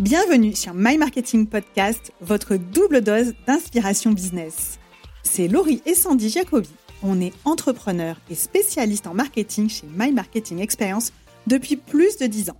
Bienvenue 0.00 0.56
sur 0.56 0.72
My 0.72 0.96
Marketing 0.96 1.46
Podcast, 1.46 2.12
votre 2.22 2.56
double 2.56 3.02
dose 3.02 3.34
d'inspiration 3.46 4.12
business. 4.12 4.78
C'est 5.22 5.48
Laurie 5.48 5.82
et 5.84 5.94
Sandy 5.94 6.30
Jacobi. 6.30 6.70
On 7.02 7.20
est 7.20 7.34
entrepreneurs 7.44 8.16
et 8.30 8.34
spécialistes 8.34 9.06
en 9.06 9.12
marketing 9.12 9.68
chez 9.68 9.86
My 9.94 10.10
Marketing 10.10 10.60
Experience 10.60 11.12
depuis 11.46 11.76
plus 11.76 12.16
de 12.16 12.24
10 12.24 12.48
ans. 12.48 12.56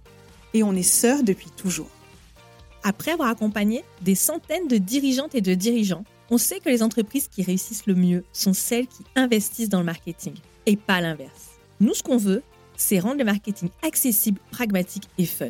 Et 0.52 0.62
on 0.62 0.74
est 0.74 0.82
sœurs 0.82 1.22
depuis 1.22 1.48
toujours. 1.48 1.88
Après 2.82 3.12
avoir 3.12 3.30
accompagné 3.30 3.82
des 4.02 4.14
centaines 4.14 4.68
de 4.68 4.76
dirigeantes 4.76 5.34
et 5.34 5.40
de 5.40 5.54
dirigeants, 5.54 6.04
on 6.28 6.36
sait 6.36 6.60
que 6.60 6.68
les 6.68 6.82
entreprises 6.82 7.28
qui 7.28 7.42
réussissent 7.42 7.86
le 7.86 7.94
mieux 7.94 8.24
sont 8.34 8.52
celles 8.52 8.86
qui 8.86 9.04
investissent 9.16 9.70
dans 9.70 9.80
le 9.80 9.86
marketing 9.86 10.34
et 10.66 10.76
pas 10.76 11.00
l'inverse. 11.00 11.52
Nous, 11.80 11.94
ce 11.94 12.02
qu'on 12.02 12.18
veut, 12.18 12.42
c'est 12.76 12.98
rendre 12.98 13.18
le 13.18 13.24
marketing 13.24 13.70
accessible, 13.82 14.38
pragmatique 14.50 15.08
et 15.16 15.24
fun. 15.24 15.48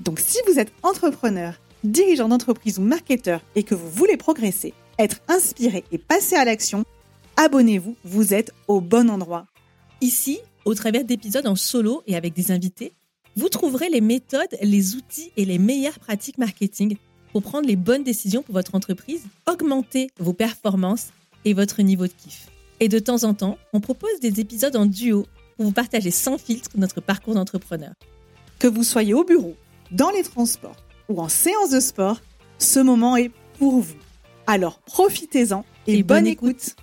Donc 0.00 0.18
si 0.18 0.38
vous 0.46 0.58
êtes 0.58 0.72
entrepreneur, 0.82 1.54
dirigeant 1.84 2.28
d'entreprise 2.28 2.78
ou 2.78 2.82
marketeur 2.82 3.42
et 3.54 3.62
que 3.62 3.74
vous 3.74 3.88
voulez 3.90 4.16
progresser, 4.16 4.72
être 4.98 5.20
inspiré 5.28 5.84
et 5.92 5.98
passer 5.98 6.36
à 6.36 6.44
l'action, 6.44 6.84
abonnez-vous, 7.36 7.96
vous 8.04 8.34
êtes 8.34 8.52
au 8.66 8.80
bon 8.80 9.10
endroit. 9.10 9.46
Ici, 10.00 10.40
au 10.64 10.74
travers 10.74 11.04
d'épisodes 11.04 11.46
en 11.46 11.54
solo 11.54 12.02
et 12.06 12.16
avec 12.16 12.34
des 12.34 12.50
invités, 12.50 12.92
vous 13.36 13.48
trouverez 13.48 13.90
les 13.90 14.00
méthodes, 14.00 14.56
les 14.62 14.96
outils 14.96 15.32
et 15.36 15.44
les 15.44 15.58
meilleures 15.58 15.98
pratiques 15.98 16.38
marketing 16.38 16.96
pour 17.32 17.42
prendre 17.42 17.68
les 17.68 17.76
bonnes 17.76 18.02
décisions 18.02 18.42
pour 18.42 18.54
votre 18.54 18.74
entreprise, 18.74 19.22
augmenter 19.46 20.10
vos 20.18 20.32
performances 20.32 21.08
et 21.44 21.54
votre 21.54 21.80
niveau 21.82 22.06
de 22.06 22.12
kiff. 22.12 22.48
Et 22.80 22.88
de 22.88 22.98
temps 22.98 23.24
en 23.24 23.34
temps, 23.34 23.58
on 23.72 23.80
propose 23.80 24.18
des 24.20 24.40
épisodes 24.40 24.74
en 24.74 24.86
duo 24.86 25.26
pour 25.56 25.66
vous 25.66 25.72
partager 25.72 26.10
sans 26.10 26.38
filtre 26.38 26.70
notre 26.76 27.00
parcours 27.00 27.34
d'entrepreneur. 27.34 27.92
Que 28.58 28.66
vous 28.66 28.84
soyez 28.84 29.14
au 29.14 29.24
bureau, 29.24 29.54
dans 29.90 30.10
les 30.10 30.22
transports 30.22 30.76
ou 31.08 31.20
en 31.20 31.28
séance 31.28 31.70
de 31.70 31.80
sport, 31.80 32.20
ce 32.58 32.80
moment 32.80 33.16
est 33.16 33.30
pour 33.58 33.80
vous. 33.80 33.96
Alors 34.46 34.80
profitez-en 34.80 35.64
et, 35.86 36.02
bonne, 36.02 36.26
écoute. 36.26 36.76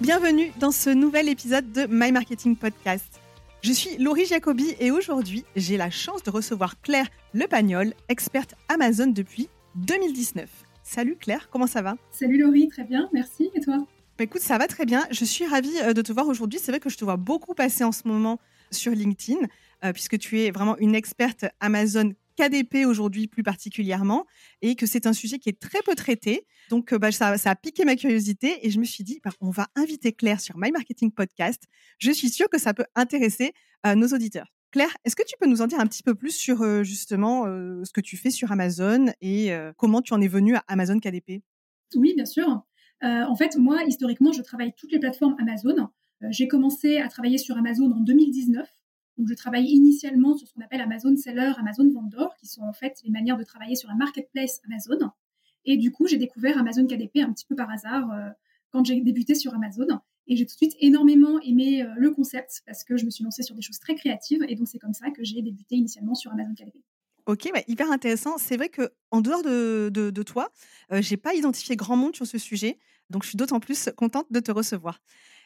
Bienvenue 0.00 0.52
dans 0.58 0.72
ce 0.72 0.90
nouvel 0.90 1.28
épisode 1.28 1.70
de 1.72 1.86
My 1.88 2.12
Marketing 2.12 2.56
Podcast. 2.56 3.20
Je 3.62 3.72
suis 3.72 3.96
Laurie 3.98 4.26
Jacobi 4.26 4.74
et 4.80 4.90
aujourd'hui, 4.90 5.44
j'ai 5.54 5.76
la 5.76 5.90
chance 5.90 6.24
de 6.24 6.30
recevoir 6.30 6.80
Claire 6.80 7.06
Lepagnol, 7.32 7.94
experte 8.08 8.54
Amazon 8.68 9.06
depuis 9.06 9.48
2019. 9.76 10.50
Salut 10.82 11.14
Claire, 11.14 11.48
comment 11.50 11.68
ça 11.68 11.80
va? 11.80 11.94
Salut 12.10 12.38
Laurie, 12.38 12.66
très 12.68 12.82
bien, 12.82 13.08
merci. 13.12 13.50
Et 13.54 13.60
toi? 13.60 13.86
Bah, 14.22 14.26
écoute, 14.26 14.42
ça 14.42 14.56
va 14.56 14.68
très 14.68 14.86
bien. 14.86 15.04
Je 15.10 15.24
suis 15.24 15.46
ravie 15.46 15.76
euh, 15.80 15.94
de 15.94 16.00
te 16.00 16.12
voir 16.12 16.28
aujourd'hui. 16.28 16.60
C'est 16.62 16.70
vrai 16.70 16.78
que 16.78 16.88
je 16.88 16.96
te 16.96 17.04
vois 17.04 17.16
beaucoup 17.16 17.54
passer 17.54 17.82
en 17.82 17.90
ce 17.90 18.06
moment 18.06 18.38
sur 18.70 18.92
LinkedIn, 18.92 19.48
euh, 19.84 19.92
puisque 19.92 20.16
tu 20.16 20.40
es 20.40 20.52
vraiment 20.52 20.78
une 20.78 20.94
experte 20.94 21.44
Amazon 21.58 22.12
KDP 22.36 22.86
aujourd'hui 22.86 23.26
plus 23.26 23.42
particulièrement, 23.42 24.24
et 24.60 24.76
que 24.76 24.86
c'est 24.86 25.08
un 25.08 25.12
sujet 25.12 25.40
qui 25.40 25.48
est 25.48 25.58
très 25.58 25.82
peu 25.82 25.96
traité. 25.96 26.46
Donc, 26.70 26.92
euh, 26.92 27.00
bah, 27.00 27.10
ça, 27.10 27.32
a 27.32 27.56
piqué 27.56 27.84
ma 27.84 27.96
curiosité 27.96 28.64
et 28.64 28.70
je 28.70 28.78
me 28.78 28.84
suis 28.84 29.02
dit, 29.02 29.18
bah, 29.24 29.32
on 29.40 29.50
va 29.50 29.66
inviter 29.74 30.12
Claire 30.12 30.40
sur 30.40 30.56
My 30.56 30.70
Marketing 30.70 31.10
Podcast. 31.10 31.64
Je 31.98 32.12
suis 32.12 32.28
sûre 32.28 32.48
que 32.48 32.60
ça 32.60 32.74
peut 32.74 32.86
intéresser 32.94 33.52
nos 33.96 34.06
auditeurs. 34.06 34.46
Claire, 34.70 34.96
est-ce 35.04 35.16
que 35.16 35.24
tu 35.26 35.34
peux 35.40 35.48
nous 35.48 35.62
en 35.62 35.66
dire 35.66 35.80
un 35.80 35.88
petit 35.88 36.04
peu 36.04 36.14
plus 36.14 36.30
sur 36.30 36.84
justement 36.84 37.46
ce 37.46 37.90
que 37.92 38.00
tu 38.00 38.16
fais 38.16 38.30
sur 38.30 38.52
Amazon 38.52 39.06
et 39.20 39.50
comment 39.76 40.00
tu 40.00 40.14
en 40.14 40.20
es 40.20 40.28
venue 40.28 40.54
à 40.54 40.62
Amazon 40.68 41.00
KDP 41.00 41.42
Oui, 41.96 42.14
bien 42.14 42.24
sûr. 42.24 42.64
Euh, 43.02 43.24
en 43.24 43.34
fait, 43.34 43.56
moi, 43.56 43.82
historiquement, 43.84 44.32
je 44.32 44.42
travaille 44.42 44.72
toutes 44.76 44.92
les 44.92 45.00
plateformes 45.00 45.34
Amazon. 45.40 45.88
Euh, 46.22 46.28
j'ai 46.30 46.46
commencé 46.46 46.98
à 46.98 47.08
travailler 47.08 47.38
sur 47.38 47.56
Amazon 47.56 47.90
en 47.90 48.00
2019. 48.00 48.68
Donc, 49.18 49.28
je 49.28 49.34
travaille 49.34 49.66
initialement 49.66 50.36
sur 50.36 50.46
ce 50.46 50.54
qu'on 50.54 50.62
appelle 50.62 50.80
Amazon 50.80 51.16
Seller, 51.16 51.52
Amazon 51.58 51.90
Vendor, 51.90 52.34
qui 52.36 52.46
sont 52.46 52.62
en 52.62 52.72
fait 52.72 52.98
les 53.04 53.10
manières 53.10 53.36
de 53.36 53.44
travailler 53.44 53.74
sur 53.74 53.88
la 53.88 53.96
marketplace 53.96 54.60
Amazon. 54.64 55.10
Et 55.64 55.76
du 55.76 55.90
coup, 55.90 56.06
j'ai 56.06 56.16
découvert 56.16 56.58
Amazon 56.58 56.86
KDP 56.86 57.18
un 57.18 57.32
petit 57.32 57.44
peu 57.44 57.56
par 57.56 57.70
hasard 57.70 58.10
euh, 58.12 58.30
quand 58.70 58.84
j'ai 58.84 59.00
débuté 59.00 59.34
sur 59.34 59.54
Amazon. 59.54 59.86
Et 60.28 60.36
j'ai 60.36 60.46
tout 60.46 60.54
de 60.54 60.56
suite 60.56 60.76
énormément 60.78 61.40
aimé 61.40 61.84
le 61.96 62.10
concept 62.12 62.62
parce 62.64 62.84
que 62.84 62.96
je 62.96 63.04
me 63.04 63.10
suis 63.10 63.24
lancée 63.24 63.42
sur 63.42 63.56
des 63.56 63.62
choses 63.62 63.80
très 63.80 63.96
créatives. 63.96 64.44
Et 64.48 64.54
donc, 64.54 64.68
c'est 64.68 64.78
comme 64.78 64.94
ça 64.94 65.10
que 65.10 65.24
j'ai 65.24 65.42
débuté 65.42 65.74
initialement 65.74 66.14
sur 66.14 66.30
Amazon 66.30 66.54
KDP. 66.54 66.76
Ok, 67.26 67.50
bah, 67.52 67.60
hyper 67.66 67.90
intéressant. 67.90 68.38
C'est 68.38 68.56
vrai 68.56 68.68
que 68.68 68.92
en 69.10 69.20
dehors 69.20 69.42
de, 69.42 70.22
toi, 70.22 70.52
je 70.92 71.00
j'ai 71.00 71.16
pas 71.16 71.34
identifié 71.34 71.74
grand 71.74 71.96
monde 71.96 72.14
sur 72.14 72.26
ce 72.26 72.38
sujet. 72.38 72.78
Donc, 73.12 73.22
je 73.22 73.28
suis 73.28 73.36
d'autant 73.36 73.60
plus 73.60 73.90
contente 73.96 74.26
de 74.30 74.40
te 74.40 74.50
recevoir. 74.50 74.98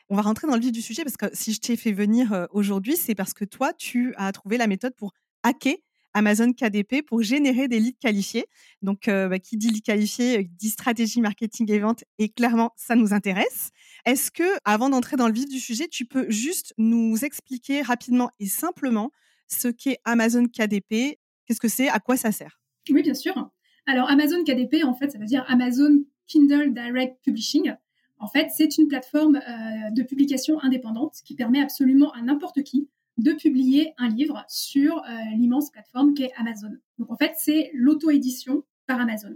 On 0.08 0.16
va 0.16 0.22
rentrer 0.22 0.46
dans 0.46 0.54
le 0.54 0.60
vif 0.60 0.72
du 0.72 0.82
sujet 0.82 1.02
parce 1.04 1.16
que 1.16 1.26
si 1.32 1.52
je 1.52 1.60
t'ai 1.60 1.76
fait 1.76 1.92
venir 1.92 2.46
aujourd'hui, 2.50 2.96
c'est 2.96 3.14
parce 3.14 3.34
que 3.34 3.44
toi, 3.44 3.72
tu 3.72 4.14
as 4.16 4.32
trouvé 4.32 4.56
la 4.56 4.66
méthode 4.66 4.94
pour 4.94 5.12
hacker 5.42 5.74
Amazon 6.14 6.52
KDP 6.52 7.02
pour 7.04 7.22
générer 7.22 7.68
des 7.68 7.78
leads 7.80 7.98
qualifiés. 8.00 8.46
Donc, 8.82 9.06
bah, 9.06 9.38
qui 9.38 9.56
dit 9.56 9.68
leads 9.68 9.82
qualifiés 9.82 10.48
dit 10.48 10.70
stratégie 10.70 11.20
marketing 11.20 11.70
et 11.72 11.80
vente. 11.80 12.04
Et 12.18 12.28
clairement, 12.28 12.70
ça 12.76 12.94
nous 12.94 13.12
intéresse. 13.12 13.70
Est-ce 14.04 14.30
que, 14.30 14.44
avant 14.64 14.88
d'entrer 14.88 15.16
dans 15.16 15.26
le 15.26 15.34
vif 15.34 15.48
du 15.48 15.58
sujet, 15.58 15.88
tu 15.88 16.06
peux 16.06 16.30
juste 16.30 16.72
nous 16.78 17.24
expliquer 17.24 17.82
rapidement 17.82 18.30
et 18.38 18.46
simplement 18.46 19.10
ce 19.48 19.68
qu'est 19.68 19.98
Amazon 20.04 20.46
KDP 20.46 21.18
Qu'est-ce 21.46 21.60
que 21.60 21.68
c'est? 21.68 21.88
À 21.88 22.00
quoi 22.00 22.16
ça 22.16 22.32
sert? 22.32 22.60
Oui, 22.90 23.02
bien 23.02 23.14
sûr. 23.14 23.50
Alors, 23.86 24.10
Amazon 24.10 24.42
KDP, 24.44 24.84
en 24.84 24.94
fait, 24.94 25.10
ça 25.10 25.18
veut 25.18 25.26
dire 25.26 25.44
Amazon 25.48 26.04
Kindle 26.26 26.72
Direct 26.72 27.18
Publishing. 27.22 27.74
En 28.18 28.28
fait, 28.28 28.48
c'est 28.54 28.78
une 28.78 28.88
plateforme 28.88 29.36
euh, 29.36 29.90
de 29.90 30.02
publication 30.02 30.60
indépendante 30.62 31.16
qui 31.24 31.34
permet 31.34 31.60
absolument 31.60 32.12
à 32.12 32.22
n'importe 32.22 32.62
qui 32.62 32.88
de 33.18 33.32
publier 33.32 33.94
un 33.98 34.08
livre 34.08 34.44
sur 34.48 34.98
euh, 34.98 35.00
l'immense 35.36 35.70
plateforme 35.70 36.14
qu'est 36.14 36.32
Amazon. 36.36 36.70
Donc 36.98 37.10
en 37.10 37.16
fait, 37.16 37.32
c'est 37.36 37.70
l'auto-édition 37.74 38.64
par 38.86 39.00
Amazon. 39.00 39.34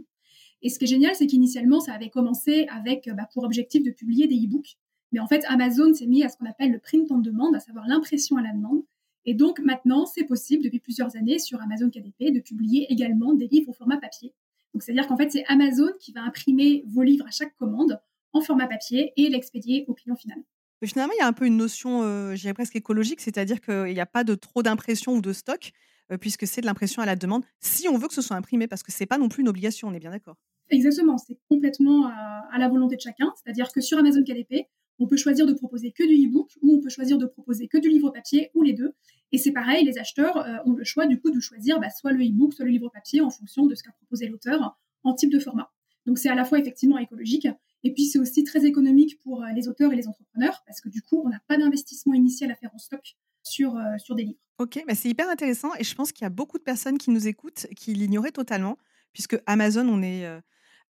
Et 0.62 0.68
ce 0.68 0.78
qui 0.78 0.84
est 0.84 0.88
génial, 0.88 1.14
c'est 1.14 1.26
qu'initialement, 1.26 1.80
ça 1.80 1.92
avait 1.94 2.10
commencé 2.10 2.66
avec 2.70 3.08
bah, 3.14 3.28
pour 3.32 3.44
objectif 3.44 3.82
de 3.82 3.90
publier 3.90 4.26
des 4.26 4.36
e-books. 4.36 4.76
Mais 5.12 5.20
en 5.20 5.26
fait, 5.26 5.44
Amazon 5.48 5.92
s'est 5.94 6.06
mis 6.06 6.22
à 6.22 6.28
ce 6.28 6.36
qu'on 6.36 6.46
appelle 6.46 6.70
le 6.70 6.78
print 6.78 7.10
on 7.10 7.18
demande, 7.18 7.56
à 7.56 7.60
savoir 7.60 7.86
l'impression 7.86 8.36
à 8.36 8.42
la 8.42 8.52
demande. 8.52 8.82
Et 9.24 9.34
donc 9.34 9.60
maintenant, 9.60 10.06
c'est 10.06 10.24
possible 10.24 10.62
depuis 10.62 10.80
plusieurs 10.80 11.16
années 11.16 11.38
sur 11.38 11.60
Amazon 11.60 11.90
KDP 11.90 12.32
de 12.32 12.40
publier 12.40 12.86
également 12.90 13.34
des 13.34 13.48
livres 13.48 13.70
au 13.70 13.72
format 13.72 13.98
papier. 13.98 14.32
Donc, 14.74 14.82
c'est-à-dire 14.82 15.06
qu'en 15.06 15.16
fait, 15.16 15.30
c'est 15.30 15.44
Amazon 15.48 15.90
qui 15.98 16.12
va 16.12 16.22
imprimer 16.22 16.84
vos 16.86 17.02
livres 17.02 17.26
à 17.26 17.30
chaque 17.30 17.56
commande 17.56 18.00
en 18.32 18.40
format 18.40 18.66
papier 18.66 19.12
et 19.16 19.28
l'expédier 19.28 19.84
au 19.88 19.94
client 19.94 20.16
final. 20.16 20.38
finalement, 20.84 21.12
il 21.18 21.20
y 21.20 21.24
a 21.24 21.26
un 21.26 21.32
peu 21.32 21.46
une 21.46 21.56
notion, 21.56 22.02
euh, 22.02 22.34
je 22.34 22.42
dirais 22.42 22.54
presque 22.54 22.76
écologique, 22.76 23.20
c'est-à-dire 23.20 23.60
qu'il 23.60 23.92
n'y 23.92 24.00
a 24.00 24.06
pas 24.06 24.24
de 24.24 24.34
trop 24.34 24.62
d'impression 24.62 25.14
ou 25.14 25.20
de 25.20 25.32
stock, 25.32 25.72
euh, 26.12 26.16
puisque 26.16 26.46
c'est 26.46 26.60
de 26.60 26.66
l'impression 26.66 27.02
à 27.02 27.06
la 27.06 27.16
demande, 27.16 27.44
si 27.58 27.88
on 27.88 27.98
veut 27.98 28.08
que 28.08 28.14
ce 28.14 28.22
soit 28.22 28.36
imprimé, 28.36 28.68
parce 28.68 28.82
que 28.82 28.92
ce 28.92 29.02
n'est 29.02 29.06
pas 29.06 29.18
non 29.18 29.28
plus 29.28 29.42
une 29.42 29.48
obligation, 29.48 29.88
on 29.88 29.92
est 29.94 29.98
bien 29.98 30.10
d'accord. 30.10 30.36
Exactement, 30.68 31.18
c'est 31.18 31.36
complètement 31.48 32.06
à, 32.06 32.46
à, 32.52 32.58
la 32.58 32.68
volonté 32.68 32.94
de 32.94 33.00
chacun. 33.00 33.32
C'est-à-dire 33.42 33.72
que 33.72 33.80
sur 33.80 33.98
Amazon 33.98 34.22
KDP, 34.22 34.68
on 35.00 35.06
peut 35.06 35.16
choisir 35.16 35.46
de 35.46 35.54
proposer 35.54 35.90
que 35.90 36.06
du 36.06 36.26
e-book 36.26 36.50
ou 36.62 36.74
on 36.76 36.80
peut 36.80 36.90
choisir 36.90 37.18
de 37.18 37.26
proposer 37.26 37.66
que 37.66 37.78
du 37.78 37.88
livre 37.88 38.10
papier 38.10 38.50
ou 38.54 38.62
les 38.62 38.74
deux. 38.74 38.92
Et 39.32 39.38
c'est 39.38 39.52
pareil, 39.52 39.84
les 39.84 39.98
acheteurs 39.98 40.36
euh, 40.36 40.56
ont 40.66 40.74
le 40.74 40.84
choix 40.84 41.06
du 41.06 41.18
coup 41.18 41.30
de 41.30 41.40
choisir 41.40 41.80
bah, 41.80 41.88
soit 41.90 42.12
le 42.12 42.22
e-book, 42.22 42.52
soit 42.52 42.66
le 42.66 42.70
livre 42.70 42.90
papier 42.92 43.20
en 43.20 43.30
fonction 43.30 43.66
de 43.66 43.74
ce 43.74 43.82
qu'a 43.82 43.92
proposé 43.92 44.28
l'auteur 44.28 44.78
en 45.02 45.14
type 45.14 45.32
de 45.32 45.38
format. 45.38 45.72
Donc 46.06 46.18
c'est 46.18 46.28
à 46.28 46.34
la 46.34 46.44
fois 46.44 46.58
effectivement 46.58 46.98
écologique 46.98 47.48
et 47.82 47.94
puis 47.94 48.04
c'est 48.04 48.18
aussi 48.18 48.44
très 48.44 48.66
économique 48.66 49.18
pour 49.22 49.42
euh, 49.42 49.46
les 49.54 49.68
auteurs 49.68 49.92
et 49.92 49.96
les 49.96 50.06
entrepreneurs 50.06 50.62
parce 50.66 50.80
que 50.80 50.90
du 50.90 51.00
coup 51.00 51.22
on 51.24 51.30
n'a 51.30 51.40
pas 51.48 51.56
d'investissement 51.56 52.14
initial 52.14 52.50
à 52.50 52.54
faire 52.54 52.70
en 52.74 52.78
stock 52.78 53.16
sur, 53.42 53.76
euh, 53.76 54.14
des 54.14 54.24
livres. 54.24 54.38
Ok, 54.58 54.82
bah 54.86 54.94
c'est 54.94 55.08
hyper 55.08 55.30
intéressant 55.30 55.70
et 55.78 55.84
je 55.84 55.94
pense 55.94 56.12
qu'il 56.12 56.24
y 56.24 56.26
a 56.26 56.30
beaucoup 56.30 56.58
de 56.58 56.62
personnes 56.62 56.98
qui 56.98 57.10
nous 57.10 57.26
écoutent 57.26 57.66
qui 57.74 57.94
l'ignoraient 57.94 58.32
totalement 58.32 58.76
puisque 59.14 59.40
Amazon 59.46 59.88
on 59.88 60.02
est 60.02 60.26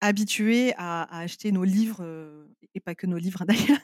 habitués 0.01 0.73
à, 0.77 1.21
acheter 1.21 1.53
nos 1.53 1.65
livres, 1.65 2.05
et 2.75 2.81
pas 2.81 2.95
que 2.95 3.07
nos 3.07 3.19
livres 3.19 3.45
d'ailleurs, 3.47 3.81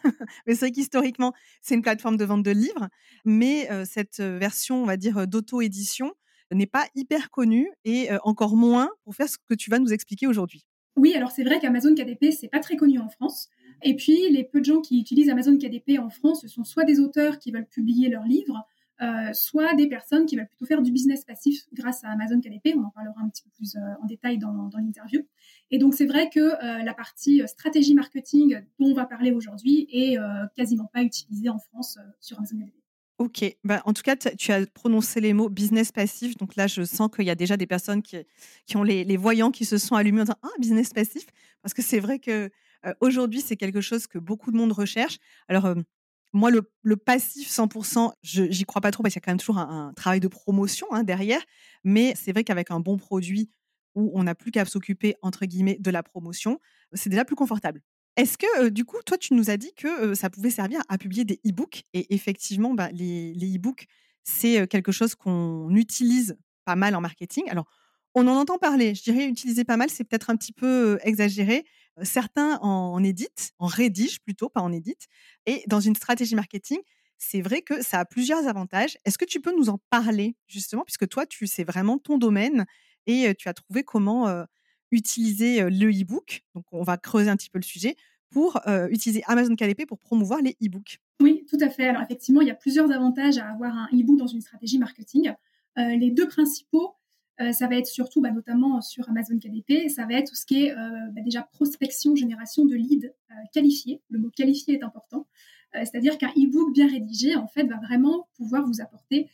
mais 0.47 0.55
c'est 0.55 0.67
vrai 0.67 0.73
qu'historiquement, 0.73 1.33
c'est 1.63 1.75
une 1.75 1.83
plateforme 1.83 2.17
de 2.17 2.25
vente 2.25 2.43
de 2.43 2.51
livres, 2.51 2.89
mais 3.25 3.69
cette 3.85 4.21
version, 4.21 4.83
on 4.83 4.87
va 4.87 4.97
dire, 4.97 5.27
d'auto-édition 5.27 6.13
n'est 6.53 6.67
pas 6.67 6.87
hyper 6.95 7.31
connue 7.31 7.71
et 7.85 8.09
encore 8.23 8.57
moins 8.57 8.91
pour 9.03 9.15
faire 9.15 9.29
ce 9.29 9.39
que 9.49 9.55
tu 9.55 9.71
vas 9.71 9.79
nous 9.79 9.93
expliquer 9.93 10.27
aujourd'hui. 10.27 10.65
Oui, 10.97 11.15
alors 11.15 11.33
c'est 11.33 11.43
vrai 11.43 11.59
qu'Amazon 11.59 11.95
KDP, 11.95 12.31
c'est 12.31 12.49
pas 12.49 12.61
très 12.61 12.77
connu 12.77 12.99
en 12.99 13.09
France. 13.09 13.49
Et 13.83 13.97
puis, 13.97 14.31
les 14.31 14.45
peu 14.45 14.61
de 14.61 14.65
gens 14.65 14.81
qui 14.81 15.01
utilisent 15.01 15.29
Amazon 15.29 15.59
KDP 15.59 15.99
en 15.99 16.09
France, 16.09 16.43
ce 16.43 16.49
sont 16.49 16.65
soit 16.65 16.85
des 16.85 17.01
auteurs 17.01 17.39
qui 17.39 17.51
veulent 17.51 17.67
publier 17.67 18.09
leurs 18.09 18.25
livres, 18.25 18.65
soit 19.33 19.75
des 19.75 19.89
personnes 19.89 20.27
qui 20.27 20.37
veulent 20.37 20.49
plutôt 20.49 20.67
faire 20.67 20.83
du 20.83 20.93
business 20.93 21.25
passif 21.25 21.67
grâce 21.73 22.05
à 22.05 22.11
Amazon 22.11 22.41
KDP. 22.41 22.75
On 22.77 22.85
en 22.85 22.91
parlera 22.91 23.21
un 23.23 23.29
petit 23.29 23.43
peu 23.43 23.51
plus 23.51 23.77
en 23.77 24.07
détail 24.07 24.39
dans 24.39 24.71
l'interview. 24.75 25.25
Et 25.71 25.79
donc, 25.79 25.95
c'est 25.95 26.07
vrai 26.07 26.31
que 26.31 26.41
euh, 26.41 26.83
la 26.85 26.95
partie 26.95 27.43
euh, 27.43 27.47
stratégie 27.47 27.95
marketing 27.95 28.61
dont 28.79 28.87
on 28.87 28.95
va 28.95 29.07
parler 29.07 29.33
aujourd'hui 29.33 29.89
est 29.91 30.19
euh, 30.19 30.47
quasiment 30.57 30.87
pas 30.93 31.03
utilisée 31.03 31.49
en 31.49 31.59
France 31.59 31.99
sur 32.21 32.39
Amazon 32.39 32.59
KDP. 32.59 32.75
Ok, 33.19 33.57
bah, 33.63 33.81
en 33.85 33.93
tout 33.93 34.03
cas, 34.03 34.17
tu 34.17 34.53
as 34.53 34.67
prononcé 34.67 35.21
les 35.21 35.33
mots 35.33 35.49
business 35.49 35.93
passif. 35.93 36.37
Donc 36.37 36.57
là, 36.57 36.67
je 36.67 36.83
sens 36.83 37.09
qu'il 37.15 37.25
y 37.25 37.31
a 37.31 37.35
déjà 37.35 37.57
des 37.57 37.67
personnes 37.67 38.03
qui, 38.03 38.17
qui 38.67 38.77
ont 38.77 38.83
les, 38.83 39.17
voyants 39.17 39.53
qui 39.53 39.65
se 39.65 39.79
sont 39.79 39.95
allumés 39.95 40.21
en 40.21 40.25
disant 40.25 40.39
Ah, 40.43 40.49
business 40.59 40.93
passif. 40.93 41.27
Parce 41.63 41.75
que 41.75 41.83
c'est 41.83 42.01
vrai 42.01 42.19
que 42.19 42.51
aujourd'hui, 43.01 43.41
c'est 43.41 43.57
quelque 43.57 43.81
chose 43.81 44.07
que 44.07 44.19
beaucoup 44.19 44.51
de 44.51 44.57
monde 44.57 44.73
recherche. 44.73 45.19
Alors, 45.49 45.75
Moi, 46.35 46.51
le, 46.51 46.97
passif 46.97 47.49
100%, 47.49 48.13
je 48.23 48.51
j'y 48.51 48.65
crois 48.65 48.83
pas 48.83 48.91
trop 48.91 49.05
parce 49.05 49.15
qu'il 49.15 49.21
y 49.21 49.23
a 49.23 49.25
quand 49.25 49.31
même 49.31 49.39
toujours 49.39 49.59
un, 49.59 49.93
travail 49.95 50.19
de 50.19 50.27
promotion 50.27 50.89
hein, 50.91 51.05
derrière. 51.05 51.41
Mais 51.85 52.15
c'est 52.17 52.33
vrai 52.33 52.43
qu'avec 52.43 52.73
un 52.73 52.81
bon 52.81 52.97
produit 52.97 53.51
où 53.95 54.11
on 54.15 54.25
n'a 54.25 54.35
plus 54.35 54.51
qu'à 54.51 54.65
s'occuper, 54.65 55.15
entre 55.23 55.47
guillemets, 55.47 55.77
de 55.79 55.91
la 55.93 56.03
promotion, 56.03 56.59
c'est 56.93 57.09
déjà 57.09 57.25
plus 57.25 57.37
confortable. 57.37 57.81
Est-ce 58.17 58.37
que, 58.37 58.69
du 58.69 58.85
coup, 58.85 58.97
toi, 59.07 59.17
tu 59.17 59.35
nous 59.35 59.49
as 59.49 59.57
dit 59.57 59.73
que 59.77 60.15
ça 60.15 60.29
pouvait 60.29 60.51
servir 60.51 60.81
à 60.89 60.99
publier 60.99 61.25
des 61.25 61.41
e-books 61.47 61.85
Et 61.95 62.13
effectivement, 62.13 62.75
bah, 62.75 62.91
les, 62.93 63.33
les 63.35 63.57
e-books, 63.57 63.87
c'est 64.25 64.67
quelque 64.67 64.91
chose 64.91 65.15
qu'on 65.15 65.73
utilise 65.77 66.37
pas 66.65 66.75
mal 66.75 66.97
en 66.97 67.01
marketing. 67.01 67.49
Alors, 67.49 67.67
on 68.15 68.27
en 68.27 68.37
entend 68.37 68.59
parler. 68.59 68.95
Je 68.97 69.03
dirais 69.05 69.27
utiliser 69.27 69.65
pas 69.65 69.77
mal, 69.77 69.91
c'est 69.91 70.05
peut-être 70.05 70.31
un 70.31 70.37
petit 70.37 70.53
peu 70.53 70.99
exagéré. 71.03 71.65
Certains 72.03 72.59
en 72.61 73.03
éditent, 73.05 73.53
en 73.59 73.67
rédigent 73.67 74.19
plutôt, 74.25 74.49
pas 74.49 74.61
en 74.61 74.73
éditent. 74.73 75.07
Et 75.47 75.63
dans 75.67 75.81
une 75.81 75.95
stratégie 75.95 76.35
marketing, 76.35 76.79
c'est 77.19 77.41
vrai 77.41 77.63
que 77.63 77.83
ça 77.83 78.01
a 78.01 78.05
plusieurs 78.05 78.49
avantages. 78.49 78.99
Est-ce 79.05 79.17
que 79.19 79.25
tu 79.25 79.41
peux 79.41 79.55
nous 79.57 79.69
en 79.69 79.79
parler 79.91 80.37
justement, 80.49 80.83
puisque 80.85 81.09
toi, 81.09 81.27
tu 81.27 81.47
sais 81.47 81.65
vraiment 81.65 81.99
ton 81.99 82.19
domaine 82.19 82.67
et 83.07 83.35
tu 83.37 83.49
as 83.49 83.55
trouvé 83.55 83.85
comment 83.85 84.45
utiliser 84.91 85.63
le 85.71 85.91
e-book? 85.91 86.43
Donc, 86.55 86.65
on 86.73 86.83
va 86.83 86.97
creuser 86.97 87.31
un 87.31 87.37
petit 87.37 87.51
peu 87.51 87.59
le 87.59 87.65
sujet 87.65 87.97
pour 88.31 88.61
utiliser 88.91 89.23
Amazon 89.27 89.55
KDP 89.55 89.87
pour 89.87 89.99
promouvoir 90.01 90.41
les 90.43 90.57
e-books. 90.63 90.99
Oui, 91.21 91.47
tout 91.49 91.59
à 91.61 91.71
fait. 91.71 91.87
Alors, 91.87 92.03
effectivement, 92.03 92.41
il 92.41 92.49
y 92.49 92.51
a 92.51 92.57
plusieurs 92.57 92.91
avantages 92.91 93.39
à 93.39 93.49
avoir 93.49 93.73
un 93.73 93.89
e-book 93.93 94.19
dans 94.19 94.27
une 94.27 94.41
stratégie 94.41 94.79
marketing. 94.79 95.33
les 95.77 96.11
deux 96.11 96.27
principaux, 96.27 96.97
euh, 97.41 97.53
ça 97.53 97.67
va 97.67 97.77
être 97.77 97.87
surtout, 97.87 98.21
bah, 98.21 98.31
notamment 98.31 98.81
sur 98.81 99.09
Amazon 99.09 99.39
KDP, 99.39 99.89
ça 99.89 100.07
va 100.07 100.15
être 100.15 100.29
tout 100.29 100.37
ce 100.37 100.47
qui 100.47 100.65
est 100.65 100.73
euh, 100.73 100.91
bah, 101.13 101.21
déjà 101.23 101.43
prospection, 101.43 102.15
génération 102.15 102.65
de 102.65 102.77
leads 102.77 103.07
euh, 103.07 103.35
qualifiés. 103.53 104.01
Le 104.09 104.19
mot 104.19 104.31
qualifié 104.31 104.75
est 104.75 104.85
important. 104.85 105.27
C'est-à-dire 105.73 106.19
qu'un 106.19 106.31
e-book 106.37 106.73
bien 106.73 106.87
rédigé, 106.87 107.35
en 107.35 107.49
fait, 107.49 107.65
va 107.65 107.79
vraiment 107.79 108.29
pouvoir 108.37 108.65
vous 108.65 108.81
apporter 108.81 109.29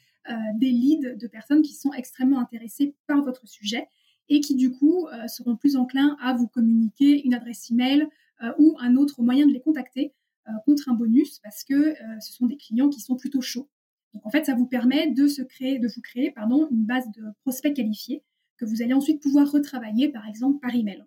des 0.54 0.70
leads 0.70 1.14
de 1.14 1.26
personnes 1.26 1.60
qui 1.60 1.74
sont 1.74 1.92
extrêmement 1.92 2.40
intéressées 2.40 2.94
par 3.06 3.22
votre 3.22 3.46
sujet 3.46 3.88
et 4.30 4.40
qui, 4.40 4.54
du 4.54 4.70
coup, 4.70 5.06
seront 5.28 5.56
plus 5.56 5.76
enclins 5.76 6.16
à 6.18 6.32
vous 6.32 6.48
communiquer 6.48 7.20
une 7.26 7.34
adresse 7.34 7.70
email 7.70 8.08
ou 8.58 8.74
un 8.80 8.96
autre 8.96 9.20
moyen 9.20 9.46
de 9.46 9.52
les 9.52 9.60
contacter 9.60 10.14
contre 10.64 10.88
un 10.88 10.94
bonus 10.94 11.40
parce 11.40 11.62
que 11.62 11.94
ce 12.20 12.32
sont 12.32 12.46
des 12.46 12.56
clients 12.56 12.88
qui 12.88 13.02
sont 13.02 13.16
plutôt 13.16 13.42
chauds. 13.42 13.68
Donc 14.14 14.26
en 14.26 14.30
fait, 14.30 14.44
ça 14.44 14.54
vous 14.54 14.66
permet 14.66 15.08
de, 15.08 15.44
créer, 15.44 15.78
de 15.78 15.88
vous 15.88 16.00
créer 16.00 16.30
pardon, 16.30 16.68
une 16.70 16.84
base 16.84 17.10
de 17.12 17.22
prospects 17.42 17.74
qualifiés 17.74 18.22
que 18.56 18.64
vous 18.64 18.82
allez 18.82 18.92
ensuite 18.92 19.22
pouvoir 19.22 19.50
retravailler, 19.50 20.08
par 20.08 20.26
exemple, 20.26 20.60
par 20.60 20.74
email. 20.74 21.04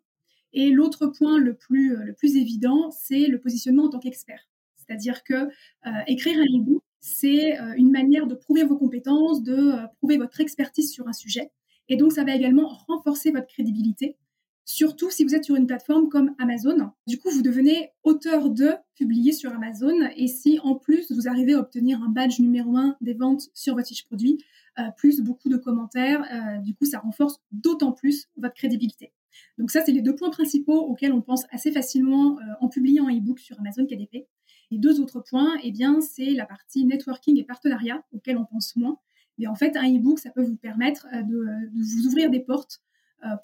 Et 0.53 0.69
l'autre 0.71 1.07
point 1.07 1.37
le 1.37 1.55
plus, 1.55 1.95
euh, 1.95 2.03
le 2.03 2.13
plus 2.13 2.35
évident, 2.35 2.91
c'est 2.91 3.27
le 3.27 3.39
positionnement 3.39 3.85
en 3.85 3.89
tant 3.89 3.99
qu'expert. 3.99 4.47
C'est-à-dire 4.75 5.23
que 5.23 5.33
euh, 5.33 5.91
écrire 6.07 6.37
un 6.37 6.59
e-book, 6.59 6.83
c'est 6.99 7.59
euh, 7.59 7.73
une 7.75 7.91
manière 7.91 8.27
de 8.27 8.35
prouver 8.35 8.63
vos 8.63 8.77
compétences, 8.77 9.43
de 9.43 9.73
prouver 9.97 10.17
votre 10.17 10.39
expertise 10.39 10.91
sur 10.91 11.07
un 11.07 11.13
sujet. 11.13 11.51
Et 11.89 11.97
donc, 11.97 12.13
ça 12.13 12.23
va 12.23 12.35
également 12.35 12.67
renforcer 12.67 13.31
votre 13.31 13.47
crédibilité 13.47 14.15
Surtout 14.65 15.09
si 15.09 15.25
vous 15.25 15.35
êtes 15.35 15.43
sur 15.43 15.55
une 15.55 15.67
plateforme 15.67 16.07
comme 16.07 16.35
Amazon. 16.39 16.91
Du 17.05 17.19
coup, 17.19 17.29
vous 17.29 17.41
devenez 17.41 17.91
auteur 18.03 18.49
de 18.49 18.71
publier 18.95 19.33
sur 19.33 19.51
Amazon. 19.51 19.93
Et 20.15 20.27
si 20.27 20.57
en 20.63 20.75
plus 20.75 21.11
vous 21.11 21.27
arrivez 21.27 21.53
à 21.53 21.59
obtenir 21.59 22.01
un 22.01 22.07
badge 22.07 22.39
numéro 22.39 22.77
un 22.77 22.95
des 23.01 23.13
ventes 23.13 23.49
sur 23.53 23.75
votre 23.75 23.89
fiche 23.89 24.05
produit, 24.05 24.37
euh, 24.79 24.89
plus 24.95 25.21
beaucoup 25.21 25.49
de 25.49 25.57
commentaires, 25.57 26.23
euh, 26.31 26.61
du 26.61 26.73
coup, 26.75 26.85
ça 26.85 26.99
renforce 26.99 27.41
d'autant 27.51 27.91
plus 27.91 28.29
votre 28.37 28.55
crédibilité. 28.55 29.11
Donc 29.57 29.69
ça, 29.69 29.81
c'est 29.85 29.91
les 29.91 30.01
deux 30.01 30.15
points 30.15 30.29
principaux 30.29 30.79
auxquels 30.79 31.11
on 31.11 31.21
pense 31.21 31.43
assez 31.51 31.71
facilement 31.71 32.39
euh, 32.39 32.43
en 32.61 32.69
publiant 32.69 33.07
un 33.07 33.17
e-book 33.17 33.39
sur 33.39 33.59
Amazon 33.59 33.85
KDP. 33.85 34.27
Les 34.71 34.77
deux 34.77 35.01
autres 35.01 35.19
points, 35.19 35.53
eh 35.61 35.71
bien, 35.71 35.99
c'est 35.99 36.31
la 36.31 36.45
partie 36.45 36.85
networking 36.85 37.37
et 37.37 37.43
partenariat 37.43 38.03
auquel 38.13 38.37
on 38.37 38.45
pense 38.45 38.77
moins. 38.77 38.97
Mais 39.37 39.47
en 39.47 39.55
fait, 39.55 39.75
un 39.75 39.93
e-book, 39.93 40.19
ça 40.19 40.29
peut 40.29 40.43
vous 40.43 40.55
permettre 40.55 41.07
de 41.11 41.45
vous 41.75 42.07
ouvrir 42.07 42.29
des 42.29 42.39
portes 42.39 42.81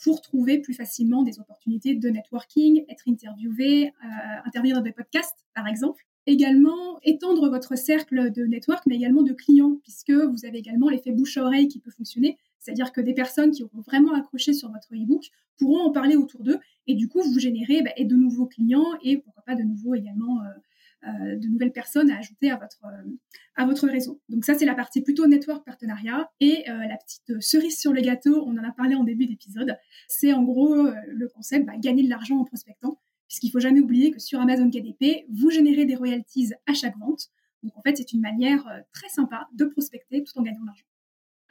pour 0.04 0.22
trouver 0.22 0.60
plus 0.60 0.74
facilement 0.74 1.24
des 1.24 1.40
opportunités 1.40 1.96
de 1.96 2.10
networking, 2.10 2.84
être 2.90 3.04
interviewé, 3.08 3.88
euh, 3.88 4.46
intervenir 4.46 4.76
dans 4.76 4.82
des 4.82 4.92
podcasts, 4.92 5.46
par 5.56 5.68
exemple. 5.68 6.06
Également, 6.26 7.00
étendre 7.04 7.50
votre 7.50 7.76
cercle 7.76 8.32
de 8.32 8.44
network, 8.44 8.84
mais 8.86 8.96
également 8.96 9.24
de 9.24 9.34
clients, 9.34 9.78
puisque 9.82 10.12
vous 10.12 10.46
avez 10.46 10.60
également 10.60 10.90
l'effet 10.90 11.12
bouche 11.12 11.38
à 11.38 11.44
oreille 11.44 11.68
qui 11.68 11.80
peut 11.80 11.92
fonctionner. 11.92 12.38
C'est-à-dire 12.60 12.92
que 12.92 13.02
des 13.02 13.14
personnes 13.14 13.52
qui 13.52 13.64
auront 13.64 13.82
vraiment 13.82 14.14
accroché 14.14 14.54
sur 14.54 14.70
votre 14.70 14.94
e-book 14.94 15.32
pourront 15.58 15.82
en 15.82 15.92
parler 15.92 16.16
autour 16.16 16.44
d'eux 16.44 16.60
et 16.88 16.96
du 16.96 17.08
coup 17.08 17.22
vous 17.22 17.40
générez 17.40 17.82
bah, 17.82 17.92
de 17.98 18.16
nouveaux 18.16 18.48
clients 18.48 18.94
et 19.02 19.18
pourquoi 19.18 19.44
pas 19.44 19.56
de 19.56 19.64
nouveaux 19.64 19.96
également 19.96 20.42
euh, 20.42 20.46
euh, 20.46 20.60
de 21.04 21.48
nouvelles 21.48 21.72
personnes 21.72 22.12
à 22.12 22.18
ajouter 22.18 22.52
à 22.52 22.58
votre, 22.58 22.80
euh, 22.86 23.10
à 23.56 23.66
votre 23.66 23.88
réseau. 23.88 24.22
Donc 24.30 24.46
ça, 24.46 24.54
c'est 24.54 24.66
la 24.66 24.76
partie 24.76 25.02
plutôt 25.02 25.28
network 25.28 25.66
partenariat. 25.66 26.32
Et 26.40 26.70
euh, 26.70 26.78
la 26.88 26.98
petite 26.98 27.42
cerise 27.42 27.78
sur 27.78 27.94
le 27.94 28.02
gâteau, 28.02 28.44
on 28.46 28.58
en 28.58 28.64
a 28.64 28.72
parlé 28.72 28.96
en 28.96 29.04
début 29.04 29.26
d'épisode, 29.26 29.78
c'est 30.08 30.34
en 30.34 30.44
gros 30.44 30.88
le 31.08 31.28
concept 31.30 31.66
bah, 31.66 31.74
gagner 31.78 32.04
de 32.04 32.10
l'argent 32.10 32.38
en 32.38 32.46
prospectant, 32.46 33.00
puisqu'il 33.28 33.50
faut 33.52 33.60
jamais 33.60 33.80
oublier 33.80 34.12
que 34.12 34.20
sur 34.20 34.40
Amazon 34.40 34.70
KDP, 34.70 35.26
vous 35.30 35.50
générez 35.50 35.86
des 35.86 35.96
royalties 35.96 36.52
à 36.66 36.74
chaque 36.74 36.98
vente. 36.98 37.30
Donc 37.64 37.78
en 37.78 37.82
fait, 37.82 37.98
c'est 37.98 38.14
une 38.14 38.22
manière 38.22 38.64
très 38.94 39.10
sympa 39.10 39.48
de 39.54 39.66
prospecter 39.66 40.24
tout 40.24 40.38
en 40.38 40.44
gagnant 40.44 40.62
de 40.62 40.68
l'argent. 40.68 40.86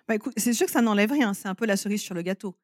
Bah, 0.09 0.15
c'est 0.39 0.55
sûr 0.55 0.67
que 0.67 0.73
ça 0.73 0.81
n'enlève 0.81 1.13
rien, 1.13 1.35
c'est 1.35 1.49
un 1.49 1.55
peu 1.55 1.67
la 1.67 1.77
cerise 1.77 2.01
sur 2.01 2.15
le 2.15 2.23
gâteau. 2.23 2.57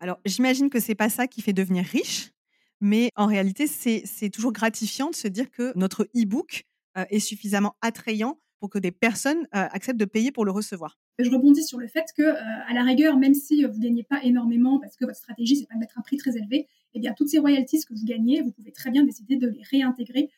Alors, 0.00 0.20
j'imagine 0.24 0.70
que 0.70 0.80
c'est 0.80 0.94
pas 0.94 1.08
ça 1.08 1.26
qui 1.26 1.42
fait 1.42 1.52
devenir 1.52 1.84
riche, 1.84 2.32
mais 2.80 3.10
en 3.16 3.26
réalité, 3.26 3.66
c'est 3.66 4.30
toujours 4.30 4.52
gratifiant 4.52 5.10
de 5.10 5.14
se 5.14 5.28
dire 5.28 5.50
que 5.50 5.72
notre 5.76 6.04
e-book 6.16 6.64
euh, 6.96 7.04
est 7.10 7.20
suffisamment 7.20 7.74
attrayant 7.82 8.38
pour 8.60 8.70
que 8.70 8.78
des 8.78 8.90
personnes 8.90 9.42
euh, 9.54 9.68
acceptent 9.70 10.00
de 10.00 10.04
payer 10.04 10.32
pour 10.32 10.44
le 10.44 10.50
recevoir. 10.50 10.98
Je 11.18 11.30
rebondis 11.30 11.64
sur 11.64 11.78
le 11.78 11.86
fait 11.86 12.06
que, 12.16 12.22
euh, 12.22 12.34
à 12.34 12.72
la 12.74 12.82
rigueur, 12.82 13.16
même 13.16 13.34
si 13.34 13.64
vous 13.64 13.76
ne 13.78 13.82
gagnez 13.82 14.04
pas 14.04 14.22
énormément 14.24 14.78
parce 14.80 14.96
que 14.96 15.04
votre 15.04 15.18
stratégie, 15.18 15.56
c'est 15.56 15.66
pas 15.66 15.74
de 15.74 15.80
mettre 15.80 15.98
un 15.98 16.02
prix 16.02 16.16
très 16.16 16.36
élevé, 16.36 16.66
eh 16.94 17.00
bien, 17.00 17.12
toutes 17.12 17.28
ces 17.28 17.38
royalties 17.38 17.84
que 17.84 17.94
vous 17.94 18.04
gagnez, 18.04 18.42
vous 18.42 18.52
pouvez 18.52 18.72
très 18.72 18.90
bien 18.90 19.04
décider 19.04 19.36
de 19.36 19.48
les 19.48 19.62
réintégrer 19.70 20.30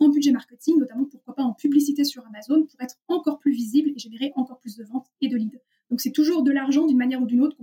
en 0.00 0.08
budget 0.08 0.32
marketing, 0.32 0.76
notamment 0.76 1.04
pourquoi 1.04 1.36
pas 1.36 1.44
en 1.44 1.52
publicité 1.52 2.02
sur 2.02 2.26
Amazon 2.26 2.64
pour 2.64 2.80
être 2.80 2.96
encore 3.06 3.38
plus 3.38 3.52
visible 3.52 3.90
et 3.94 3.98
générer 3.98 4.32
encore 4.34 4.58
plus 4.58 4.76
de 4.76 4.82
ventes 4.82 5.06
et 5.20 5.28
de 5.28 5.36
leads. 5.36 5.60
Donc, 5.90 6.00
c'est 6.00 6.10
toujours 6.10 6.42
de 6.42 6.50
l'argent 6.50 6.86
d'une 6.86 6.96
manière 6.96 7.22
ou 7.22 7.26
d'une 7.26 7.42
autre. 7.42 7.56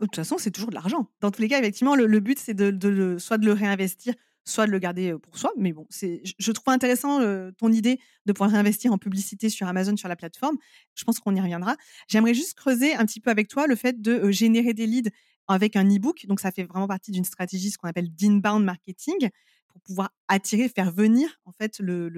De 0.00 0.06
toute 0.06 0.16
façon, 0.16 0.38
c'est 0.38 0.50
toujours 0.50 0.70
de 0.70 0.74
l'argent. 0.74 1.10
Dans 1.20 1.30
tous 1.30 1.42
les 1.42 1.48
cas, 1.48 1.58
effectivement, 1.58 1.94
le, 1.94 2.20
but, 2.20 2.38
c'est 2.38 2.54
de, 2.54 3.16
soit 3.18 3.36
de 3.36 3.44
le 3.44 3.52
réinvestir, 3.52 4.14
soit 4.44 4.66
de 4.66 4.70
le 4.70 4.78
garder 4.78 5.14
pour 5.22 5.36
soi. 5.36 5.52
Mais 5.58 5.72
bon, 5.72 5.86
c'est, 5.90 6.22
je 6.38 6.52
trouve 6.52 6.72
intéressant 6.72 7.20
ton 7.58 7.70
idée 7.70 8.00
de 8.24 8.32
pouvoir 8.32 8.50
réinvestir 8.50 8.92
en 8.92 8.98
publicité 8.98 9.50
sur 9.50 9.66
Amazon, 9.68 9.96
sur 9.96 10.08
la 10.08 10.16
plateforme. 10.16 10.56
Je 10.94 11.04
pense 11.04 11.18
qu'on 11.20 11.34
y 11.34 11.40
reviendra. 11.40 11.76
J'aimerais 12.08 12.32
juste 12.32 12.54
creuser 12.54 12.94
un 12.94 13.04
petit 13.04 13.20
peu 13.20 13.30
avec 13.30 13.48
toi 13.48 13.66
le 13.66 13.76
fait 13.76 14.00
de 14.00 14.30
générer 14.30 14.72
des 14.72 14.86
leads 14.86 15.10
avec 15.48 15.76
un 15.76 15.84
e-book. 15.84 16.24
Donc, 16.26 16.40
ça 16.40 16.50
fait 16.50 16.64
vraiment 16.64 16.88
partie 16.88 17.10
d'une 17.10 17.24
stratégie, 17.24 17.70
ce 17.70 17.76
qu'on 17.76 17.88
appelle 17.88 18.14
d'inbound 18.14 18.64
marketing, 18.64 19.28
pour 19.68 19.82
pouvoir 19.82 20.10
attirer, 20.28 20.68
faire 20.68 20.90
venir 20.90 21.40
en 21.44 21.52
fait 21.52 21.78
le, 21.78 22.08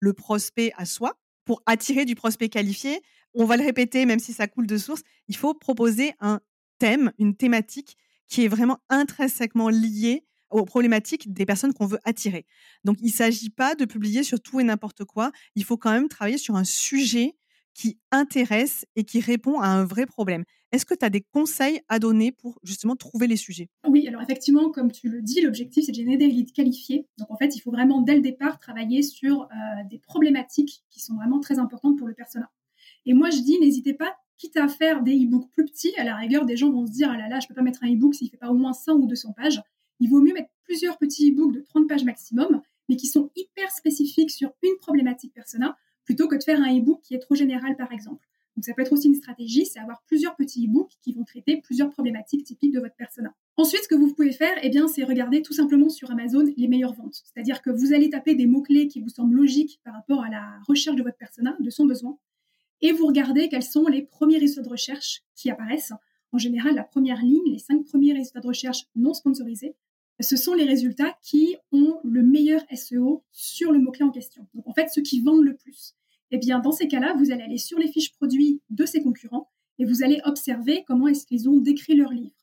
le 0.00 0.12
prospect 0.12 0.72
à 0.76 0.84
soi, 0.84 1.14
pour 1.44 1.62
attirer 1.66 2.04
du 2.04 2.14
prospect 2.14 2.48
qualifié. 2.48 3.00
On 3.34 3.44
va 3.44 3.56
le 3.56 3.64
répéter, 3.64 4.06
même 4.06 4.18
si 4.18 4.32
ça 4.32 4.48
coule 4.48 4.66
de 4.66 4.76
source. 4.76 5.02
Il 5.28 5.36
faut 5.36 5.54
proposer 5.54 6.14
un 6.20 6.40
thème, 6.80 7.12
une 7.18 7.36
thématique 7.36 7.96
qui 8.26 8.44
est 8.44 8.48
vraiment 8.48 8.78
intrinsèquement 8.88 9.68
liée 9.68 10.24
aux 10.50 10.64
problématiques 10.64 11.32
des 11.32 11.46
personnes 11.46 11.72
qu'on 11.72 11.86
veut 11.86 12.00
attirer. 12.04 12.44
Donc, 12.84 12.96
il 13.00 13.06
ne 13.06 13.12
s'agit 13.12 13.50
pas 13.50 13.76
de 13.76 13.84
publier 13.84 14.24
sur 14.24 14.40
tout 14.40 14.58
et 14.58 14.64
n'importe 14.64 15.04
quoi. 15.04 15.30
Il 15.54 15.64
faut 15.64 15.76
quand 15.76 15.92
même 15.92 16.08
travailler 16.08 16.38
sur 16.38 16.56
un 16.56 16.64
sujet 16.64 17.36
qui 17.74 17.98
intéresse 18.10 18.84
et 18.96 19.04
qui 19.04 19.20
répond 19.20 19.60
à 19.60 19.68
un 19.68 19.84
vrai 19.84 20.06
problème. 20.06 20.44
Est-ce 20.72 20.86
que 20.86 20.94
tu 20.94 21.04
as 21.04 21.10
des 21.10 21.20
conseils 21.20 21.80
à 21.88 21.98
donner 21.98 22.32
pour 22.32 22.58
justement 22.62 22.96
trouver 22.96 23.26
les 23.26 23.36
sujets? 23.36 23.68
Oui, 23.86 24.06
alors 24.08 24.22
effectivement, 24.22 24.70
comme 24.70 24.90
tu 24.90 25.08
le 25.08 25.22
dis, 25.22 25.40
l'objectif 25.40 25.84
c'est 25.84 25.92
de 25.92 25.96
générer 25.96 26.16
des 26.16 26.28
leads 26.28 26.52
qualifiés. 26.52 27.06
Donc 27.18 27.30
en 27.30 27.36
fait, 27.36 27.56
il 27.56 27.60
faut 27.60 27.70
vraiment 27.70 28.00
dès 28.00 28.14
le 28.14 28.20
départ 28.20 28.58
travailler 28.58 29.02
sur 29.02 29.42
euh, 29.42 29.46
des 29.88 29.98
problématiques 29.98 30.84
qui 30.90 31.00
sont 31.00 31.14
vraiment 31.14 31.40
très 31.40 31.58
importantes 31.58 31.96
pour 31.98 32.06
le 32.06 32.14
personnel. 32.14 32.48
Et 33.06 33.14
moi, 33.14 33.30
je 33.30 33.38
dis, 33.38 33.58
n'hésitez 33.60 33.94
pas 33.94 34.16
quitte 34.40 34.56
à 34.56 34.68
faire 34.68 35.02
des 35.02 35.14
e-books 35.22 35.50
plus 35.50 35.66
petits, 35.66 35.94
à 35.98 36.04
la 36.04 36.16
rigueur, 36.16 36.46
des 36.46 36.56
gens 36.56 36.70
vont 36.70 36.86
se 36.86 36.92
dire, 36.92 37.10
ah 37.12 37.16
là 37.18 37.28
là, 37.28 37.40
je 37.40 37.46
peux 37.46 37.54
pas 37.54 37.62
mettre 37.62 37.84
un 37.84 37.92
e-book 37.92 38.14
s'il 38.14 38.30
fait 38.30 38.38
pas 38.38 38.48
au 38.48 38.54
moins 38.54 38.72
100 38.72 38.94
ou 38.94 39.06
200 39.06 39.34
pages. 39.34 39.62
Il 40.00 40.08
vaut 40.08 40.22
mieux 40.22 40.32
mettre 40.32 40.48
plusieurs 40.64 40.96
petits 40.96 41.30
e-books 41.30 41.52
de 41.52 41.60
30 41.60 41.86
pages 41.86 42.04
maximum, 42.04 42.62
mais 42.88 42.96
qui 42.96 43.06
sont 43.06 43.30
hyper 43.36 43.70
spécifiques 43.70 44.30
sur 44.30 44.52
une 44.62 44.76
problématique 44.80 45.34
persona, 45.34 45.76
plutôt 46.04 46.26
que 46.26 46.36
de 46.36 46.42
faire 46.42 46.58
un 46.58 46.74
e-book 46.74 47.02
qui 47.02 47.14
est 47.14 47.18
trop 47.18 47.34
général, 47.34 47.76
par 47.76 47.92
exemple. 47.92 48.26
Donc 48.56 48.64
ça 48.64 48.72
peut 48.72 48.80
être 48.80 48.92
aussi 48.92 49.08
une 49.08 49.14
stratégie, 49.14 49.66
c'est 49.66 49.78
avoir 49.78 50.02
plusieurs 50.06 50.34
petits 50.36 50.66
e-books 50.66 50.92
qui 51.02 51.12
vont 51.12 51.24
traiter 51.24 51.58
plusieurs 51.58 51.90
problématiques 51.90 52.44
typiques 52.44 52.72
de 52.72 52.80
votre 52.80 52.96
persona. 52.96 53.34
Ensuite, 53.58 53.82
ce 53.82 53.88
que 53.88 53.94
vous 53.94 54.12
pouvez 54.14 54.32
faire, 54.32 54.56
eh 54.62 54.70
c'est 54.88 55.04
regarder 55.04 55.42
tout 55.42 55.52
simplement 55.52 55.90
sur 55.90 56.10
Amazon 56.10 56.44
les 56.56 56.66
meilleures 56.66 56.94
ventes. 56.94 57.22
C'est-à-dire 57.24 57.60
que 57.60 57.70
vous 57.70 57.92
allez 57.92 58.08
taper 58.08 58.34
des 58.34 58.46
mots-clés 58.46 58.88
qui 58.88 59.00
vous 59.02 59.10
semblent 59.10 59.36
logiques 59.36 59.80
par 59.84 59.92
rapport 59.92 60.24
à 60.24 60.30
la 60.30 60.58
recherche 60.66 60.96
de 60.96 61.02
votre 61.02 61.18
persona, 61.18 61.56
de 61.60 61.70
son 61.70 61.84
besoin 61.84 62.18
et 62.82 62.92
vous 62.92 63.06
regardez 63.06 63.48
quels 63.48 63.62
sont 63.62 63.86
les 63.86 64.02
premiers 64.02 64.38
résultats 64.38 64.62
de 64.62 64.68
recherche 64.68 65.22
qui 65.34 65.50
apparaissent. 65.50 65.92
En 66.32 66.38
général, 66.38 66.74
la 66.74 66.84
première 66.84 67.22
ligne, 67.22 67.50
les 67.50 67.58
cinq 67.58 67.84
premiers 67.84 68.12
résultats 68.12 68.40
de 68.40 68.46
recherche 68.46 68.86
non 68.94 69.14
sponsorisés, 69.14 69.74
ce 70.20 70.36
sont 70.36 70.54
les 70.54 70.64
résultats 70.64 71.16
qui 71.22 71.56
ont 71.72 71.98
le 72.04 72.22
meilleur 72.22 72.62
SEO 72.74 73.24
sur 73.32 73.72
le 73.72 73.78
mot-clé 73.78 74.04
en 74.04 74.10
question. 74.10 74.46
Donc 74.54 74.68
en 74.68 74.74
fait, 74.74 74.88
ceux 74.88 75.02
qui 75.02 75.20
vendent 75.22 75.44
le 75.44 75.56
plus. 75.56 75.94
Eh 76.30 76.38
bien, 76.38 76.60
dans 76.60 76.72
ces 76.72 76.88
cas-là, 76.88 77.14
vous 77.18 77.32
allez 77.32 77.42
aller 77.42 77.58
sur 77.58 77.78
les 77.78 77.90
fiches 77.90 78.12
produits 78.12 78.60
de 78.70 78.84
ces 78.84 79.02
concurrents 79.02 79.50
et 79.78 79.84
vous 79.84 80.02
allez 80.02 80.20
observer 80.24 80.84
comment 80.86 81.08
est-ce 81.08 81.26
qu'ils 81.26 81.48
ont 81.48 81.56
décrit 81.56 81.96
leur 81.96 82.12
livre. 82.12 82.36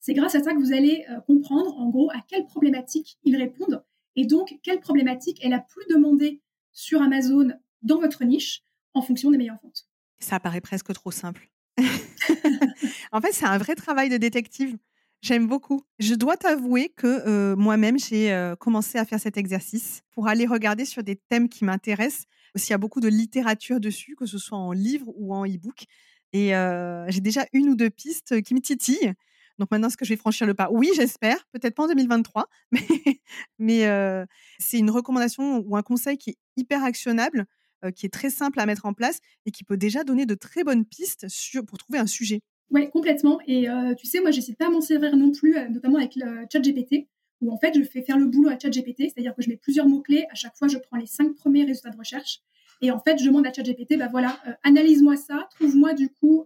C'est 0.00 0.14
grâce 0.14 0.34
à 0.34 0.42
ça 0.42 0.54
que 0.54 0.58
vous 0.58 0.72
allez 0.72 1.04
euh, 1.10 1.20
comprendre 1.20 1.76
en 1.78 1.88
gros 1.88 2.10
à 2.10 2.20
quelles 2.28 2.46
problématiques 2.46 3.18
ils 3.24 3.36
répondent 3.36 3.82
et 4.16 4.26
donc 4.26 4.58
quelle 4.62 4.80
problématique 4.80 5.44
est 5.44 5.48
la 5.48 5.58
plus 5.58 5.84
demandée 5.90 6.40
sur 6.72 7.02
Amazon 7.02 7.48
dans 7.82 7.98
votre 7.98 8.24
niche 8.24 8.62
en 8.94 9.02
fonction 9.02 9.30
des 9.30 9.38
meilleures 9.38 9.58
ventes. 9.62 9.86
Ça 10.18 10.40
paraît 10.40 10.60
presque 10.60 10.92
trop 10.92 11.10
simple. 11.10 11.50
en 13.12 13.20
fait, 13.20 13.32
c'est 13.32 13.44
un 13.44 13.58
vrai 13.58 13.74
travail 13.74 14.08
de 14.08 14.16
détective. 14.16 14.76
J'aime 15.24 15.46
beaucoup. 15.46 15.82
Je 15.98 16.14
dois 16.14 16.36
t'avouer 16.36 16.90
que 16.90 17.06
euh, 17.06 17.56
moi-même, 17.56 17.98
j'ai 17.98 18.32
euh, 18.32 18.56
commencé 18.56 18.98
à 18.98 19.06
faire 19.06 19.18
cet 19.18 19.36
exercice 19.36 20.02
pour 20.12 20.28
aller 20.28 20.46
regarder 20.46 20.84
sur 20.84 21.02
des 21.02 21.16
thèmes 21.16 21.48
qui 21.48 21.64
m'intéressent. 21.64 22.26
Il 22.54 22.70
y 22.70 22.72
a 22.74 22.78
beaucoup 22.78 23.00
de 23.00 23.08
littérature 23.08 23.80
dessus, 23.80 24.16
que 24.16 24.26
ce 24.26 24.36
soit 24.38 24.58
en 24.58 24.72
livre 24.72 25.10
ou 25.16 25.34
en 25.34 25.44
e-book. 25.46 25.86
Et 26.32 26.54
euh, 26.54 27.06
j'ai 27.08 27.20
déjà 27.20 27.46
une 27.52 27.70
ou 27.70 27.74
deux 27.74 27.90
pistes 27.90 28.42
qui 28.42 28.54
me 28.54 28.60
titillent. 28.60 29.14
Donc 29.58 29.70
maintenant, 29.70 29.88
est-ce 29.88 29.96
que 29.96 30.04
je 30.04 30.10
vais 30.10 30.18
franchir 30.18 30.46
le 30.46 30.52
pas? 30.52 30.68
Oui, 30.70 30.90
j'espère. 30.94 31.38
Peut-être 31.52 31.74
pas 31.74 31.84
en 31.84 31.88
2023, 31.88 32.46
mais, 33.58 34.26
c'est 34.58 34.78
une 34.78 34.90
recommandation 34.90 35.64
ou 35.66 35.76
un 35.76 35.82
conseil 35.82 36.18
qui 36.18 36.30
est 36.30 36.38
hyper 36.56 36.84
actionnable 36.84 37.46
qui 37.90 38.06
est 38.06 38.10
très 38.10 38.30
simple 38.30 38.60
à 38.60 38.66
mettre 38.66 38.86
en 38.86 38.92
place 38.92 39.18
et 39.46 39.50
qui 39.50 39.64
peut 39.64 39.76
déjà 39.76 40.04
donner 40.04 40.26
de 40.26 40.34
très 40.34 40.64
bonnes 40.64 40.84
pistes 40.84 41.26
pour 41.66 41.78
trouver 41.78 41.98
un 41.98 42.06
sujet. 42.06 42.40
Oui, 42.70 42.90
complètement. 42.90 43.40
Et 43.46 43.68
euh, 43.68 43.94
tu 43.94 44.06
sais, 44.06 44.20
moi, 44.20 44.30
j'essaie 44.30 44.54
pas 44.54 44.66
à 44.66 44.70
m'en 44.70 44.80
servir 44.80 45.16
non 45.16 45.30
plus, 45.30 45.56
euh, 45.56 45.68
notamment 45.68 45.98
avec 45.98 46.16
le 46.16 46.46
chat 46.52 46.60
GPT, 46.60 47.06
où 47.40 47.52
en 47.52 47.58
fait, 47.58 47.72
je 47.74 47.82
fais 47.82 48.02
faire 48.02 48.18
le 48.18 48.26
boulot 48.26 48.48
à 48.48 48.58
chat 48.58 48.70
GPT, 48.70 49.02
c'est-à-dire 49.02 49.34
que 49.34 49.42
je 49.42 49.48
mets 49.48 49.56
plusieurs 49.56 49.86
mots-clés. 49.86 50.26
À 50.30 50.34
chaque 50.34 50.56
fois, 50.56 50.68
je 50.68 50.78
prends 50.78 50.96
les 50.96 51.06
cinq 51.06 51.34
premiers 51.34 51.64
résultats 51.64 51.90
de 51.90 51.96
recherche. 51.96 52.40
Et 52.80 52.90
en 52.90 52.98
fait, 52.98 53.18
je 53.18 53.26
demande 53.26 53.46
à 53.46 53.52
chat 53.52 53.62
GPT, 53.62 53.96
bah 53.96 54.08
voilà, 54.10 54.38
analyse-moi 54.64 55.16
ça, 55.16 55.48
trouve-moi 55.52 55.94
du 55.94 56.10
coup 56.10 56.44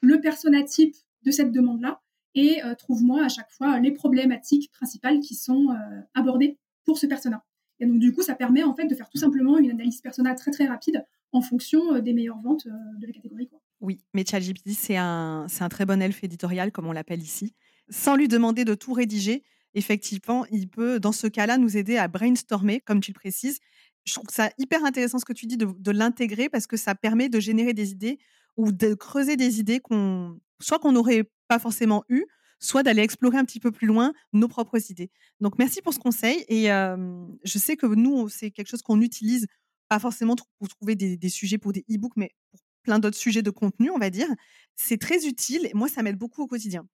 le 0.00 0.20
persona 0.20 0.62
type 0.62 0.96
de 1.22 1.30
cette 1.30 1.52
demande-là 1.52 2.00
et 2.34 2.60
trouve-moi 2.78 3.22
à 3.24 3.28
chaque 3.28 3.50
fois 3.50 3.78
les 3.78 3.92
problématiques 3.92 4.72
principales 4.72 5.20
qui 5.20 5.34
sont 5.34 5.68
abordées 6.14 6.58
pour 6.86 6.98
ce 6.98 7.06
persona. 7.06 7.44
Et 7.80 7.86
donc, 7.86 7.98
du 7.98 8.12
coup, 8.12 8.22
ça 8.22 8.34
permet 8.34 8.62
en 8.62 8.74
fait 8.74 8.86
de 8.86 8.94
faire 8.94 9.08
tout 9.08 9.18
simplement 9.18 9.58
une 9.58 9.70
analyse 9.70 10.00
personnelle 10.00 10.36
très 10.36 10.50
très 10.50 10.66
rapide 10.66 11.04
en 11.32 11.40
fonction 11.40 11.94
euh, 11.94 12.00
des 12.00 12.12
meilleures 12.12 12.40
ventes 12.40 12.66
euh, 12.66 12.98
de 13.00 13.06
la 13.06 13.12
catégorie. 13.12 13.48
Oui, 13.80 13.98
mais 14.12 14.24
ChatGPT, 14.24 14.70
c'est 14.72 14.96
un, 14.96 15.46
c'est 15.48 15.64
un 15.64 15.68
très 15.68 15.86
bon 15.86 16.02
elfe 16.02 16.22
éditorial, 16.22 16.70
comme 16.70 16.86
on 16.86 16.92
l'appelle 16.92 17.22
ici. 17.22 17.54
Sans 17.88 18.14
lui 18.14 18.28
demander 18.28 18.64
de 18.64 18.74
tout 18.74 18.92
rédiger, 18.92 19.42
effectivement, 19.74 20.44
il 20.50 20.68
peut, 20.68 21.00
dans 21.00 21.12
ce 21.12 21.26
cas-là, 21.26 21.56
nous 21.56 21.76
aider 21.76 21.96
à 21.96 22.06
brainstormer, 22.06 22.80
comme 22.80 23.00
tu 23.00 23.12
le 23.12 23.18
précises. 23.18 23.58
Je 24.04 24.14
trouve 24.14 24.28
ça 24.30 24.50
hyper 24.58 24.84
intéressant 24.84 25.18
ce 25.18 25.24
que 25.24 25.32
tu 25.32 25.46
dis 25.46 25.56
de, 25.56 25.66
de 25.66 25.90
l'intégrer 25.90 26.48
parce 26.48 26.66
que 26.66 26.76
ça 26.76 26.94
permet 26.94 27.28
de 27.28 27.40
générer 27.40 27.72
des 27.72 27.90
idées 27.92 28.18
ou 28.56 28.72
de 28.72 28.94
creuser 28.94 29.36
des 29.36 29.60
idées 29.60 29.80
qu'on, 29.80 30.38
soit 30.60 30.78
qu'on 30.78 30.92
n'aurait 30.92 31.30
pas 31.48 31.58
forcément 31.58 32.04
eues, 32.08 32.26
soit 32.60 32.82
d'aller 32.82 33.02
explorer 33.02 33.38
un 33.38 33.44
petit 33.44 33.58
peu 33.58 33.72
plus 33.72 33.86
loin 33.86 34.12
nos 34.32 34.46
propres 34.46 34.78
idées. 34.90 35.10
Donc, 35.40 35.58
merci 35.58 35.82
pour 35.82 35.92
ce 35.92 35.98
conseil. 35.98 36.44
Et 36.48 36.66
je 36.66 37.58
sais 37.58 37.76
que 37.76 37.86
nous, 37.86 38.28
c'est 38.28 38.50
quelque 38.50 38.68
chose 38.68 38.82
qu'on 38.82 39.00
utilise, 39.00 39.46
pas 39.88 39.98
forcément 39.98 40.36
pour 40.58 40.68
trouver 40.68 40.94
des, 40.94 41.28
sujets 41.28 41.58
pour 41.58 41.72
des 41.72 41.84
e-books, 41.90 42.16
mais 42.16 42.30
pour 42.50 42.60
plein 42.82 42.98
d'autres 42.98 43.16
sujets 43.16 43.42
de 43.42 43.50
contenu, 43.50 43.90
on 43.90 43.98
va 43.98 44.10
dire. 44.10 44.28
C'est 44.76 44.98
très 44.98 45.26
utile 45.26 45.66
et 45.66 45.74
moi, 45.74 45.88
ça 45.88 46.02
m'aide 46.02 46.16
beaucoup 46.16 46.42
au 46.42 46.46
quotidien. 46.46 46.86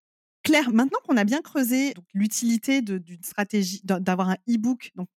Claire, 0.43 0.73
maintenant 0.73 1.01
qu'on 1.05 1.17
a 1.17 1.25
bien 1.25 1.43
creusé 1.43 1.93
l'utilité 2.15 2.81
d'une 2.81 3.23
stratégie, 3.23 3.81
d'avoir 3.83 4.31
un 4.31 4.37
e-book, 4.49 4.93
donc 4.95 5.09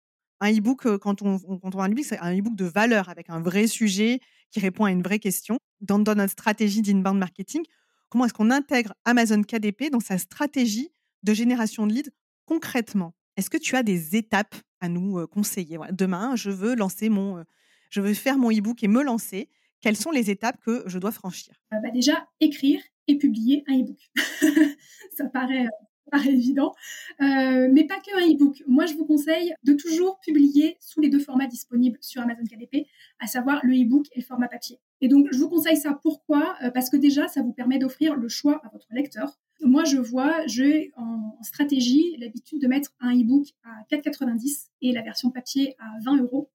un 0.41 0.53
e-book, 0.53 0.97
quand 0.99 1.23
on, 1.23 1.39
quand 1.39 1.75
a 1.77 1.85
un 1.85 1.91
e-book, 1.91 2.05
c'est 2.05 2.19
un 2.19 2.37
e-book 2.37 2.57
de 2.57 2.65
valeur 2.65 3.09
avec 3.09 3.29
un 3.29 3.41
vrai 3.41 3.67
sujet 3.67 4.21
qui 4.51 4.61
répond 4.61 4.85
à 4.85 4.91
une 4.91 5.03
vraie 5.03 5.19
question. 5.19 5.59
Dans, 5.81 5.99
dans 5.99 6.15
notre 6.15 6.33
stratégie 6.33 6.81
d'inbound 6.83 7.19
marketing, 7.19 7.63
comment 8.09 8.25
est-ce 8.25 8.35
qu'on 8.35 8.51
intègre 8.51 8.95
Amazon 9.05 9.43
KDP 9.43 9.91
dans 9.91 10.01
sa 10.01 10.19
stratégie 10.19 10.91
de 11.23 11.35
génération 11.35 11.87
de 11.87 11.93
leads 11.93 12.11
concrètement? 12.47 13.15
Est-ce 13.37 13.51
que 13.51 13.59
tu 13.59 13.77
as 13.77 13.83
des 13.83 14.17
étapes 14.17 14.57
à 14.81 14.89
nous 14.89 15.27
conseiller? 15.29 15.79
Demain, 15.93 16.35
je 16.37 16.51
veux 16.51 16.75
lancer 16.75 17.09
mon, 17.09 17.45
je 17.91 18.01
veux 18.01 18.15
faire 18.15 18.39
mon 18.39 18.51
e-book 18.51 18.83
et 18.83 18.89
me 18.89 19.03
lancer. 19.03 19.49
Quelles 19.81 19.97
sont 19.97 20.11
les 20.11 20.31
étapes 20.31 20.61
que 20.65 20.83
je 20.87 20.99
dois 20.99 21.13
franchir? 21.13 21.55
Euh, 21.73 21.77
bah 21.83 21.91
Déjà, 21.91 22.27
écrire 22.41 22.81
et 23.07 23.17
publier 23.17 23.65
un 23.69 23.81
e-book. 23.81 23.99
Ça 25.17 25.27
paraît 25.27 25.67
paraît 26.11 26.33
évident, 26.33 26.75
euh, 27.21 27.69
mais 27.73 27.85
pas 27.85 27.97
que 28.01 28.17
un 28.17 28.33
e-book. 28.33 28.63
Moi, 28.67 28.87
je 28.87 28.95
vous 28.95 29.05
conseille 29.05 29.55
de 29.65 29.73
toujours 29.73 30.19
publier 30.21 30.77
sous 30.81 31.01
les 31.01 31.09
deux 31.09 31.19
formats 31.19 31.47
disponibles 31.47 31.99
sur 32.01 32.23
Amazon 32.23 32.45
KDP, 32.45 32.87
à 33.21 33.27
savoir 33.27 33.61
le 33.65 33.75
e-book 33.75 34.07
et 34.13 34.21
le 34.21 34.25
format 34.25 34.49
papier. 34.49 34.81
Et 35.01 35.09
donc, 35.09 35.29
je 35.31 35.39
vous 35.39 35.49
conseille 35.49 35.77
ça. 35.77 35.99
Pourquoi? 36.03 36.57
Euh, 36.63 36.71
Parce 36.71 36.91
que 36.91 36.97
déjà, 36.97 37.29
ça 37.29 37.43
vous 37.43 37.53
permet 37.53 37.79
d'offrir 37.79 38.17
le 38.17 38.29
choix 38.29 38.61
à 38.65 38.69
votre 38.71 38.87
lecteur. 38.91 39.39
Moi, 39.61 39.85
je 39.85 39.99
vois, 39.99 40.47
j'ai 40.47 40.93
en, 40.97 41.37
stratégie 41.43 42.17
l'habitude 42.19 42.61
de 42.61 42.67
mettre 42.67 42.91
un 43.01 43.17
e-book 43.17 43.47
à 43.65 43.85
4,90 43.95 44.69
et 44.83 44.93
la 44.93 45.03
version 45.03 45.31
papier 45.31 45.75
à 45.79 45.87
20 46.05 46.23
euros. 46.23 46.51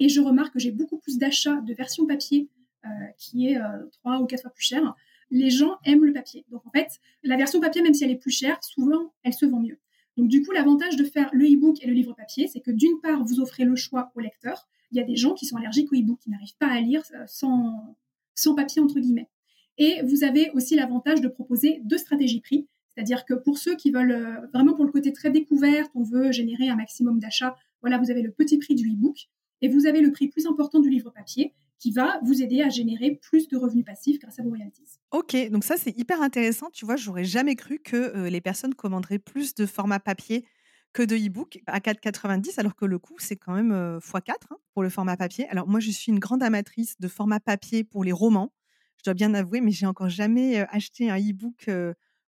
Et 0.00 0.08
je 0.08 0.20
remarque 0.20 0.54
que 0.54 0.58
j'ai 0.58 0.72
beaucoup 0.72 0.98
plus 0.98 1.18
d'achats 1.18 1.60
de 1.60 1.72
version 1.72 2.06
papier 2.06 2.48
euh, 2.84 2.88
qui 3.16 3.48
est 3.48 3.56
euh, 3.56 3.86
trois 3.92 4.18
ou 4.18 4.26
quatre 4.26 4.42
fois 4.42 4.50
plus 4.50 4.64
cher. 4.64 4.94
Les 5.30 5.50
gens 5.50 5.78
aiment 5.84 6.04
le 6.04 6.12
papier. 6.12 6.44
Donc, 6.50 6.66
en 6.66 6.70
fait, 6.70 7.00
la 7.22 7.36
version 7.36 7.60
papier, 7.60 7.82
même 7.82 7.94
si 7.94 8.04
elle 8.04 8.10
est 8.10 8.16
plus 8.16 8.30
chère, 8.30 8.62
souvent, 8.62 9.12
elle 9.22 9.34
se 9.34 9.46
vend 9.46 9.60
mieux. 9.60 9.78
Donc, 10.16 10.28
du 10.28 10.42
coup, 10.42 10.52
l'avantage 10.52 10.96
de 10.96 11.04
faire 11.04 11.28
le 11.32 11.44
e-book 11.46 11.82
et 11.82 11.86
le 11.86 11.92
livre 11.92 12.14
papier, 12.14 12.46
c'est 12.46 12.60
que 12.60 12.70
d'une 12.70 13.00
part, 13.00 13.24
vous 13.24 13.40
offrez 13.40 13.64
le 13.64 13.74
choix 13.76 14.12
au 14.14 14.20
lecteur 14.20 14.68
il 14.94 14.98
y 14.98 15.00
a 15.00 15.04
des 15.04 15.16
gens 15.16 15.34
qui 15.34 15.44
sont 15.44 15.56
allergiques 15.56 15.92
au 15.92 15.96
e-book, 15.96 16.20
qui 16.20 16.30
n'arrivent 16.30 16.56
pas 16.58 16.68
à 16.68 16.80
lire 16.80 17.02
euh, 17.14 17.24
sans, 17.26 17.96
sans 18.34 18.54
papier, 18.54 18.80
entre 18.80 19.00
guillemets. 19.00 19.28
Et 19.76 20.00
vous 20.02 20.22
avez 20.22 20.50
aussi 20.52 20.76
l'avantage 20.76 21.20
de 21.20 21.28
proposer 21.28 21.80
deux 21.84 21.98
stratégies 21.98 22.40
prix. 22.40 22.68
C'est-à-dire 22.94 23.24
que 23.24 23.34
pour 23.34 23.58
ceux 23.58 23.74
qui 23.74 23.90
veulent 23.90 24.12
euh, 24.12 24.46
vraiment 24.52 24.74
pour 24.74 24.84
le 24.84 24.92
côté 24.92 25.12
très 25.12 25.30
découverte, 25.30 25.90
on 25.96 26.04
veut 26.04 26.30
générer 26.30 26.68
un 26.68 26.76
maximum 26.76 27.18
d'achats, 27.18 27.56
voilà, 27.80 27.98
vous 27.98 28.10
avez 28.10 28.22
le 28.22 28.30
petit 28.30 28.56
prix 28.58 28.76
du 28.76 28.88
e-book 28.92 29.28
et 29.62 29.68
vous 29.68 29.86
avez 29.86 30.00
le 30.00 30.12
prix 30.12 30.28
plus 30.28 30.46
important 30.46 30.78
du 30.78 30.88
livre 30.88 31.10
papier 31.10 31.52
qui 31.78 31.90
va 31.90 32.18
vous 32.22 32.42
aider 32.42 32.62
à 32.62 32.68
générer 32.68 33.18
plus 33.22 33.48
de 33.48 33.56
revenus 33.56 33.84
passifs 33.84 34.18
grâce 34.18 34.38
à 34.38 34.42
vos 34.42 34.50
royalties. 34.50 34.98
Ok, 35.10 35.36
donc 35.50 35.64
ça 35.64 35.76
c'est 35.76 35.96
hyper 35.98 36.22
intéressant. 36.22 36.70
Tu 36.70 36.84
vois, 36.84 36.96
j'aurais 36.96 37.24
jamais 37.24 37.56
cru 37.56 37.78
que 37.78 37.96
euh, 37.96 38.30
les 38.30 38.40
personnes 38.40 38.74
commanderaient 38.74 39.18
plus 39.18 39.54
de 39.54 39.66
format 39.66 40.00
papier 40.00 40.46
que 40.92 41.02
de 41.02 41.16
e-book 41.16 41.60
à 41.66 41.80
4,90 41.80 42.60
alors 42.60 42.76
que 42.76 42.84
le 42.84 43.00
coût 43.00 43.16
c'est 43.18 43.34
quand 43.34 43.52
même 43.52 43.72
x4 43.98 44.30
hein, 44.50 44.56
pour 44.74 44.82
le 44.84 44.88
format 44.88 45.16
papier. 45.16 45.48
Alors 45.48 45.66
moi 45.66 45.80
je 45.80 45.90
suis 45.90 46.12
une 46.12 46.20
grande 46.20 46.42
amatrice 46.42 47.00
de 47.00 47.08
format 47.08 47.40
papier 47.40 47.82
pour 47.82 48.04
les 48.04 48.12
romans, 48.12 48.52
je 48.98 49.02
dois 49.04 49.14
bien 49.14 49.34
avouer, 49.34 49.60
mais 49.60 49.72
j'ai 49.72 49.86
encore 49.86 50.08
jamais 50.08 50.60
acheté 50.70 51.10
un 51.10 51.18
e-book 51.18 51.68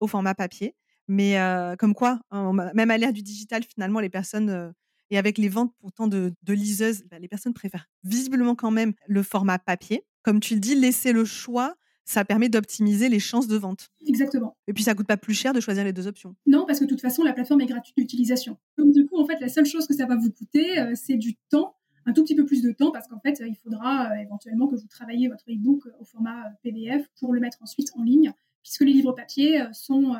au 0.02 0.08
format 0.08 0.36
papier. 0.36 0.76
Mais 1.08 1.38
comme 1.80 1.96
quoi, 1.96 2.20
hein, 2.32 2.52
même 2.74 2.92
à 2.92 2.98
l'ère 2.98 3.14
du 3.14 3.24
digital, 3.24 3.64
finalement 3.64 4.02
les 4.02 4.10
personnes 4.10 4.74
et 5.12 5.18
avec 5.18 5.38
les 5.38 5.50
ventes 5.50 5.74
pourtant 5.80 6.08
de, 6.08 6.34
liseuses, 6.48 7.04
bah, 7.10 7.20
les 7.20 7.28
personnes 7.28 7.54
préfèrent 7.54 7.88
visiblement 8.04 8.56
quand 8.56 8.72
même 8.72 8.94
le 9.08 9.24
format 9.24 9.60
papier. 9.60 10.06
Comme 10.22 10.40
tu 10.40 10.54
le 10.54 10.60
dis, 10.60 10.76
laisser 10.76 11.12
le 11.12 11.26
choix 11.26 11.76
ça 12.10 12.26
permet 12.26 12.50
d'optimiser 12.50 13.08
les 13.08 13.20
chances 13.20 13.48
de 13.48 13.56
vente. 13.56 13.92
Exactement. 14.08 14.58
Et 14.68 14.74
puis 14.74 14.84
ça 14.84 14.96
coûte 14.96 15.06
pas 15.06 15.16
plus 15.16 15.36
cher 15.36 15.54
de 15.54 15.60
choisir 15.60 15.84
les 15.84 15.94
deux 15.94 16.08
options. 16.08 16.36
Non, 16.48 16.66
parce 16.66 16.80
que 16.80 16.86
de 16.86 16.90
toute 16.90 17.02
façon, 17.02 17.22
la 17.22 17.34
plateforme 17.34 17.62
est 17.62 17.68
gratuite 17.68 17.96
d'utilisation. 17.96 18.58
Donc 18.80 18.94
du 18.94 19.06
coup, 19.06 19.20
en 19.20 19.28
fait, 19.28 19.40
la 19.40 19.48
seule 19.48 19.68
chose 19.68 19.86
que 19.86 19.94
ça 19.94 20.08
va 20.08 20.16
vous 20.16 20.32
coûter, 20.32 20.80
euh, 20.80 20.94
c'est 20.96 21.18
du 21.18 21.36
temps, 21.52 21.76
un 22.08 22.14
tout 22.14 22.24
petit 22.24 22.36
peu 22.36 22.46
plus 22.46 22.64
de 22.64 22.72
temps, 22.72 22.90
parce 22.90 23.08
qu'en 23.08 23.20
fait, 23.20 23.40
il 23.48 23.56
faudra 23.56 24.10
euh, 24.10 24.16
éventuellement 24.16 24.68
que 24.68 24.76
vous 24.76 24.88
travaillez 24.88 25.28
votre 25.28 25.44
e-book 25.52 25.84
au 26.00 26.04
format 26.04 26.48
euh, 26.48 26.50
PDF 26.64 27.08
pour 27.20 27.32
le 27.32 27.40
mettre 27.40 27.60
ensuite 27.62 27.92
en 27.96 28.02
ligne, 28.02 28.34
puisque 28.64 28.82
les 28.82 28.94
livres 28.94 29.12
papier 29.12 29.64
sont, 29.72 30.16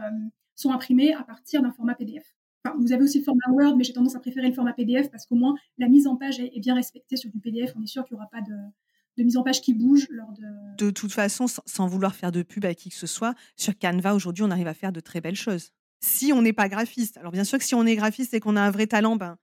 sont 0.56 0.72
imprimés 0.72 1.14
à 1.14 1.24
partir 1.24 1.64
d'un 1.64 1.72
format 1.72 1.96
PDF. 1.96 2.36
Vous 2.78 2.92
avez 2.92 3.04
aussi 3.04 3.20
le 3.20 3.24
format 3.24 3.50
Word, 3.52 3.78
mais 3.78 3.84
j'ai 3.84 3.94
tendance 3.94 4.16
à 4.16 4.20
préférer 4.20 4.48
le 4.48 4.54
format 4.54 4.74
PDF 4.74 5.10
parce 5.10 5.26
qu'au 5.26 5.36
moins 5.36 5.56
la 5.78 5.88
mise 5.88 6.08
en 6.08 6.16
page 6.16 6.40
est, 6.40 6.60
bien 6.60 6.76
respectée 6.76 7.16
sur 7.16 7.30
du 7.30 7.40
PDF. 7.40 7.74
On 7.76 7.84
est 7.84 7.88
sûr 7.88 8.06
qu'il 8.06 8.16
n'y 8.16 8.20
aura 8.20 8.30
pas 8.30 8.42
de, 8.42 8.56
de 9.18 9.24
mise 9.24 9.38
en 9.38 9.44
page 9.44 9.62
qui 9.62 9.74
bouge 9.74 10.08
lors 10.10 10.32
de... 10.34 10.46
De 10.78 10.92
toute 10.92 11.12
façon, 11.12 11.46
sans 11.48 11.88
vouloir 11.88 12.16
faire 12.16 12.32
de 12.32 12.44
pub 12.44 12.66
à 12.66 12.74
qui 12.74 12.90
que 12.90 12.96
ce 12.96 13.08
soit, 13.08 13.34
sur 13.56 13.78
Canva, 13.78 14.14
aujourd'hui, 14.14 14.44
on 14.44 14.52
arrive 14.52 14.68
à 14.68 14.74
faire 14.74 14.92
de 14.92 15.00
très 15.00 15.22
belles 15.22 15.36
choses. 15.36 15.72
Si 16.02 16.32
on 16.34 16.42
n'est 16.42 16.54
pas 16.54 16.70
graphiste, 16.70 17.18
alors 17.18 17.32
bien 17.32 17.44
sûr 17.44 17.58
que 17.58 17.66
si 17.66 17.76
on 17.76 17.86
est 17.86 17.96
graphiste 17.96 18.34
et 18.34 18.40
qu'on 18.40 18.56
a 18.56 18.62
un 18.62 18.72
vrai 18.72 18.88
talent, 18.88 19.16
ben, 19.16 19.38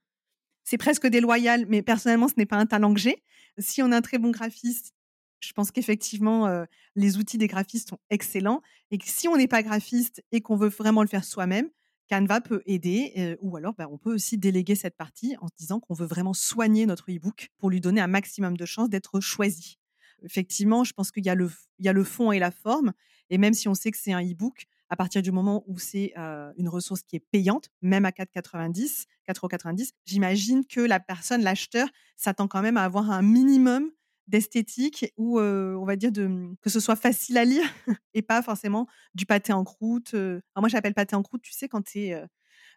c'est 0.63 0.77
presque 0.77 1.07
déloyal, 1.07 1.65
mais 1.67 1.81
personnellement, 1.81 2.27
ce 2.27 2.33
n'est 2.37 2.45
pas 2.45 2.57
un 2.57 2.65
talent 2.65 2.93
que 2.93 2.99
j'ai. 2.99 3.23
Si 3.57 3.81
on 3.81 3.91
a 3.91 3.97
un 3.97 4.01
très 4.01 4.17
bon 4.17 4.31
graphiste, 4.31 4.93
je 5.39 5.53
pense 5.53 5.71
qu'effectivement, 5.71 6.47
euh, 6.47 6.65
les 6.95 7.17
outils 7.17 7.37
des 7.37 7.47
graphistes 7.47 7.89
sont 7.89 7.99
excellents. 8.09 8.61
Et 8.91 8.97
que 8.97 9.07
si 9.07 9.27
on 9.27 9.37
n'est 9.37 9.47
pas 9.47 9.63
graphiste 9.63 10.23
et 10.31 10.41
qu'on 10.41 10.55
veut 10.55 10.69
vraiment 10.69 11.03
le 11.03 11.07
faire 11.07 11.23
soi-même, 11.23 11.69
Canva 12.09 12.41
peut 12.41 12.61
aider, 12.65 13.37
ou 13.41 13.57
alors 13.57 13.73
bah, 13.73 13.87
on 13.91 13.97
peut 13.97 14.13
aussi 14.13 14.37
déléguer 14.37 14.75
cette 14.75 14.95
partie 14.95 15.35
en 15.41 15.47
se 15.47 15.53
disant 15.57 15.79
qu'on 15.79 15.93
veut 15.93 16.05
vraiment 16.05 16.33
soigner 16.33 16.85
notre 16.85 17.11
e-book 17.11 17.49
pour 17.57 17.69
lui 17.69 17.81
donner 17.81 18.01
un 18.01 18.07
maximum 18.07 18.55
de 18.55 18.65
chances 18.65 18.89
d'être 18.89 19.19
choisi. 19.19 19.77
Effectivement, 20.23 20.83
je 20.83 20.93
pense 20.93 21.11
qu'il 21.11 21.25
y, 21.25 21.29
a 21.29 21.35
le, 21.35 21.51
il 21.79 21.85
y 21.85 21.89
a 21.89 21.93
le 21.93 22.03
fond 22.03 22.31
et 22.31 22.39
la 22.39 22.51
forme, 22.51 22.93
et 23.29 23.37
même 23.37 23.53
si 23.53 23.67
on 23.67 23.73
sait 23.73 23.91
que 23.91 23.97
c'est 23.97 24.13
un 24.13 24.23
e-book, 24.23 24.65
À 24.89 24.95
partir 24.95 25.21
du 25.21 25.31
moment 25.33 25.63
où 25.67 25.79
c'est 25.79 26.13
une 26.57 26.69
ressource 26.69 27.03
qui 27.03 27.17
est 27.17 27.25
payante, 27.31 27.69
même 27.81 28.05
à 28.05 28.11
4,90, 28.11 29.05
4,90 29.27 29.91
j'imagine 30.05 30.65
que 30.65 30.79
la 30.79 31.01
personne, 31.01 31.43
l'acheteur, 31.43 31.89
s'attend 32.15 32.47
quand 32.47 32.61
même 32.61 32.77
à 32.77 32.83
avoir 32.83 33.11
un 33.11 33.21
minimum 33.21 33.91
d'esthétique 34.27 35.13
ou 35.17 35.39
on 35.39 35.85
va 35.85 35.95
dire 35.95 36.11
mmh, 36.11 36.55
que 36.61 36.69
ce 36.69 36.79
soit 36.79 36.95
facile 36.95 37.37
à 37.37 37.45
lire 37.45 37.63
et 38.13 38.21
pas 38.21 38.41
forcément 38.41 38.87
du 39.15 39.25
pâté 39.25 39.53
en 39.53 39.63
croûte. 39.63 40.13
moi 40.55 40.69
j'appelle 40.69 40.93
pâté 40.93 41.15
en 41.15 41.23
croûte, 41.23 41.41
tu 41.41 41.53
sais 41.53 41.67
quand 41.67 41.81
tu 41.81 42.11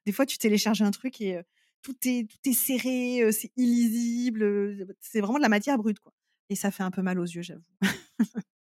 des 0.06 0.12
fois 0.12 0.26
tu 0.26 0.38
télécharges 0.38 0.82
un 0.82 0.90
truc 0.90 1.20
et 1.20 1.40
tout 1.82 1.96
est 2.04 2.28
tout 2.30 2.48
est 2.48 2.52
serré, 2.52 3.30
c'est 3.32 3.52
illisible, 3.56 4.94
c'est 5.00 5.20
vraiment 5.20 5.38
de 5.38 5.42
la 5.42 5.48
matière 5.48 5.78
brute 5.78 5.98
quoi. 5.98 6.12
Et 6.50 6.56
ça 6.56 6.70
fait 6.70 6.82
un 6.82 6.90
peu 6.90 7.00
mal 7.00 7.18
aux 7.18 7.24
yeux, 7.24 7.42
j'avoue. 7.42 7.62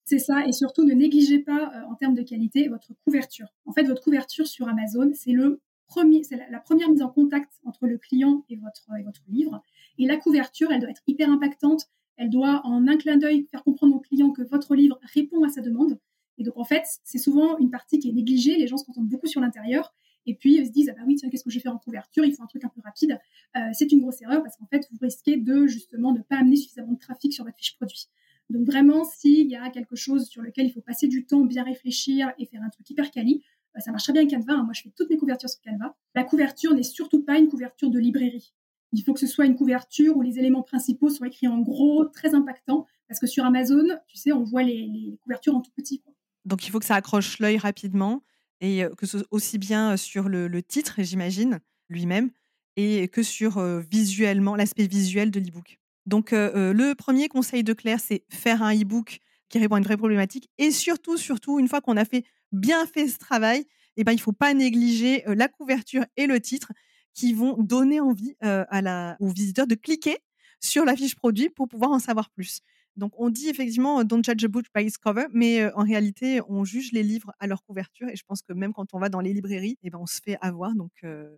c'est 0.06 0.20
ça, 0.20 0.46
et 0.46 0.52
surtout 0.52 0.84
ne 0.84 0.94
négligez 0.94 1.40
pas 1.40 1.72
en 1.90 1.96
termes 1.96 2.14
de 2.14 2.24
qualité 2.24 2.68
votre 2.68 2.94
couverture. 3.06 3.48
En 3.66 3.72
fait, 3.72 3.84
votre 3.84 4.04
couverture 4.04 4.48
sur 4.48 4.68
Amazon, 4.68 5.12
c'est 5.14 5.32
le 5.32 5.62
premier, 5.88 6.24
c'est 6.24 6.38
la, 6.50 6.60
première 6.60 6.90
mise 6.90 7.02
en 7.02 7.10
contact 7.10 7.52
entre 7.64 7.88
le 7.88 7.98
client 7.98 8.46
et 8.50 8.58
votre, 8.58 8.86
et 9.00 9.04
votre 9.04 9.22
livre. 9.28 9.64
Et 9.98 10.06
la 10.06 10.18
couverture, 10.18 10.72
elle 10.72 10.82
doit 10.82 10.90
être 10.90 11.04
hyper 11.08 11.30
impactante. 11.30 11.90
Elle 12.20 12.30
doit, 12.30 12.60
en 12.66 12.86
un 12.86 12.98
clin 12.98 13.16
d'œil, 13.16 13.48
faire 13.50 13.64
comprendre 13.64 13.96
au 13.96 14.00
client 14.02 14.32
que 14.32 14.42
votre 14.42 14.76
livre 14.76 15.00
répond 15.14 15.42
à 15.46 15.50
sa 15.50 15.62
demande. 15.62 15.98
Et 16.38 16.44
donc, 16.44 16.58
en 16.58 16.66
fait, 16.66 16.84
c'est 17.06 17.18
souvent 17.18 17.58
une 17.60 17.72
partie 17.72 17.98
qui 17.98 18.10
est 18.10 18.12
négligée. 18.12 18.58
Les 18.58 18.68
gens 18.68 18.76
se 18.76 18.84
concentrent 18.84 19.08
beaucoup 19.08 19.28
sur 19.28 19.40
l'intérieur. 19.40 19.94
Et 20.26 20.36
puis, 20.36 20.58
ils 20.58 20.68
se 20.68 20.72
disent, 20.72 20.90
ah 20.90 21.00
bah 21.00 21.06
oui, 21.08 21.16
tiens, 21.16 21.30
qu'est-ce 21.30 21.46
que 21.46 21.50
je 21.50 21.56
vais 21.56 21.62
faire 21.62 21.74
en 21.74 21.78
couverture? 21.78 22.26
Il 22.26 22.36
faut 22.36 22.44
un 22.44 22.48
truc 22.48 22.66
un 22.66 22.68
peu 22.68 22.82
rapide. 22.84 23.18
Euh, 23.56 23.62
c'est 23.72 23.90
une 23.94 24.02
grosse 24.02 24.22
erreur 24.22 24.44
parce 24.44 24.58
qu'en 24.58 24.66
fait, 24.66 24.86
vous 24.92 24.98
risquez 25.02 25.38
de, 25.38 25.66
justement, 25.66 26.12
ne 26.12 26.20
pas 26.20 26.36
amener 26.40 26.58
suffisamment 26.58 26.92
de 26.92 27.00
trafic 27.00 27.32
sur 27.32 27.46
votre 27.46 27.58
fiche 27.58 27.78
produit. 27.78 28.10
Donc, 28.50 28.66
vraiment, 28.66 29.06
s'il 29.06 29.48
y 29.48 29.56
a 29.56 29.70
quelque 29.70 29.96
chose 29.96 30.28
sur 30.28 30.42
lequel 30.42 30.66
il 30.66 30.74
faut 30.74 30.82
passer 30.82 31.08
du 31.08 31.26
temps, 31.26 31.46
bien 31.46 31.64
réfléchir 31.64 32.34
et 32.38 32.46
faire 32.46 32.62
un 32.62 32.70
truc 32.70 32.90
hyper 32.90 33.12
quali, 33.12 33.46
euh, 33.78 33.80
ça 33.80 33.92
marche 33.92 34.04
très 34.04 34.12
bien 34.12 34.28
Canva. 34.28 34.56
Hein. 34.56 34.64
Moi, 34.64 34.74
je 34.74 34.82
fais 34.82 34.92
toutes 34.94 35.10
mes 35.10 35.18
couvertures 35.18 35.50
sur 35.50 35.62
Canva. 35.62 35.96
La 36.16 36.26
couverture 36.26 36.74
n'est 36.74 36.84
surtout 36.84 37.24
pas 37.24 37.38
une 37.38 37.48
couverture 37.48 37.90
de 37.90 37.98
librairie. 37.98 38.52
Il 38.92 39.04
faut 39.04 39.14
que 39.14 39.20
ce 39.20 39.28
soit 39.28 39.46
une 39.46 39.56
couverture 39.56 40.18
où 40.18 40.22
les 40.22 40.40
éléments 40.40 40.64
principaux 40.64 41.10
sont 41.10 41.26
écrits 41.26 41.48
en 41.48 41.60
gros, 41.60 42.06
très 42.06 42.34
impactants, 42.34 42.88
parce 43.08 43.20
que 43.20 43.28
sur 43.28 43.46
Amazon, 43.46 43.86
tu 44.08 44.18
sais, 44.18 44.32
on 44.32 44.44
voit 44.44 44.64
les, 44.64 45.18
couvertures 45.24 45.56
en 45.56 45.62
tout 45.62 45.72
petit. 45.76 46.02
Donc 46.46 46.66
il 46.66 46.72
faut 46.72 46.80
que 46.80 46.86
ça 46.86 46.96
accroche 46.96 47.40
l'œil 47.40 47.58
rapidement 47.58 48.24
et 48.62 48.84
que 48.98 49.06
ce 49.06 49.20
soit 49.20 49.28
aussi 49.32 49.58
bien 49.58 49.96
sur 49.96 50.28
le, 50.28 50.62
titre, 50.62 50.96
j'imagine, 51.00 51.60
lui-même, 51.90 52.32
et 52.76 53.08
que 53.08 53.24
sur 53.24 53.62
visuellement 53.80 54.56
l'aspect 54.56 54.88
visuel 54.88 55.32
de 55.32 55.40
l'e-book. 55.40 55.80
Donc 56.06 56.32
le 56.32 56.94
premier 56.94 57.30
conseil 57.30 57.64
de 57.64 57.74
Claire, 57.74 58.00
c'est 58.00 58.24
faire 58.30 58.64
un 58.64 58.76
e-book 58.76 59.20
qui 59.50 59.60
répond 59.60 59.76
à 59.76 59.78
une 59.80 59.84
vraie 59.84 59.98
problématique 59.98 60.50
et 60.58 60.72
surtout, 60.72 61.18
surtout, 61.18 61.60
une 61.60 61.68
fois 61.68 61.82
qu'on 61.82 61.98
a 61.98 62.06
fait 62.06 62.24
bien 62.52 62.86
fait 62.86 63.08
ce 63.08 63.18
travail, 63.18 63.66
eh 63.98 64.04
ben, 64.04 64.12
il 64.12 64.16
ne 64.16 64.22
faut 64.22 64.32
pas 64.32 64.54
négliger 64.54 65.24
la 65.28 65.48
couverture 65.48 66.06
et 66.16 66.28
le 66.28 66.40
titre 66.40 66.72
qui 67.14 67.34
vont 67.34 67.58
donner 67.62 68.00
envie 68.00 68.36
à 68.42 68.82
la, 68.82 69.18
aux 69.20 69.30
visiteurs 69.30 69.68
de 69.68 69.76
cliquer 69.76 70.18
sur 70.60 70.86
la 70.86 70.96
fiche 70.96 71.16
produit 71.16 71.50
pour 71.50 71.68
pouvoir 71.68 71.92
en 71.92 72.00
savoir 72.00 72.30
plus. 72.30 72.62
Donc, 72.98 73.14
on 73.18 73.30
dit 73.30 73.48
effectivement 73.48 74.04
don't 74.04 74.24
judge 74.24 74.44
a 74.44 74.50
book 74.50 74.66
by 74.76 74.84
its 74.84 74.98
cover, 75.02 75.28
mais 75.32 75.72
en 75.74 75.84
réalité, 75.84 76.42
on 76.50 76.66
juge 76.66 76.92
les 76.92 77.04
livres 77.04 77.32
à 77.40 77.48
leur 77.48 77.64
couverture. 77.64 78.10
Et 78.10 78.18
je 78.18 78.24
pense 78.26 78.42
que 78.42 78.52
même 78.52 78.74
quand 78.74 78.94
on 78.94 79.00
va 79.00 79.08
dans 79.08 79.22
les 79.22 79.32
librairies, 79.32 79.78
eh 79.84 79.90
ben, 79.90 80.00
on 80.00 80.06
se 80.06 80.20
fait 80.22 80.38
avoir. 80.42 80.76
Donc, 80.76 80.92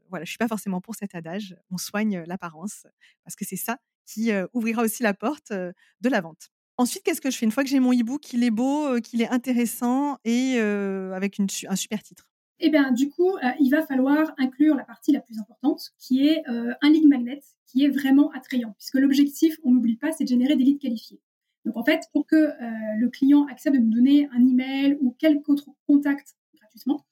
voilà, 0.09 0.25
je 0.25 0.29
suis 0.29 0.39
pas 0.39 0.47
forcément 0.47 0.81
pour 0.81 0.95
cet 0.95 1.13
adage. 1.13 1.55
On 1.69 1.77
soigne 1.77 2.23
l'apparence 2.25 2.87
parce 3.23 3.35
que 3.35 3.45
c'est 3.45 3.57
ça 3.57 3.77
qui 4.07 4.31
ouvrira 4.53 4.81
aussi 4.81 5.03
la 5.03 5.13
porte 5.13 5.51
de 5.51 6.09
la 6.09 6.21
vente. 6.21 6.49
Ensuite, 6.77 7.03
qu'est-ce 7.03 7.21
que 7.21 7.29
je 7.29 7.37
fais? 7.37 7.45
Une 7.45 7.51
fois 7.51 7.63
que 7.63 7.69
j'ai 7.69 7.79
mon 7.79 7.93
e-book, 7.93 8.21
qu'il 8.21 8.43
est 8.43 8.49
beau, 8.49 8.99
qu'il 9.01 9.21
est 9.21 9.29
intéressant 9.29 10.17
et 10.25 10.57
avec 10.57 11.39
un 11.39 11.75
super 11.75 12.01
titre 12.01 12.30
eh 12.61 12.69
bien, 12.69 12.91
du 12.91 13.09
coup, 13.09 13.35
euh, 13.37 13.49
il 13.59 13.69
va 13.69 13.81
falloir 13.81 14.33
inclure 14.37 14.75
la 14.75 14.83
partie 14.83 15.11
la 15.11 15.19
plus 15.19 15.39
importante, 15.39 15.91
qui 15.97 16.27
est 16.27 16.47
euh, 16.47 16.73
un 16.81 16.89
lead 16.89 17.07
magnet, 17.07 17.41
qui 17.65 17.83
est 17.83 17.89
vraiment 17.89 18.31
attrayant, 18.31 18.73
puisque 18.77 18.95
l'objectif, 18.95 19.57
on 19.63 19.71
n'oublie 19.71 19.97
pas, 19.97 20.11
c'est 20.11 20.23
de 20.23 20.29
générer 20.29 20.55
des 20.55 20.63
leads 20.63 20.79
qualifiés. 20.79 21.19
Donc, 21.65 21.77
en 21.77 21.83
fait, 21.83 22.01
pour 22.13 22.25
que 22.25 22.35
euh, 22.35 22.53
le 22.97 23.09
client 23.09 23.45
accepte 23.47 23.75
de 23.75 23.81
nous 23.81 23.93
donner 23.93 24.27
un 24.33 24.45
email 24.45 24.97
ou 25.01 25.11
quelque 25.17 25.49
autre 25.49 25.69
contact 25.87 26.35
gratuitement, 26.55 27.05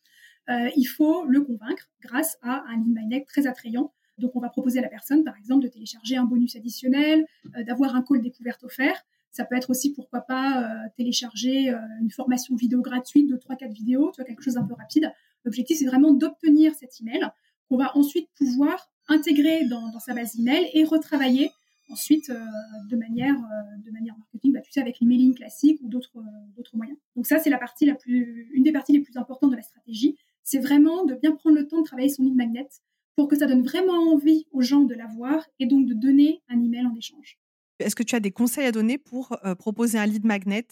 il 0.75 0.85
faut 0.85 1.25
le 1.25 1.41
convaincre 1.41 1.91
grâce 2.01 2.39
à 2.41 2.63
un 2.67 2.77
lead 2.77 2.91
magnet 2.91 3.23
très 3.27 3.45
attrayant. 3.45 3.93
Donc, 4.17 4.35
on 4.35 4.39
va 4.39 4.49
proposer 4.49 4.79
à 4.79 4.81
la 4.81 4.87
personne, 4.87 5.23
par 5.23 5.37
exemple, 5.37 5.63
de 5.63 5.67
télécharger 5.67 6.17
un 6.17 6.23
bonus 6.23 6.55
additionnel, 6.55 7.23
d'avoir 7.67 7.95
un 7.95 8.01
call 8.01 8.19
découverte 8.23 8.63
offert. 8.63 8.99
Ça 9.29 9.45
peut 9.45 9.55
être 9.55 9.69
aussi, 9.69 9.93
pourquoi 9.93 10.21
pas, 10.21 10.67
télécharger 10.97 11.71
une 12.01 12.09
formation 12.09 12.55
vidéo 12.55 12.81
gratuite 12.81 13.29
de 13.29 13.35
3-4 13.35 13.71
vidéos, 13.71 14.09
tu 14.11 14.21
vois, 14.21 14.25
quelque 14.25 14.41
chose 14.41 14.57
un 14.57 14.65
peu 14.65 14.73
rapide 14.73 15.11
L'objectif, 15.45 15.77
c'est 15.77 15.85
vraiment 15.85 16.13
d'obtenir 16.13 16.73
cet 16.75 16.99
email 17.01 17.21
qu'on 17.69 17.77
va 17.77 17.95
ensuite 17.95 18.29
pouvoir 18.35 18.89
intégrer 19.07 19.65
dans, 19.65 19.99
sa 19.99 20.13
base 20.13 20.39
email 20.39 20.69
et 20.73 20.83
retravailler 20.83 21.49
ensuite 21.89 22.29
euh, 22.29 22.45
de 22.89 22.95
manière 22.95 23.33
euh, 23.33 23.81
de 23.83 23.91
manière 23.91 24.15
marketing, 24.17 24.53
bah, 24.53 24.61
tu 24.61 24.71
sais, 24.71 24.79
avec 24.79 24.99
l'emailing 24.99 25.33
classique 25.33 25.79
ou 25.81 25.89
d'autres 25.89 26.17
euh, 26.17 26.53
d'autres 26.55 26.77
moyens. 26.77 26.97
Donc 27.15 27.25
ça, 27.25 27.39
c'est 27.39 27.49
la 27.49 27.57
partie 27.57 27.85
la 27.85 27.95
plus, 27.95 28.49
une 28.53 28.63
des 28.63 28.71
parties 28.71 28.93
les 28.93 29.01
plus 29.01 29.17
importantes 29.17 29.51
de 29.51 29.55
la 29.55 29.63
stratégie. 29.63 30.15
C'est 30.43 30.59
vraiment 30.59 31.05
de 31.05 31.15
bien 31.15 31.31
prendre 31.31 31.55
le 31.55 31.67
temps 31.67 31.79
de 31.79 31.85
travailler 31.85 32.09
son 32.09 32.23
lead 32.23 32.35
magnet 32.35 32.67
pour 33.15 33.27
que 33.27 33.35
ça 33.35 33.47
donne 33.47 33.63
vraiment 33.63 34.13
envie 34.13 34.45
aux 34.51 34.61
gens 34.61 34.81
de 34.81 34.93
l'avoir 34.93 35.47
et 35.59 35.65
donc 35.65 35.87
de 35.87 35.93
donner 35.93 36.41
un 36.47 36.61
email 36.61 36.85
en 36.85 36.95
échange. 36.95 37.39
Est-ce 37.79 37.95
que 37.95 38.03
tu 38.03 38.15
as 38.15 38.19
des 38.19 38.31
conseils 38.31 38.65
à 38.65 38.71
donner 38.71 38.97
pour 38.97 39.37
proposer 39.57 39.97
un 39.97 40.05
lead 40.05 40.25
magnet 40.25 40.67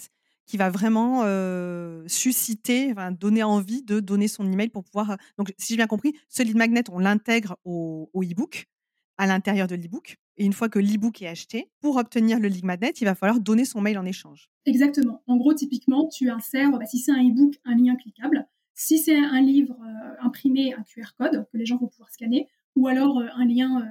qui 0.47 0.57
va 0.57 0.69
vraiment 0.69 1.23
susciter, 2.07 2.93
donner 3.19 3.43
envie 3.43 3.83
de 3.83 3.99
donner 3.99 4.27
son 4.27 4.51
email 4.51 4.69
pour 4.69 4.83
pouvoir. 4.83 5.17
Donc, 5.37 5.53
si 5.57 5.73
j'ai 5.73 5.77
bien 5.77 5.87
compris, 5.87 6.13
ce 6.29 6.41
lead 6.41 6.55
magnet, 6.55 6.83
on 6.91 6.99
l'intègre 6.99 7.57
au, 7.65 8.09
e-book, 8.15 8.65
à 9.17 9.27
l'intérieur 9.27 9.67
de 9.67 9.75
l'e-book. 9.75 10.17
Et 10.37 10.45
une 10.45 10.53
fois 10.53 10.69
que 10.69 10.79
l'e-book 10.79 11.21
est 11.21 11.27
acheté, 11.27 11.69
pour 11.81 11.97
obtenir 11.97 12.39
le 12.39 12.47
lead 12.47 12.63
magnet, 12.63 12.91
il 13.01 13.05
va 13.05 13.15
falloir 13.15 13.39
donner 13.39 13.65
son 13.65 13.81
mail 13.81 13.97
en 13.97 14.05
échange. 14.05 14.49
Exactement. 14.65 15.21
En 15.27 15.37
gros, 15.37 15.53
typiquement, 15.53 16.07
tu 16.07 16.29
insères, 16.29 16.71
bah, 16.71 16.85
si 16.85 16.99
c'est 16.99 17.11
un 17.11 17.27
e-book, 17.27 17.55
un 17.65 17.75
lien 17.75 17.95
cliquable. 17.95 18.47
Si 18.73 18.99
c'est 18.99 19.17
un 19.17 19.41
livre 19.41 19.75
imprimé, 20.21 20.73
un 20.75 20.83
QR 20.83 21.15
code 21.17 21.47
que 21.51 21.57
les 21.57 21.65
gens 21.65 21.77
vont 21.77 21.87
pouvoir 21.87 22.11
scanner, 22.11 22.47
ou 22.77 22.87
alors 22.87 23.19
un 23.19 23.45
lien, 23.45 23.85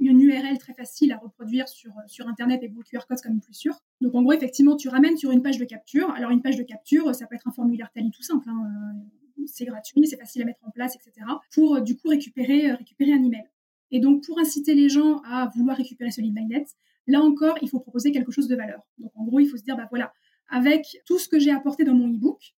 une 0.00 0.20
URL 0.20 0.58
très 0.58 0.74
facile 0.74 1.12
à 1.12 1.18
reproduire 1.18 1.68
sur, 1.68 1.92
sur 2.06 2.28
Internet 2.28 2.62
et 2.62 2.68
le 2.68 2.82
QR 2.82 3.06
code 3.08 3.20
comme 3.20 3.40
plus 3.40 3.54
sûr. 3.54 3.74
Donc 4.00 4.14
en 4.14 4.22
gros, 4.22 4.32
effectivement, 4.32 4.76
tu 4.76 4.88
ramènes 4.88 5.16
sur 5.16 5.30
une 5.30 5.42
page 5.42 5.58
de 5.58 5.64
capture. 5.64 6.10
Alors 6.10 6.30
une 6.30 6.42
page 6.42 6.56
de 6.56 6.62
capture, 6.62 7.14
ça 7.14 7.26
peut 7.26 7.34
être 7.34 7.46
un 7.46 7.52
formulaire 7.52 7.90
Tally 7.94 8.10
tout 8.10 8.22
simple. 8.22 8.48
Hein, 8.48 8.62
euh, 8.64 9.44
c'est 9.46 9.64
gratuit, 9.64 10.06
c'est 10.06 10.18
facile 10.18 10.42
à 10.42 10.44
mettre 10.44 10.64
en 10.64 10.70
place, 10.70 10.96
etc. 10.96 11.26
Pour 11.52 11.76
euh, 11.76 11.80
du 11.80 11.96
coup 11.96 12.08
récupérer, 12.08 12.70
euh, 12.70 12.76
récupérer 12.76 13.12
un 13.12 13.22
email. 13.22 13.44
Et 13.90 14.00
donc 14.00 14.24
pour 14.24 14.38
inciter 14.38 14.74
les 14.74 14.88
gens 14.88 15.20
à 15.24 15.50
vouloir 15.54 15.76
récupérer 15.76 16.10
ce 16.10 16.20
lead 16.20 16.34
magnet, 16.34 16.64
là 17.06 17.20
encore, 17.20 17.56
il 17.62 17.68
faut 17.68 17.80
proposer 17.80 18.12
quelque 18.12 18.32
chose 18.32 18.48
de 18.48 18.56
valeur. 18.56 18.82
Donc 18.98 19.12
en 19.14 19.24
gros, 19.24 19.40
il 19.40 19.46
faut 19.46 19.56
se 19.56 19.62
dire, 19.62 19.76
bah 19.76 19.86
voilà, 19.90 20.12
avec 20.48 20.84
tout 21.06 21.18
ce 21.18 21.28
que 21.28 21.38
j'ai 21.38 21.52
apporté 21.52 21.84
dans 21.84 21.94
mon 21.94 22.08
e-book, 22.08 22.54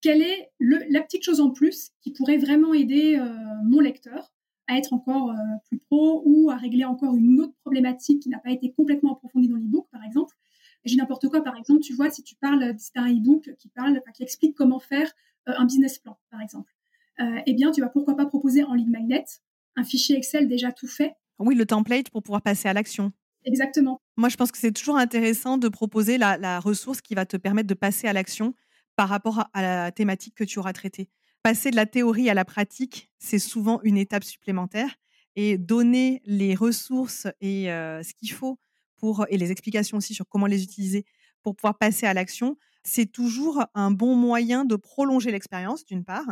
quelle 0.00 0.22
est 0.22 0.50
la 0.60 1.00
petite 1.00 1.22
chose 1.22 1.40
en 1.40 1.50
plus 1.50 1.90
qui 2.02 2.12
pourrait 2.12 2.36
vraiment 2.36 2.74
aider 2.74 3.18
mon 3.64 3.80
lecteur 3.80 4.34
à 4.66 4.78
être 4.78 4.92
encore 4.92 5.34
plus 5.66 5.78
pro 5.78 6.22
ou 6.24 6.50
à 6.50 6.56
régler 6.56 6.84
encore 6.84 7.14
une 7.16 7.40
autre 7.40 7.54
problématique 7.60 8.22
qui 8.22 8.28
n'a 8.28 8.38
pas 8.38 8.50
été 8.50 8.72
complètement 8.72 9.12
approfondie 9.12 9.48
dans 9.48 9.56
l'e-book, 9.56 9.86
par 9.90 10.02
exemple. 10.04 10.34
J'ai 10.84 10.96
n'importe 10.96 11.28
quoi, 11.28 11.42
par 11.42 11.56
exemple, 11.56 11.80
tu 11.80 11.94
vois, 11.94 12.10
si 12.10 12.22
tu 12.22 12.34
parles, 12.36 12.74
c'est 12.78 12.96
un 12.96 13.10
e-book 13.10 13.50
qui 13.58 13.68
parle, 13.68 14.00
qui 14.14 14.22
explique 14.22 14.54
comment 14.54 14.78
faire 14.78 15.10
euh, 15.48 15.52
un 15.56 15.64
business 15.64 15.98
plan, 15.98 16.18
par 16.30 16.40
exemple. 16.40 16.74
Euh, 17.20 17.40
eh 17.46 17.54
bien, 17.54 17.70
tu 17.70 17.80
vas 17.80 17.88
pourquoi 17.88 18.16
pas 18.16 18.26
proposer 18.26 18.64
en 18.64 18.74
ligne 18.74 18.90
magnet 18.90 19.24
un 19.76 19.84
fichier 19.84 20.16
Excel 20.16 20.48
déjà 20.48 20.72
tout 20.72 20.86
fait. 20.86 21.14
Oui, 21.38 21.54
le 21.54 21.66
template 21.66 22.10
pour 22.10 22.22
pouvoir 22.22 22.42
passer 22.42 22.68
à 22.68 22.72
l'action. 22.72 23.12
Exactement. 23.44 24.00
Moi, 24.16 24.28
je 24.28 24.36
pense 24.36 24.52
que 24.52 24.58
c'est 24.58 24.72
toujours 24.72 24.96
intéressant 24.96 25.58
de 25.58 25.68
proposer 25.68 26.16
la, 26.16 26.60
ressource 26.60 27.00
qui 27.00 27.14
va 27.14 27.26
te 27.26 27.36
permettre 27.36 27.66
de 27.66 27.74
passer 27.74 28.06
à 28.06 28.12
l'action 28.12 28.54
par 28.96 29.08
rapport 29.08 29.48
à, 29.52 29.62
la 29.62 29.92
thématique 29.92 30.34
que 30.34 30.44
tu 30.44 30.58
auras 30.58 30.72
traitée. 30.72 31.10
Passer 31.44 31.70
de 31.70 31.76
la 31.76 31.84
théorie 31.84 32.30
à 32.30 32.34
la 32.34 32.46
pratique, 32.46 33.10
c'est 33.18 33.38
souvent 33.38 33.78
une 33.82 33.98
étape 33.98 34.24
supplémentaire. 34.24 34.96
Et 35.36 35.58
donner 35.58 36.22
les 36.24 36.54
ressources 36.54 37.26
et 37.42 37.70
euh, 37.70 38.02
ce 38.02 38.14
qu'il 38.14 38.32
faut 38.32 38.58
et 39.28 39.36
les 39.36 39.50
explications 39.50 39.98
aussi 39.98 40.14
sur 40.14 40.26
comment 40.26 40.46
les 40.46 40.62
utiliser 40.62 41.04
pour 41.42 41.54
pouvoir 41.54 41.76
passer 41.76 42.06
à 42.06 42.14
l'action, 42.14 42.56
c'est 42.82 43.04
toujours 43.04 43.62
un 43.74 43.90
bon 43.90 44.16
moyen 44.16 44.64
de 44.64 44.76
prolonger 44.76 45.30
l'expérience, 45.30 45.84
d'une 45.84 46.02
part. 46.02 46.24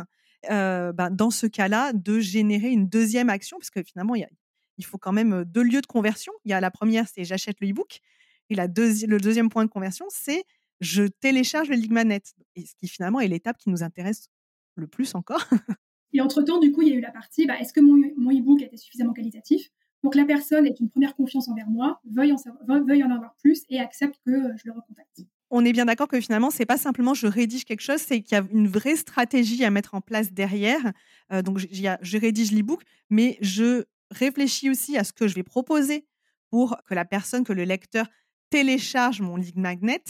Ben, 0.49 1.09
dans 1.11 1.29
ce 1.29 1.45
cas-là, 1.45 1.93
de 1.93 2.19
générer 2.19 2.71
une 2.71 2.89
deuxième 2.89 3.29
action, 3.29 3.57
parce 3.59 3.69
que 3.69 3.83
finalement, 3.83 4.15
il, 4.15 4.27
il 4.79 4.85
faut 4.85 4.97
quand 4.97 5.11
même 5.11 5.43
deux 5.45 5.61
lieux 5.61 5.81
de 5.81 5.85
conversion. 5.85 6.33
Il 6.45 6.49
y 6.49 6.53
a 6.53 6.59
la 6.59 6.71
première, 6.71 7.07
c'est 7.07 7.23
j'achète 7.23 7.57
le 7.61 7.69
e-book. 7.69 7.99
Et 8.49 8.55
le 8.55 9.17
deuxième 9.19 9.49
point 9.49 9.63
de 9.63 9.69
conversion, 9.69 10.07
c'est 10.09 10.43
je 10.81 11.03
télécharge 11.03 11.69
le 11.69 11.75
Ligmanet. 11.75 12.33
Et 12.55 12.65
ce 12.65 12.73
qui 12.73 12.87
finalement 12.87 13.19
est 13.19 13.27
l'étape 13.27 13.57
qui 13.57 13.69
nous 13.69 13.83
intéresse 13.83 14.29
le 14.75 14.87
plus 14.87 15.15
encore. 15.15 15.45
et 16.13 16.21
entre-temps, 16.21 16.59
du 16.59 16.71
coup, 16.71 16.81
il 16.81 16.89
y 16.89 16.91
a 16.91 16.95
eu 16.95 17.01
la 17.01 17.11
partie, 17.11 17.45
bah, 17.45 17.59
est-ce 17.59 17.73
que 17.73 17.81
mon, 17.81 17.97
mon 18.17 18.31
e-book 18.31 18.61
était 18.61 18.77
suffisamment 18.77 19.13
qualitatif? 19.13 19.69
Pour 20.01 20.11
que 20.11 20.17
la 20.17 20.25
personne 20.25 20.65
ait 20.65 20.75
une 20.79 20.89
première 20.89 21.15
confiance 21.15 21.47
envers 21.47 21.69
moi, 21.69 22.01
veuille 22.11 22.33
en, 22.33 22.37
veuille 22.85 23.03
en 23.03 23.11
avoir 23.11 23.35
plus 23.35 23.63
et 23.69 23.79
accepte 23.79 24.19
que 24.25 24.31
euh, 24.31 24.53
je 24.57 24.63
le 24.65 24.73
recontacte. 24.73 25.21
on 25.49 25.63
est 25.63 25.71
bien 25.71 25.85
d'accord 25.85 26.09
que 26.09 26.19
finalement, 26.19 26.51
c'est 26.51 26.65
pas 26.65 26.77
simplement 26.77 27.13
je 27.13 27.25
rédige 27.25 27.63
quelque 27.63 27.81
chose, 27.81 28.01
c'est 28.01 28.21
qu'il 28.21 28.37
y 28.37 28.41
a 28.41 28.45
une 28.51 28.67
vraie 28.67 28.97
stratégie 28.97 29.63
à 29.63 29.69
mettre 29.69 29.95
en 29.95 30.01
place 30.01 30.33
derrière. 30.33 30.91
Euh, 31.31 31.41
donc, 31.41 31.59
je 31.59 32.17
rédige 32.17 32.51
l'e-book, 32.51 32.81
mais 33.09 33.37
je 33.39 33.85
réfléchis 34.11 34.69
aussi 34.69 34.97
à 34.97 35.05
ce 35.05 35.13
que 35.13 35.27
je 35.29 35.35
vais 35.35 35.43
proposer 35.43 36.05
pour 36.49 36.77
que 36.85 36.93
la 36.93 37.05
personne, 37.05 37.43
que 37.45 37.53
le 37.53 37.63
lecteur 37.63 38.07
télécharge 38.49 39.21
mon 39.21 39.37
lead 39.37 39.57
magnet. 39.57 40.03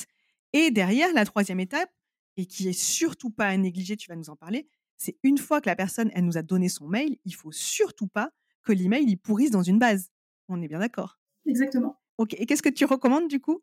Et 0.51 0.71
derrière, 0.71 1.13
la 1.13 1.23
troisième 1.23 1.59
étape, 1.59 1.89
et 2.37 2.45
qui 2.45 2.67
est 2.67 2.73
surtout 2.73 3.29
pas 3.29 3.47
à 3.47 3.57
négliger, 3.57 3.95
tu 3.97 4.09
vas 4.09 4.15
nous 4.15 4.29
en 4.29 4.35
parler, 4.35 4.67
c'est 4.97 5.17
une 5.23 5.37
fois 5.37 5.61
que 5.61 5.69
la 5.69 5.75
personne, 5.75 6.09
elle 6.13 6.25
nous 6.25 6.37
a 6.37 6.41
donné 6.41 6.69
son 6.69 6.87
mail, 6.87 7.17
il 7.25 7.35
faut 7.35 7.51
surtout 7.51 8.07
pas 8.07 8.31
que 8.63 8.71
l'email 8.71 9.03
il 9.05 9.17
pourrisse 9.17 9.51
dans 9.51 9.63
une 9.63 9.79
base. 9.79 10.11
On 10.47 10.61
est 10.61 10.67
bien 10.67 10.79
d'accord. 10.79 11.19
Exactement. 11.45 11.97
Ok. 12.17 12.35
Et 12.37 12.45
qu'est-ce 12.45 12.63
que 12.63 12.69
tu 12.69 12.85
recommandes 12.85 13.27
du 13.27 13.39
coup? 13.39 13.61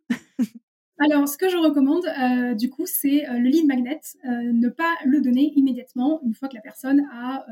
Alors, 1.02 1.26
ce 1.26 1.38
que 1.38 1.48
je 1.48 1.56
recommande, 1.56 2.04
euh, 2.06 2.54
du 2.54 2.68
coup, 2.68 2.84
c'est 2.84 3.26
euh, 3.26 3.38
le 3.38 3.48
lead 3.48 3.66
magnet, 3.66 4.00
euh, 4.26 4.52
ne 4.52 4.68
pas 4.68 4.94
le 5.06 5.22
donner 5.22 5.50
immédiatement 5.56 6.20
une 6.22 6.34
fois 6.34 6.48
que 6.48 6.54
la 6.54 6.60
personne 6.60 7.06
a 7.10 7.46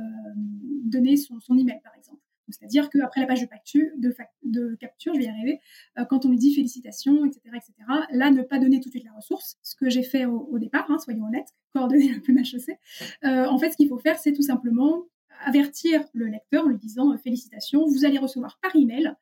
donné 0.84 1.16
son, 1.16 1.40
son, 1.40 1.56
email, 1.56 1.80
par 1.82 1.94
exemple. 1.94 2.20
C'est-à-dire 2.50 2.90
qu'après 2.90 3.20
la 3.20 3.26
page 3.26 3.40
de, 3.40 4.74
capture, 4.76 5.14
je 5.14 5.18
vais 5.18 5.24
y 5.26 5.28
arriver, 5.28 5.60
quand 6.08 6.24
on 6.24 6.30
lui 6.30 6.38
dit 6.38 6.54
félicitations, 6.54 7.24
etc., 7.24 7.40
etc., 7.48 7.72
là, 8.10 8.30
ne 8.30 8.42
pas 8.42 8.58
donner 8.58 8.80
tout 8.80 8.88
de 8.88 8.92
suite 8.92 9.04
la 9.04 9.12
ressource, 9.12 9.56
ce 9.62 9.74
que 9.76 9.90
j'ai 9.90 10.02
fait 10.02 10.24
au, 10.24 10.58
départ, 10.58 10.86
hein, 10.90 10.98
soyons 10.98 11.26
honnêtes, 11.26 11.48
coordonner 11.72 12.08
le 12.14 12.20
plus 12.20 12.32
mal 12.32 12.44
chaussé. 12.44 12.78
en 13.22 13.58
fait, 13.58 13.70
ce 13.70 13.76
qu'il 13.76 13.88
faut 13.88 13.98
faire, 13.98 14.18
c'est 14.18 14.32
tout 14.32 14.42
simplement 14.42 15.04
avertir 15.44 16.04
le 16.12 16.26
lecteur 16.26 16.64
en 16.64 16.68
lui 16.68 16.78
disant 16.78 17.16
félicitations, 17.18 17.86
vous 17.86 18.04
allez 18.04 18.18
recevoir 18.18 18.58
par 18.60 18.74
email 18.74 19.12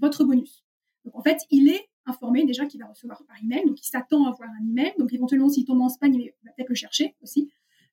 votre 0.00 0.24
bonus. 0.24 0.64
Donc, 1.04 1.16
en 1.16 1.22
fait, 1.22 1.38
il 1.50 1.68
est 1.68 1.88
informé 2.06 2.44
déjà 2.44 2.66
qu'il 2.66 2.80
va 2.80 2.86
recevoir 2.86 3.22
par 3.26 3.36
email, 3.42 3.64
donc 3.66 3.80
il 3.80 3.86
s'attend 3.86 4.24
à 4.26 4.30
avoir 4.30 4.48
un 4.48 4.68
email. 4.68 4.92
Donc 4.98 5.12
éventuellement, 5.12 5.48
s'il 5.48 5.64
tombe 5.64 5.80
en 5.80 5.88
spam, 5.88 6.12
il 6.14 6.32
va 6.44 6.52
peut-être 6.52 6.68
le 6.68 6.74
chercher 6.74 7.16
aussi. 7.22 7.50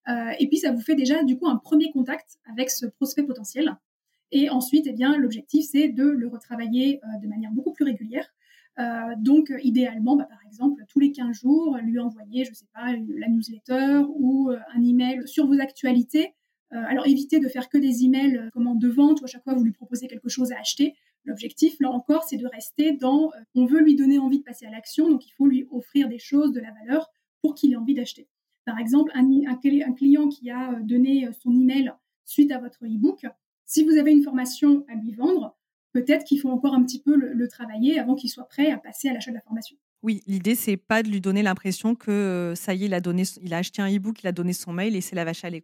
Euh, 0.07 0.31
et 0.39 0.47
puis 0.47 0.57
ça 0.57 0.71
vous 0.71 0.81
fait 0.81 0.95
déjà 0.95 1.23
du 1.23 1.37
coup 1.37 1.47
un 1.47 1.55
premier 1.55 1.91
contact 1.91 2.39
avec 2.51 2.69
ce 2.69 2.85
prospect 2.85 3.23
potentiel. 3.23 3.77
Et 4.31 4.49
ensuite, 4.49 4.87
eh 4.87 4.93
bien, 4.93 5.17
l'objectif 5.17 5.65
c'est 5.71 5.89
de 5.89 6.05
le 6.05 6.27
retravailler 6.27 6.99
euh, 7.03 7.19
de 7.21 7.27
manière 7.27 7.51
beaucoup 7.51 7.73
plus 7.73 7.85
régulière. 7.85 8.33
Euh, 8.79 8.83
donc 9.19 9.53
idéalement, 9.61 10.15
bah, 10.15 10.25
par 10.27 10.39
exemple, 10.47 10.83
tous 10.87 10.99
les 10.99 11.11
15 11.11 11.35
jours, 11.35 11.77
lui 11.83 11.99
envoyer, 11.99 12.45
je 12.45 12.53
sais 12.53 12.67
pas, 12.73 12.93
la 12.93 13.27
newsletter 13.27 14.01
ou 14.15 14.49
un 14.49 14.83
email 14.83 15.21
sur 15.27 15.45
vos 15.45 15.59
actualités. 15.59 16.33
alors 16.71 17.05
évitez 17.05 17.39
de 17.39 17.47
faire 17.47 17.69
que 17.69 17.77
des 17.77 18.03
emails 18.03 18.49
comment 18.51 18.73
de 18.73 18.87
vente 18.87 19.21
où 19.21 19.25
à 19.25 19.27
chaque 19.27 19.43
fois 19.43 19.53
vous 19.53 19.63
lui 19.63 19.73
proposez 19.73 20.07
quelque 20.07 20.29
chose 20.29 20.51
à 20.51 20.59
acheter. 20.59 20.95
L'objectif, 21.25 21.77
là 21.79 21.89
encore, 21.89 22.23
c'est 22.23 22.37
de 22.37 22.47
rester 22.47 22.91
dans, 22.91 23.31
euh, 23.31 23.43
on 23.55 23.65
veut 23.65 23.81
lui 23.81 23.95
donner 23.95 24.19
envie 24.19 24.39
de 24.39 24.43
passer 24.43 24.65
à 24.65 24.69
l'action, 24.69 25.09
donc 25.09 25.25
il 25.25 25.31
faut 25.31 25.47
lui 25.47 25.65
offrir 25.71 26.09
des 26.09 26.19
choses, 26.19 26.51
de 26.51 26.59
la 26.59 26.71
valeur, 26.71 27.09
pour 27.41 27.55
qu'il 27.55 27.71
ait 27.71 27.77
envie 27.77 27.93
d'acheter. 27.93 28.27
Par 28.65 28.77
exemple, 28.77 29.11
un, 29.15 29.55
client 29.93 30.29
qui 30.29 30.49
a 30.49 30.73
euh, 30.73 30.79
donné 30.81 31.27
euh, 31.27 31.31
son 31.31 31.53
email 31.53 31.93
suite 32.25 32.51
à 32.51 32.59
votre 32.59 32.85
e-book, 32.85 33.25
si 33.73 33.83
vous 33.83 33.97
avez 33.97 34.11
une 34.11 34.23
formation 34.23 34.85
à 34.87 34.95
lui 34.95 35.13
vendre, 35.13 35.57
peut-être 35.93 36.23
qu'il 36.25 36.39
faut 36.39 36.49
encore 36.49 36.73
un 36.73 36.83
petit 36.83 37.01
peu 37.01 37.15
le, 37.15 37.47
travailler 37.47 37.99
avant 37.99 38.15
qu'il 38.15 38.29
soit 38.29 38.47
prêt 38.47 38.71
à 38.71 38.77
passer 38.77 39.09
à 39.09 39.13
l'achat 39.13 39.31
de 39.31 39.35
la 39.35 39.41
formation. 39.41 39.75
Oui, 40.01 40.21
l'idée 40.27 40.55
c'est 40.55 40.77
pas 40.77 41.01
de 41.01 41.09
lui 41.09 41.21
donner 41.21 41.43
l'impression 41.43 41.95
que 41.95 42.53
ça 42.55 42.73
y 42.73 42.83
est, 42.83 42.85
il 42.87 42.93
a 42.93 42.99
donné, 42.99 43.23
il 43.41 43.53
a 43.53 43.57
acheté 43.57 43.81
un 43.81 43.89
e-book, 43.89 44.21
il 44.23 44.27
a 44.27 44.31
donné 44.31 44.53
son 44.53 44.73
mail 44.73 44.95
et 44.95 45.01
c'est 45.01 45.15
la 45.15 45.25
vache 45.25 45.43
à 45.43 45.49
lait. 45.49 45.63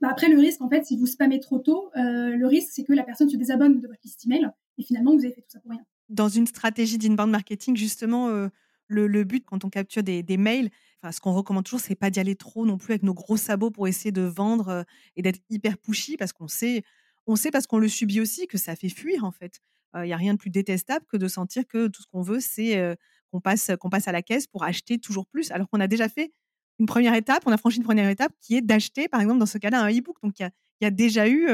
Bah 0.00 0.08
après, 0.10 0.28
le 0.28 0.38
risque, 0.38 0.60
en 0.62 0.68
fait, 0.68 0.84
si 0.84 0.96
vous 0.96 1.06
spammez 1.06 1.40
trop 1.40 1.58
tôt, 1.58 1.90
le 1.94 2.46
risque 2.46 2.70
c'est 2.72 2.84
que 2.84 2.92
la 2.92 3.04
personne 3.04 3.28
se 3.28 3.36
désabonne 3.36 3.80
de 3.80 3.86
votre 3.86 4.00
liste 4.04 4.24
email 4.24 4.48
et 4.78 4.82
finalement, 4.82 5.14
vous 5.14 5.24
avez 5.24 5.34
fait 5.34 5.42
tout 5.42 5.50
ça 5.50 5.60
pour 5.60 5.70
rien. 5.70 5.84
Dans 6.08 6.28
une 6.28 6.46
stratégie 6.46 6.98
d'inbound 6.98 7.30
marketing, 7.30 7.76
justement, 7.76 8.28
euh, 8.28 8.48
le, 8.88 9.24
but 9.24 9.44
quand 9.44 9.64
on 9.64 9.70
capture 9.70 10.02
des, 10.02 10.36
mails, 10.36 10.70
ce 11.10 11.20
qu'on 11.20 11.32
recommande 11.32 11.64
toujours, 11.64 11.80
c'est 11.80 11.94
pas 11.94 12.10
d'y 12.10 12.20
aller 12.20 12.36
trop 12.36 12.66
non 12.66 12.78
plus 12.78 12.92
avec 12.92 13.02
nos 13.02 13.14
gros 13.14 13.36
sabots 13.36 13.70
pour 13.70 13.88
essayer 13.88 14.12
de 14.12 14.22
vendre 14.22 14.68
euh, 14.68 14.82
et 15.16 15.22
d'être 15.22 15.40
hyper 15.50 15.78
pushy 15.78 16.16
parce 16.16 16.32
qu'on 16.32 16.48
sait, 16.48 16.82
on 17.26 17.36
sait 17.36 17.50
parce 17.50 17.66
qu'on 17.66 17.78
le 17.78 17.88
subit 17.88 18.20
aussi 18.20 18.46
que 18.46 18.58
ça 18.58 18.76
fait 18.76 18.88
fuir 18.88 19.24
en 19.24 19.32
fait. 19.32 19.60
Il 19.94 20.00
euh, 20.00 20.06
n'y 20.06 20.12
a 20.12 20.16
rien 20.16 20.34
de 20.34 20.38
plus 20.38 20.50
détestable 20.50 21.04
que 21.06 21.16
de 21.16 21.28
sentir 21.28 21.66
que 21.66 21.88
tout 21.88 22.02
ce 22.02 22.06
qu'on 22.08 22.22
veut, 22.22 22.40
c'est 22.40 22.96
qu'on 23.30 23.40
passe, 23.40 23.70
passe 23.90 24.08
à 24.08 24.12
la 24.12 24.22
caisse 24.22 24.46
pour 24.46 24.64
acheter 24.64 24.98
toujours 24.98 25.26
plus, 25.26 25.50
alors 25.50 25.68
qu'on 25.68 25.80
a 25.80 25.86
déjà 25.86 26.08
fait 26.08 26.32
une 26.78 26.86
première 26.86 27.14
étape, 27.14 27.42
on 27.46 27.52
a 27.52 27.56
franchi 27.56 27.76
une 27.78 27.84
première 27.84 28.08
étape 28.08 28.32
qui 28.40 28.56
est 28.56 28.62
d'acheter, 28.62 29.08
par 29.08 29.20
exemple, 29.20 29.38
dans 29.38 29.46
ce 29.46 29.58
cas-là, 29.58 29.82
un 29.82 29.90
e-book. 29.90 30.16
Donc, 30.22 30.38
il 30.40 30.50
y, 30.80 30.86
a, 30.86 30.90
déjà 30.90 31.28
eu 31.28 31.46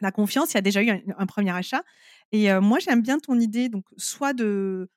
la 0.00 0.12
confiance, 0.12 0.52
il 0.52 0.56
y 0.56 0.58
a 0.58 0.62
déjà 0.62 0.82
eu 0.82 0.90
un 0.90 1.26
premier 1.26 1.50
achat. 1.50 1.82
Et 2.32 2.52
moi, 2.60 2.78
j'aime 2.78 3.00
bien 3.00 3.18
ton 3.18 3.40
idée, 3.40 3.68
donc 3.68 3.84
soit 3.96 4.34
de, 4.34 4.88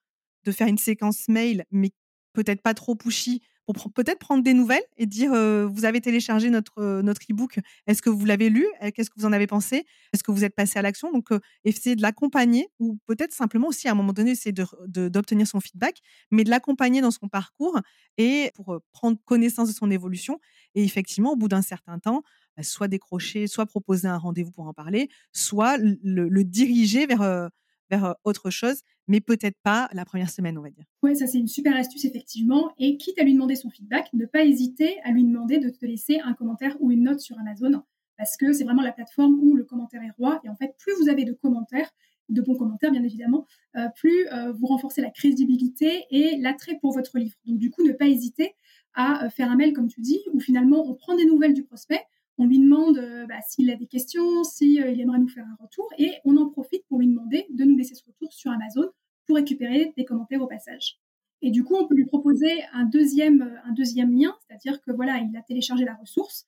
de 0.43 0.51
faire 0.51 0.67
une 0.67 0.77
séquence 0.77 1.27
mail, 1.27 1.65
mais 1.71 1.91
peut-être 2.33 2.61
pas 2.61 2.73
trop 2.73 2.95
pushy, 2.95 3.41
peut-être 3.73 4.19
prendre 4.19 4.43
des 4.43 4.53
nouvelles 4.53 4.83
et 4.97 5.05
dire 5.05 5.31
vous 5.31 5.85
avez 5.85 6.01
téléchargé 6.01 6.49
notre 6.49 7.01
notre 7.01 7.21
e-book, 7.29 7.59
est-ce 7.87 8.01
que 8.01 8.09
vous 8.09 8.25
l'avez 8.25 8.49
lu 8.49 8.65
Qu'est-ce 8.93 9.09
que 9.09 9.19
vous 9.19 9.25
en 9.25 9.33
avez 9.33 9.47
pensé 9.47 9.85
Est-ce 10.13 10.23
que 10.23 10.31
vous 10.31 10.43
êtes 10.43 10.55
passé 10.55 10.79
à 10.79 10.81
l'action? 10.81 11.11
Donc 11.11 11.29
essayer 11.63 11.95
de 11.95 12.01
l'accompagner 12.01 12.69
ou 12.79 12.97
peut-être 13.05 13.33
simplement 13.33 13.67
aussi 13.67 13.87
à 13.87 13.91
un 13.91 13.95
moment 13.95 14.13
donné 14.13 14.31
essayer 14.31 14.53
d'obtenir 14.53 15.45
de, 15.45 15.49
son 15.49 15.59
feedback, 15.59 15.99
mais 16.31 16.43
de 16.43 16.49
l'accompagner 16.49 17.01
dans 17.01 17.11
son 17.11 17.27
parcours 17.27 17.79
et 18.17 18.51
pour 18.55 18.79
prendre 18.91 19.17
connaissance 19.25 19.69
de 19.69 19.73
son 19.73 19.91
évolution. 19.91 20.39
Et 20.75 20.83
effectivement, 20.83 21.33
au 21.33 21.35
bout 21.35 21.47
d'un 21.47 21.61
certain 21.61 21.99
temps, 21.99 22.23
bah, 22.59 22.63
soit 22.63 22.87
décrocher, 22.87 23.47
soit 23.47 23.65
proposer 23.65 24.07
un 24.07 24.17
rendez-vous 24.17 24.51
pour 24.51 24.67
en 24.67 24.73
parler, 24.73 25.09
soit 25.31 25.77
le, 25.77 26.43
diriger 26.43 27.05
vers, 27.05 27.21
euh, 27.21 27.47
vers 27.89 28.05
euh, 28.05 28.13
autre 28.23 28.49
chose, 28.49 28.81
mais 29.09 29.19
peut-être 29.19 29.57
pas 29.63 29.89
la 29.91 30.05
première 30.05 30.29
semaine, 30.29 30.57
on 30.57 30.61
va 30.61 30.69
dire. 30.69 30.85
Oui, 31.03 31.15
ça 31.15 31.27
c'est 31.27 31.39
une 31.39 31.47
super 31.47 31.75
astuce, 31.75 32.05
effectivement. 32.05 32.71
Et 32.77 32.95
quitte 32.95 33.19
à 33.19 33.23
lui 33.23 33.33
demander 33.33 33.55
son 33.55 33.69
feedback, 33.69 34.07
ne 34.13 34.25
pas 34.25 34.45
hésiter 34.45 34.97
à 35.03 35.11
lui 35.11 35.25
demander 35.25 35.57
de 35.57 35.69
te 35.69 35.85
laisser 35.85 36.19
un 36.23 36.33
commentaire 36.33 36.77
ou 36.79 36.91
une 36.91 37.03
note 37.03 37.19
sur 37.19 37.37
Amazon, 37.39 37.81
parce 38.17 38.37
que 38.37 38.53
c'est 38.53 38.63
vraiment 38.63 38.83
la 38.83 38.91
plateforme 38.91 39.39
où 39.41 39.55
le 39.55 39.63
commentaire 39.63 40.01
est 40.03 40.11
roi. 40.17 40.39
Et 40.45 40.49
en 40.49 40.55
fait, 40.55 40.75
plus 40.77 40.93
vous 41.01 41.09
avez 41.09 41.25
de 41.25 41.33
commentaires, 41.33 41.89
de 42.29 42.41
bons 42.41 42.55
commentaires 42.55 42.91
bien 42.91 43.03
évidemment, 43.03 43.47
euh, 43.75 43.87
plus 43.95 44.27
vous 44.53 44.67
renforcez 44.67 45.01
la 45.01 45.09
crédibilité 45.09 46.05
et 46.11 46.37
l'attrait 46.37 46.77
pour 46.79 46.93
votre 46.93 47.17
livre. 47.17 47.35
Donc 47.45 47.57
du 47.57 47.71
coup, 47.71 47.83
ne 47.83 47.93
pas 47.93 48.07
hésiter 48.07 48.53
à 48.93 49.29
faire 49.29 49.49
un 49.49 49.55
mail, 49.55 49.73
comme 49.73 49.87
tu 49.87 50.01
dis, 50.01 50.19
où 50.33 50.39
finalement 50.39 50.87
on 50.87 50.93
prend 50.93 51.15
des 51.15 51.25
nouvelles 51.25 51.53
du 51.53 51.63
prospect, 51.63 52.01
on 52.39 52.45
lui 52.45 52.59
demande 52.59 52.97
euh, 52.97 53.25
bah, 53.27 53.35
s'il 53.47 53.69
a 53.69 53.75
des 53.75 53.85
questions, 53.85 54.43
s'il 54.43 54.81
euh, 54.81 54.95
aimerait 54.95 55.19
nous 55.19 55.27
faire 55.27 55.45
un 55.45 55.57
retour, 55.61 55.87
et 55.97 56.13
on 56.23 56.37
en 56.37 56.49
profite 56.49 56.85
pour 56.87 56.99
lui 56.99 57.07
demander 57.07 57.45
de 57.49 57.65
nous 57.65 57.75
laisser 57.75 57.95
ce 57.95 58.03
retour 58.05 58.31
sur 58.33 58.49
Amazon 58.49 58.89
pour 59.29 59.37
récupérer 59.37 59.93
des 59.95 60.05
commentaires 60.05 60.41
au 60.41 60.47
passage. 60.47 60.99
Et 61.41 61.51
du 61.51 61.63
coup, 61.63 61.75
on 61.75 61.87
peut 61.87 61.95
lui 61.95 62.05
proposer 62.05 62.63
un 62.73 62.83
deuxième, 62.83 63.41
euh, 63.41 64.05
lien, 64.05 64.35
c'est-à-dire 64.41 64.81
que 64.81 64.91
voilà, 64.91 65.19
il 65.19 65.37
a 65.37 65.41
téléchargé 65.41 65.85
la 65.85 65.93
ressource. 65.93 66.45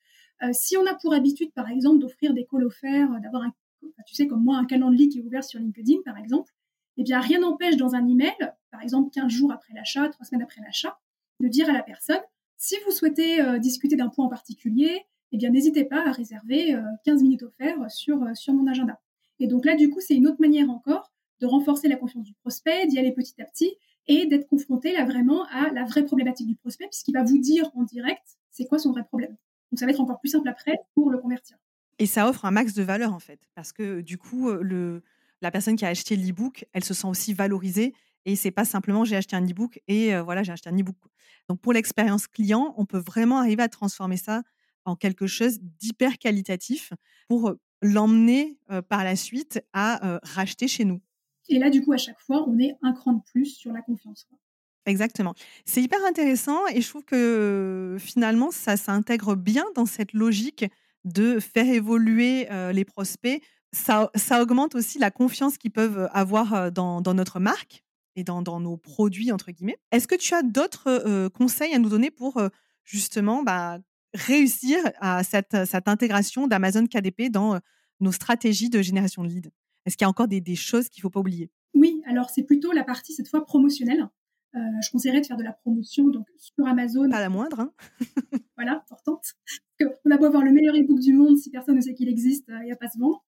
si 0.51 0.75
on 0.75 0.85
a 0.87 0.95
pour 0.95 1.13
habitude, 1.13 1.51
par 1.53 1.69
exemple, 1.69 1.99
d'offrir 1.99 2.33
des 2.33 2.45
calls 2.45 2.65
offerts, 2.65 3.09
d'avoir 3.21 3.43
un, 3.43 3.53
tu 4.07 4.15
sais, 4.15 4.27
comme 4.27 4.43
moi, 4.43 4.57
un 4.57 4.65
calendrier 4.65 5.07
qui 5.07 5.19
est 5.19 5.21
ouvert 5.21 5.43
sur 5.43 5.59
LinkedIn, 5.59 5.99
par 6.03 6.17
exemple, 6.17 6.51
eh 6.97 7.03
bien, 7.03 7.19
rien 7.19 7.39
n'empêche 7.39 7.77
dans 7.77 7.93
un 7.93 8.07
email, 8.07 8.35
par 8.71 8.81
exemple 8.81 9.11
15 9.11 9.31
jours 9.31 9.51
après 9.51 9.73
l'achat, 9.75 10.09
3 10.09 10.25
semaines 10.25 10.41
après 10.41 10.61
l'achat, 10.61 10.99
de 11.39 11.47
dire 11.47 11.69
à 11.69 11.73
la 11.73 11.83
personne, 11.83 12.21
si 12.57 12.75
vous 12.85 12.91
souhaitez 12.91 13.59
discuter 13.59 13.95
d'un 13.95 14.09
point 14.09 14.25
en 14.25 14.29
particulier, 14.29 15.05
eh 15.31 15.37
bien, 15.37 15.49
n'hésitez 15.49 15.85
pas 15.85 16.07
à 16.07 16.11
réserver 16.11 16.77
15 17.05 17.19
euh, 17.19 17.23
minutes 17.23 17.43
offertes 17.43 17.89
sur, 17.89 18.21
euh, 18.23 18.33
sur 18.33 18.53
mon 18.53 18.67
agenda. 18.67 18.99
Et 19.39 19.47
donc 19.47 19.65
là, 19.65 19.75
du 19.75 19.89
coup, 19.89 20.01
c'est 20.01 20.15
une 20.15 20.27
autre 20.27 20.41
manière 20.41 20.69
encore 20.69 21.11
de 21.41 21.47
renforcer 21.47 21.87
la 21.87 21.95
confiance 21.95 22.23
du 22.23 22.33
prospect, 22.33 22.87
d'y 22.87 22.99
aller 22.99 23.11
petit 23.11 23.41
à 23.41 23.45
petit 23.45 23.75
et 24.07 24.27
d'être 24.27 24.47
confronté 24.47 24.93
là 24.93 25.05
vraiment 25.05 25.45
à 25.45 25.71
la 25.71 25.83
vraie 25.85 26.05
problématique 26.05 26.47
du 26.47 26.55
prospect, 26.55 26.87
puisqu'il 26.87 27.13
va 27.13 27.23
vous 27.23 27.39
dire 27.39 27.69
en 27.75 27.83
direct 27.83 28.23
c'est 28.51 28.65
quoi 28.65 28.79
son 28.79 28.91
vrai 28.91 29.03
problème. 29.03 29.35
Donc 29.71 29.79
ça 29.79 29.85
va 29.85 29.91
être 29.91 30.01
encore 30.01 30.19
plus 30.19 30.29
simple 30.29 30.47
après 30.47 30.77
pour 30.93 31.09
le 31.09 31.17
convertir. 31.17 31.57
Et 31.99 32.05
ça 32.05 32.27
offre 32.27 32.45
un 32.45 32.51
max 32.51 32.73
de 32.73 32.83
valeur 32.83 33.13
en 33.13 33.19
fait, 33.19 33.39
parce 33.55 33.73
que 33.73 34.01
du 34.01 34.17
coup, 34.17 34.49
euh, 34.49 34.61
le, 34.61 35.03
la 35.41 35.51
personne 35.51 35.75
qui 35.75 35.85
a 35.85 35.89
acheté 35.89 36.15
l'e-book, 36.15 36.65
elle 36.73 36.83
se 36.83 36.93
sent 36.93 37.07
aussi 37.07 37.33
valorisée 37.33 37.93
et 38.25 38.35
c'est 38.35 38.51
pas 38.51 38.65
simplement 38.65 39.03
j'ai 39.03 39.15
acheté 39.15 39.35
un 39.35 39.45
e-book 39.45 39.81
et 39.87 40.15
voilà, 40.19 40.43
j'ai 40.43 40.51
acheté 40.51 40.69
un 40.69 40.77
e-book. 40.77 40.95
Donc 41.49 41.59
pour 41.59 41.73
l'expérience 41.73 42.27
client, 42.27 42.75
on 42.77 42.85
peut 42.85 42.99
vraiment 42.99 43.39
arriver 43.39 43.63
à 43.63 43.69
transformer 43.69 44.17
ça 44.17 44.43
en 44.85 44.95
quelque 44.95 45.25
chose 45.25 45.59
d'hyper 45.59 46.19
qualitatif 46.19 46.93
pour 47.27 47.55
l'emmener 47.81 48.59
par 48.89 49.03
la 49.03 49.15
suite 49.15 49.63
à 49.73 50.19
racheter 50.21 50.67
chez 50.67 50.85
nous. 50.85 51.01
Et 51.51 51.59
là, 51.59 51.69
du 51.69 51.83
coup, 51.83 51.91
à 51.91 51.97
chaque 51.97 52.19
fois, 52.19 52.45
on 52.47 52.57
est 52.59 52.77
un 52.81 52.93
cran 52.93 53.13
de 53.13 53.21
plus 53.31 53.45
sur 53.45 53.73
la 53.73 53.81
confiance. 53.81 54.25
Exactement. 54.85 55.35
C'est 55.65 55.81
hyper 55.81 55.99
intéressant 56.05 56.65
et 56.73 56.81
je 56.81 56.89
trouve 56.89 57.03
que 57.03 57.97
finalement, 57.99 58.49
ça 58.51 58.77
s'intègre 58.77 59.35
bien 59.35 59.65
dans 59.75 59.85
cette 59.85 60.13
logique 60.13 60.65
de 61.03 61.39
faire 61.39 61.67
évoluer 61.67 62.47
les 62.73 62.85
prospects. 62.85 63.43
Ça, 63.73 64.09
ça, 64.15 64.41
augmente 64.41 64.75
aussi 64.75 64.97
la 64.97 65.11
confiance 65.11 65.57
qu'ils 65.57 65.71
peuvent 65.71 66.09
avoir 66.13 66.71
dans, 66.71 67.01
dans, 67.01 67.13
notre 67.13 67.39
marque 67.39 67.83
et 68.15 68.23
dans, 68.23 68.41
nos 68.41 68.77
produits, 68.77 69.31
entre 69.31 69.51
guillemets. 69.51 69.77
Est-ce 69.91 70.07
que 70.07 70.15
tu 70.15 70.33
as 70.33 70.41
d'autres 70.41 71.27
conseils 71.29 71.73
à 71.73 71.79
nous 71.79 71.89
donner 71.89 72.09
pour 72.09 72.41
justement 72.83 73.43
bah, 73.43 73.77
réussir 74.13 74.79
à 74.99 75.23
cette, 75.23 75.55
intégration 75.85 76.47
d'Amazon 76.47 76.85
KDP 76.87 77.29
dans 77.29 77.59
nos 77.99 78.11
stratégies 78.11 78.69
de 78.69 78.81
génération 78.81 79.23
de 79.23 79.29
leads? 79.29 79.51
Est-ce 79.85 79.97
qu'il 79.97 80.05
y 80.05 80.07
a 80.07 80.09
encore 80.09 80.27
des, 80.27 80.55
choses 80.55 80.89
qu'il 80.89 81.01
ne 81.01 81.03
faut 81.03 81.09
pas 81.09 81.19
oublier? 81.19 81.49
Oui, 81.73 82.01
alors 82.05 82.29
c'est 82.29 82.43
plutôt 82.43 82.71
la 82.71 82.83
partie 82.83 83.13
cette 83.13 83.27
fois 83.27 83.45
promotionnelle. 83.45 84.07
euh, 84.55 84.59
je 84.83 84.91
conseillerais 84.91 85.21
de 85.21 85.25
faire 85.25 85.37
de 85.37 85.43
la 85.43 85.53
promotion 85.53 86.07
donc 86.09 86.27
sur 86.37 86.67
Amazon. 86.67 87.09
Pas 87.09 87.19
la 87.19 87.29
moindre. 87.29 87.59
Hein 87.61 87.73
voilà, 88.57 88.77
importante. 88.77 89.33
On 90.05 90.11
a 90.11 90.17
beau 90.17 90.25
avoir 90.25 90.43
le 90.43 90.51
meilleur 90.51 90.75
e-book 90.75 90.99
du 90.99 91.13
monde, 91.13 91.37
si 91.37 91.49
personne 91.49 91.75
ne 91.75 91.81
sait 91.81 91.95
qu'il 91.95 92.07
existe, 92.07 92.45
il 92.49 92.65
n'y 92.65 92.71
a 92.71 92.75
pas 92.75 92.89
se 92.89 92.99
vendre. 92.99 93.23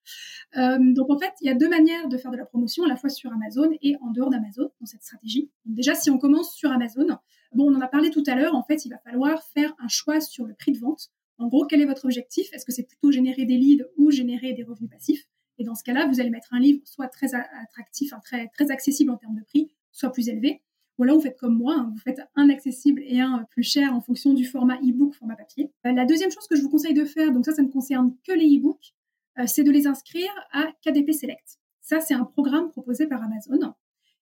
donc 0.94 1.10
en 1.10 1.18
fait, 1.18 1.34
il 1.42 1.48
y 1.48 1.50
a 1.50 1.56
deux 1.56 1.70
manières 1.70 2.08
de 2.10 2.18
faire 2.18 2.30
de 2.30 2.38
la 2.38 2.46
promotion, 2.46 2.84
à 2.84 2.88
la 2.88 2.96
fois 2.96 3.10
sur 3.10 3.32
Amazon 3.32 3.72
et 3.82 3.96
en 4.02 4.12
dehors 4.12 4.30
d'Amazon 4.30 4.70
dans 4.80 4.86
cette 4.86 5.02
stratégie. 5.02 5.50
déjà, 5.66 5.96
si 5.96 6.12
on 6.12 6.20
commence 6.20 6.54
sur 6.54 6.72
Amazon, 6.72 7.08
bon, 7.56 7.72
on 7.72 7.76
en 7.76 7.82
a 7.82 7.88
parlé 7.88 8.10
tout 8.10 8.24
à 8.28 8.36
l'heure, 8.36 8.56
en 8.56 8.64
fait, 8.64 8.86
il 8.86 8.90
va 8.90 9.00
falloir 9.00 9.44
faire 9.44 9.74
un 9.80 9.88
choix 9.88 10.22
sur 10.22 10.46
le 10.46 10.54
prix 10.54 10.72
de 10.74 10.80
vente. 10.80 11.10
En 11.38 11.48
gros, 11.48 11.66
quel 11.66 11.82
est 11.82 11.86
votre 11.86 12.06
objectif? 12.06 12.48
Est-ce 12.54 12.66
que 12.66 12.72
c'est 12.72 12.88
plutôt 12.88 13.12
générer 13.12 13.46
des 13.46 13.58
leads 13.58 13.86
ou 13.98 14.12
générer 14.12 14.54
des 14.54 14.64
revenus 14.64 14.90
passifs? 14.90 15.28
Et 15.58 15.64
dans 15.64 15.76
ce 15.76 15.84
cas-là, 15.84 16.08
vous 16.08 16.20
allez 16.20 16.30
mettre 16.30 16.54
un 16.54 16.60
livre 16.60 16.82
soit 16.86 17.08
très 17.08 17.36
attractif, 17.36 18.14
très, 18.24 18.48
très 18.50 18.72
accessible 18.72 19.12
en 19.12 19.18
termes 19.18 19.36
de 19.36 19.44
prix, 19.44 19.72
soit 19.92 20.12
plus 20.12 20.30
élevé. 20.30 20.62
Ou 20.98 21.04
alors, 21.04 21.16
vous 21.16 21.22
faites 21.24 21.40
comme 21.40 21.58
moi, 21.58 21.76
hein, 21.78 21.90
vous 21.92 22.00
faites 22.00 22.22
un 22.36 22.50
accessible 22.50 23.02
et 23.06 23.20
un 23.20 23.46
plus 23.50 23.64
cher 23.64 23.96
en 23.96 24.02
fonction 24.02 24.34
du 24.34 24.46
format 24.46 24.78
e-book, 24.78 25.16
format 25.16 25.36
papier. 25.36 25.72
Euh, 25.88 25.92
la 25.92 26.06
deuxième 26.06 26.32
chose 26.32 26.48
que 26.48 26.56
je 26.56 26.62
vous 26.62 26.70
conseille 26.70 26.94
de 26.94 27.06
faire, 27.06 27.32
donc 27.32 27.46
ça, 27.46 27.52
ça 27.52 27.64
ne 27.64 27.70
concerne 27.70 28.16
que 28.28 28.32
les 28.32 28.58
e-books, 28.58 28.94
euh, 29.40 29.48
c'est 29.48 29.64
de 29.64 29.72
les 29.72 29.88
inscrire 29.88 30.30
à 30.52 30.68
KDP 30.84 31.12
Select. 31.12 31.60
Ça, 31.82 32.00
c'est 32.00 32.14
un 32.14 32.26
programme 32.26 32.70
proposé 32.70 33.08
par 33.08 33.24
Amazon 33.24 33.74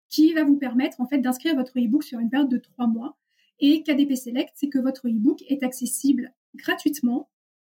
qui 0.07 0.33
va 0.33 0.43
vous 0.43 0.57
permettre 0.57 1.01
en 1.01 1.07
fait 1.07 1.19
d'inscrire 1.19 1.55
votre 1.55 1.77
e-book 1.79 2.03
sur 2.03 2.19
une 2.19 2.29
période 2.29 2.49
de 2.49 2.57
trois 2.57 2.87
mois. 2.87 3.17
Et 3.59 3.83
KDP 3.83 4.15
Select, 4.15 4.51
c'est 4.55 4.69
que 4.69 4.79
votre 4.79 5.07
e-book 5.07 5.41
est 5.47 5.63
accessible 5.63 6.33
gratuitement 6.55 7.29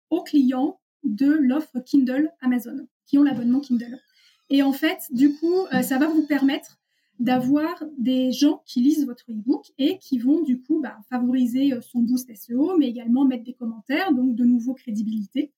aux 0.09 0.23
clients 0.23 0.79
de 1.03 1.31
l'offre 1.31 1.79
Kindle 1.79 2.31
Amazon, 2.41 2.87
qui 3.09 3.17
ont 3.17 3.23
l'abonnement 3.23 3.59
Kindle. 3.59 3.99
Et 4.51 4.61
en 4.61 4.71
fait, 4.71 4.99
du 5.11 5.35
coup, 5.35 5.65
euh, 5.73 5.81
ça 5.81 5.97
va 5.97 6.07
vous 6.07 6.25
permettre 6.25 6.79
d'avoir 7.19 7.83
des 7.97 8.31
gens 8.31 8.61
qui 8.65 8.81
lisent 8.81 9.05
votre 9.05 9.29
e-book 9.29 9.65
et 9.77 9.97
qui 9.97 10.19
vont 10.19 10.41
du 10.41 10.61
coup 10.61 10.79
bah, 10.79 10.97
favoriser 11.09 11.73
euh, 11.73 11.81
son 11.81 11.99
boost 11.99 12.33
SEO, 12.33 12.77
mais 12.77 12.87
également 12.87 13.25
mettre 13.25 13.43
des 13.43 13.53
commentaires, 13.53 14.13
donc 14.13 14.35
de 14.35 14.45
nouveau 14.45 14.73
crédibilité. 14.73 15.51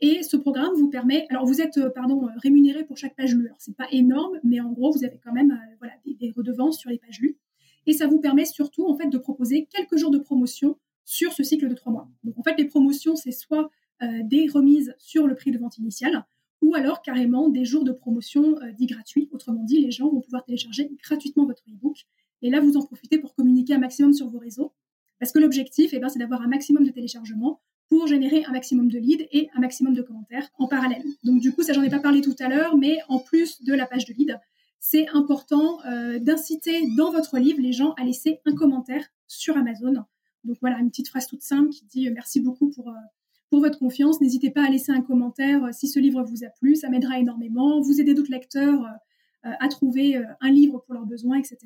Et 0.00 0.22
ce 0.22 0.36
programme 0.36 0.74
vous 0.74 0.90
permet, 0.90 1.26
alors 1.30 1.46
vous 1.46 1.60
êtes 1.60 1.78
euh, 1.78 1.90
pardon 1.90 2.28
rémunéré 2.42 2.84
pour 2.84 2.98
chaque 2.98 3.16
page 3.16 3.34
lue. 3.34 3.46
Alors 3.46 3.60
c'est 3.60 3.76
pas 3.76 3.88
énorme, 3.90 4.38
mais 4.44 4.60
en 4.60 4.70
gros 4.70 4.92
vous 4.92 5.04
avez 5.04 5.18
quand 5.24 5.32
même 5.32 5.58
voilà 5.78 5.94
des, 6.04 6.30
redevances 6.30 6.78
sur 6.78 6.90
les 6.90 6.98
pages 6.98 7.20
lues. 7.20 7.38
Et 7.86 7.94
ça 7.94 8.06
vous 8.06 8.20
permet 8.20 8.44
surtout 8.44 8.86
en 8.86 8.96
fait 8.96 9.08
de 9.08 9.18
proposer 9.18 9.66
quelques 9.72 9.96
jours 9.96 10.10
de 10.10 10.18
promotion 10.18 10.78
sur 11.04 11.32
ce 11.32 11.42
cycle 11.42 11.68
de 11.68 11.74
trois 11.74 11.92
mois. 11.92 12.08
Donc 12.22 12.38
en 12.38 12.42
fait, 12.42 12.54
les 12.56 12.66
promotions, 12.66 13.16
c'est 13.16 13.32
soit 13.32 13.70
des 14.24 14.48
remises 14.48 14.94
sur 14.98 15.28
le 15.28 15.36
prix 15.36 15.52
de 15.52 15.58
vente 15.58 15.78
initial, 15.78 16.24
ou 16.62 16.74
alors 16.74 17.02
carrément 17.02 17.48
des 17.48 17.64
jours 17.64 17.84
de 17.84 17.92
promotion 17.92 18.56
euh, 18.62 18.72
dits 18.72 18.86
gratuits. 18.86 19.28
Autrement 19.32 19.62
dit, 19.64 19.80
les 19.80 19.90
gens 19.90 20.08
vont 20.08 20.20
pouvoir 20.20 20.44
télécharger 20.44 20.90
gratuitement 21.02 21.44
votre 21.44 21.62
e-book. 21.68 22.06
Et 22.40 22.50
là, 22.50 22.60
vous 22.60 22.76
en 22.76 22.82
profitez 22.82 23.18
pour 23.18 23.34
communiquer 23.34 23.74
un 23.74 23.78
maximum 23.78 24.12
sur 24.12 24.28
vos 24.28 24.38
réseaux. 24.38 24.72
Parce 25.18 25.32
que 25.32 25.38
l'objectif, 25.38 25.90
eh 25.92 25.98
ben, 25.98 26.08
c'est 26.08 26.18
d'avoir 26.18 26.42
un 26.42 26.48
maximum 26.48 26.84
de 26.84 26.90
téléchargements 26.90 27.60
pour 27.88 28.06
générer 28.06 28.44
un 28.44 28.52
maximum 28.52 28.88
de 28.88 28.98
leads 28.98 29.26
et 29.32 29.50
un 29.54 29.60
maximum 29.60 29.92
de 29.92 30.02
commentaires 30.02 30.48
en 30.58 30.66
parallèle. 30.66 31.04
Donc 31.24 31.40
du 31.40 31.52
coup, 31.52 31.62
ça 31.62 31.74
j'en 31.74 31.82
ai 31.82 31.90
pas 31.90 32.00
parlé 32.00 32.22
tout 32.22 32.34
à 32.38 32.48
l'heure, 32.48 32.76
mais 32.76 32.98
en 33.08 33.18
plus 33.18 33.62
de 33.62 33.74
la 33.74 33.86
page 33.86 34.06
de 34.06 34.14
lead, 34.14 34.40
c'est 34.80 35.08
important 35.10 35.84
euh, 35.84 36.18
d'inciter 36.18 36.88
dans 36.96 37.12
votre 37.12 37.38
livre 37.38 37.60
les 37.60 37.72
gens 37.72 37.92
à 37.92 38.04
laisser 38.04 38.40
un 38.46 38.54
commentaire 38.54 39.06
sur 39.28 39.56
Amazon 39.58 40.04
donc 40.44 40.58
voilà, 40.60 40.78
une 40.78 40.90
petite 40.90 41.08
phrase 41.08 41.26
toute 41.26 41.42
simple 41.42 41.70
qui 41.70 41.84
dit 41.86 42.08
euh, 42.08 42.12
merci 42.12 42.40
beaucoup 42.40 42.70
pour, 42.70 42.92
pour 43.52 43.60
votre 43.60 43.78
confiance. 43.78 44.18
N'hésitez 44.22 44.50
pas 44.50 44.64
à 44.64 44.70
laisser 44.70 44.92
un 44.92 45.02
commentaire 45.02 45.62
euh, 45.64 45.68
si 45.72 45.86
ce 45.86 46.00
livre 46.00 46.22
vous 46.22 46.42
a 46.42 46.48
plu, 46.48 46.74
ça 46.74 46.88
m'aidera 46.88 47.18
énormément. 47.18 47.82
Vous 47.82 48.00
aidez 48.00 48.14
d'autres 48.14 48.32
lecteurs 48.32 48.84
à 49.44 49.66
trouver 49.66 50.22
un 50.40 50.50
livre 50.52 50.84
pour 50.86 50.94
leurs 50.94 51.04
besoins, 51.04 51.36
etc. 51.36 51.56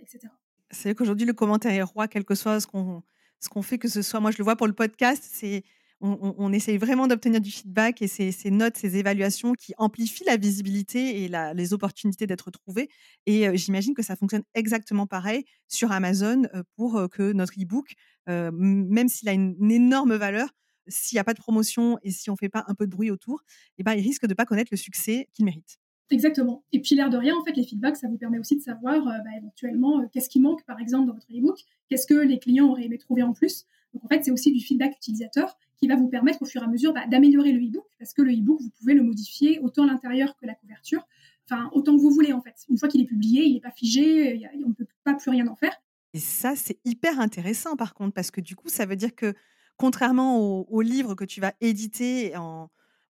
etc. 0.00 0.28
C'est 0.70 0.88
vrai 0.88 0.94
qu'aujourd'hui, 0.94 1.26
le 1.26 1.34
commentaire 1.34 1.70
est 1.70 1.82
roi, 1.82 2.08
quel 2.08 2.24
que 2.24 2.34
soit 2.34 2.60
ce 2.60 2.66
qu'on 2.66 3.02
ce 3.40 3.50
qu'on 3.50 3.60
fait, 3.60 3.76
que 3.76 3.88
ce 3.88 4.00
soit, 4.00 4.20
moi 4.20 4.30
je 4.30 4.38
le 4.38 4.44
vois 4.44 4.56
pour 4.56 4.66
le 4.66 4.72
podcast, 4.72 5.22
c'est 5.30 5.62
on, 6.00 6.50
essaye 6.52 6.78
vraiment 6.78 7.06
d'obtenir 7.06 7.42
du 7.42 7.50
feedback 7.50 8.00
et 8.00 8.08
ces, 8.08 8.32
ces, 8.32 8.50
notes, 8.50 8.78
ces 8.78 8.96
évaluations 8.96 9.52
qui 9.52 9.74
amplifient 9.76 10.24
la 10.24 10.38
visibilité 10.38 11.24
et 11.24 11.30
les 11.54 11.72
opportunités 11.74 12.26
d'être 12.26 12.50
trouvées. 12.50 12.88
Et 13.26 13.54
j'imagine 13.56 13.94
que 13.94 14.02
ça 14.02 14.16
fonctionne 14.16 14.42
exactement 14.54 15.06
pareil 15.06 15.44
sur 15.68 15.92
Amazon 15.92 16.42
pour 16.76 17.08
que 17.10 17.32
notre 17.32 17.54
e-book 17.60 17.94
euh, 18.28 18.50
même 18.52 19.08
s'il 19.08 19.28
a 19.28 19.32
une, 19.32 19.70
énorme 19.70 20.14
valeur, 20.16 20.48
s'il 20.88 21.16
n'y 21.16 21.20
a 21.20 21.24
pas 21.24 21.34
de 21.34 21.38
promotion 21.38 21.98
et 22.02 22.10
si 22.10 22.30
on 22.30 22.34
ne 22.34 22.38
fait 22.38 22.48
pas 22.48 22.64
un 22.68 22.74
peu 22.74 22.86
de 22.86 22.90
bruit 22.90 23.10
autour, 23.10 23.42
eh 23.78 23.82
ben, 23.82 23.94
il 23.94 24.02
risque 24.02 24.22
de 24.22 24.28
ne 24.28 24.34
pas 24.34 24.44
connaître 24.44 24.68
le 24.70 24.76
succès 24.76 25.28
qu'il 25.32 25.44
mérite. 25.44 25.78
Exactement. 26.10 26.62
Et 26.72 26.80
puis 26.80 26.94
l'air 26.94 27.10
de 27.10 27.16
rien, 27.16 27.34
en 27.36 27.44
fait, 27.44 27.52
les 27.52 27.64
feedbacks, 27.64 27.96
ça 27.96 28.08
vous 28.08 28.16
permet 28.16 28.38
aussi 28.38 28.56
de 28.56 28.62
savoir 28.62 29.08
euh, 29.08 29.18
bah, 29.24 29.30
éventuellement 29.36 30.00
euh, 30.00 30.06
qu'est-ce 30.12 30.28
qui 30.28 30.40
manque, 30.40 30.64
par 30.64 30.78
exemple, 30.78 31.08
dans 31.08 31.14
votre 31.14 31.26
e-book, 31.32 31.58
qu'est-ce 31.88 32.06
que 32.06 32.14
les 32.14 32.38
clients 32.38 32.68
auraient 32.68 32.84
aimé 32.84 32.98
trouver 32.98 33.22
en 33.22 33.32
plus. 33.32 33.66
Donc 33.92 34.04
en 34.04 34.08
fait, 34.08 34.24
c'est 34.24 34.30
aussi 34.30 34.52
du 34.52 34.60
feedback 34.60 34.94
utilisateur 34.96 35.58
qui 35.78 35.88
va 35.88 35.96
vous 35.96 36.08
permettre 36.08 36.42
au 36.42 36.44
fur 36.44 36.62
et 36.62 36.64
à 36.64 36.68
mesure 36.68 36.92
bah, 36.92 37.06
d'améliorer 37.10 37.52
le 37.52 37.60
e-book, 37.60 37.86
parce 37.98 38.12
que 38.12 38.22
le 38.22 38.32
e-book, 38.32 38.60
vous 38.60 38.70
pouvez 38.78 38.94
le 38.94 39.02
modifier 39.02 39.58
autant 39.60 39.82
à 39.82 39.86
l'intérieur 39.86 40.36
que 40.36 40.46
la 40.46 40.54
couverture, 40.54 41.06
enfin 41.48 41.70
autant 41.72 41.96
que 41.96 42.00
vous 42.00 42.10
voulez 42.10 42.32
en 42.32 42.40
fait. 42.40 42.54
Une 42.68 42.78
fois 42.78 42.88
qu'il 42.88 43.00
est 43.00 43.06
publié, 43.06 43.44
il 43.44 43.54
n'est 43.54 43.60
pas 43.60 43.72
figé, 43.72 44.48
on 44.64 44.68
ne 44.68 44.74
peut 44.74 44.86
pas 45.04 45.14
plus 45.14 45.30
rien 45.30 45.46
en 45.48 45.56
faire. 45.56 45.76
Et 46.14 46.18
ça, 46.18 46.54
c'est 46.56 46.78
hyper 46.84 47.20
intéressant 47.20 47.76
par 47.76 47.94
contre, 47.94 48.14
parce 48.14 48.30
que 48.30 48.40
du 48.40 48.54
coup, 48.54 48.68
ça 48.68 48.86
veut 48.86 48.96
dire 48.96 49.14
que 49.14 49.34
contrairement 49.76 50.38
au, 50.38 50.80
livre 50.80 51.14
que 51.14 51.24
tu 51.24 51.40
vas 51.40 51.52
éditer, 51.60 52.32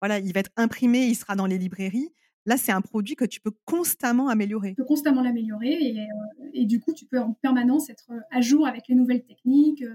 voilà, 0.00 0.18
il 0.18 0.33
va 0.33 0.40
être 0.40 0.50
imprimé, 0.57 1.07
il 1.07 1.14
sera 1.14 1.37
dans 1.37 1.46
les 1.46 1.59
librairies. 1.59 2.11
Là, 2.46 2.59
c'est 2.59 2.72
un 2.72 2.83
produit 2.83 3.16
que 3.16 3.24
tu 3.24 3.40
peux 3.40 3.53
constamment 3.64 4.29
améliorer. 4.29 4.70
Tu 4.70 4.77
peux 4.77 4.85
constamment 4.85 5.22
l'améliorer 5.22 5.72
et, 5.72 6.00
euh, 6.00 6.64
du 6.64 6.79
coup, 6.79 6.92
tu 6.92 7.07
peux 7.07 7.18
en 7.18 7.33
permanence 7.33 7.88
être 7.88 8.11
à 8.31 8.40
jour 8.42 8.66
avec 8.66 8.87
les 8.88 8.94
nouvelles 8.94 9.24
techniques, 9.24 9.83
euh, 9.83 9.94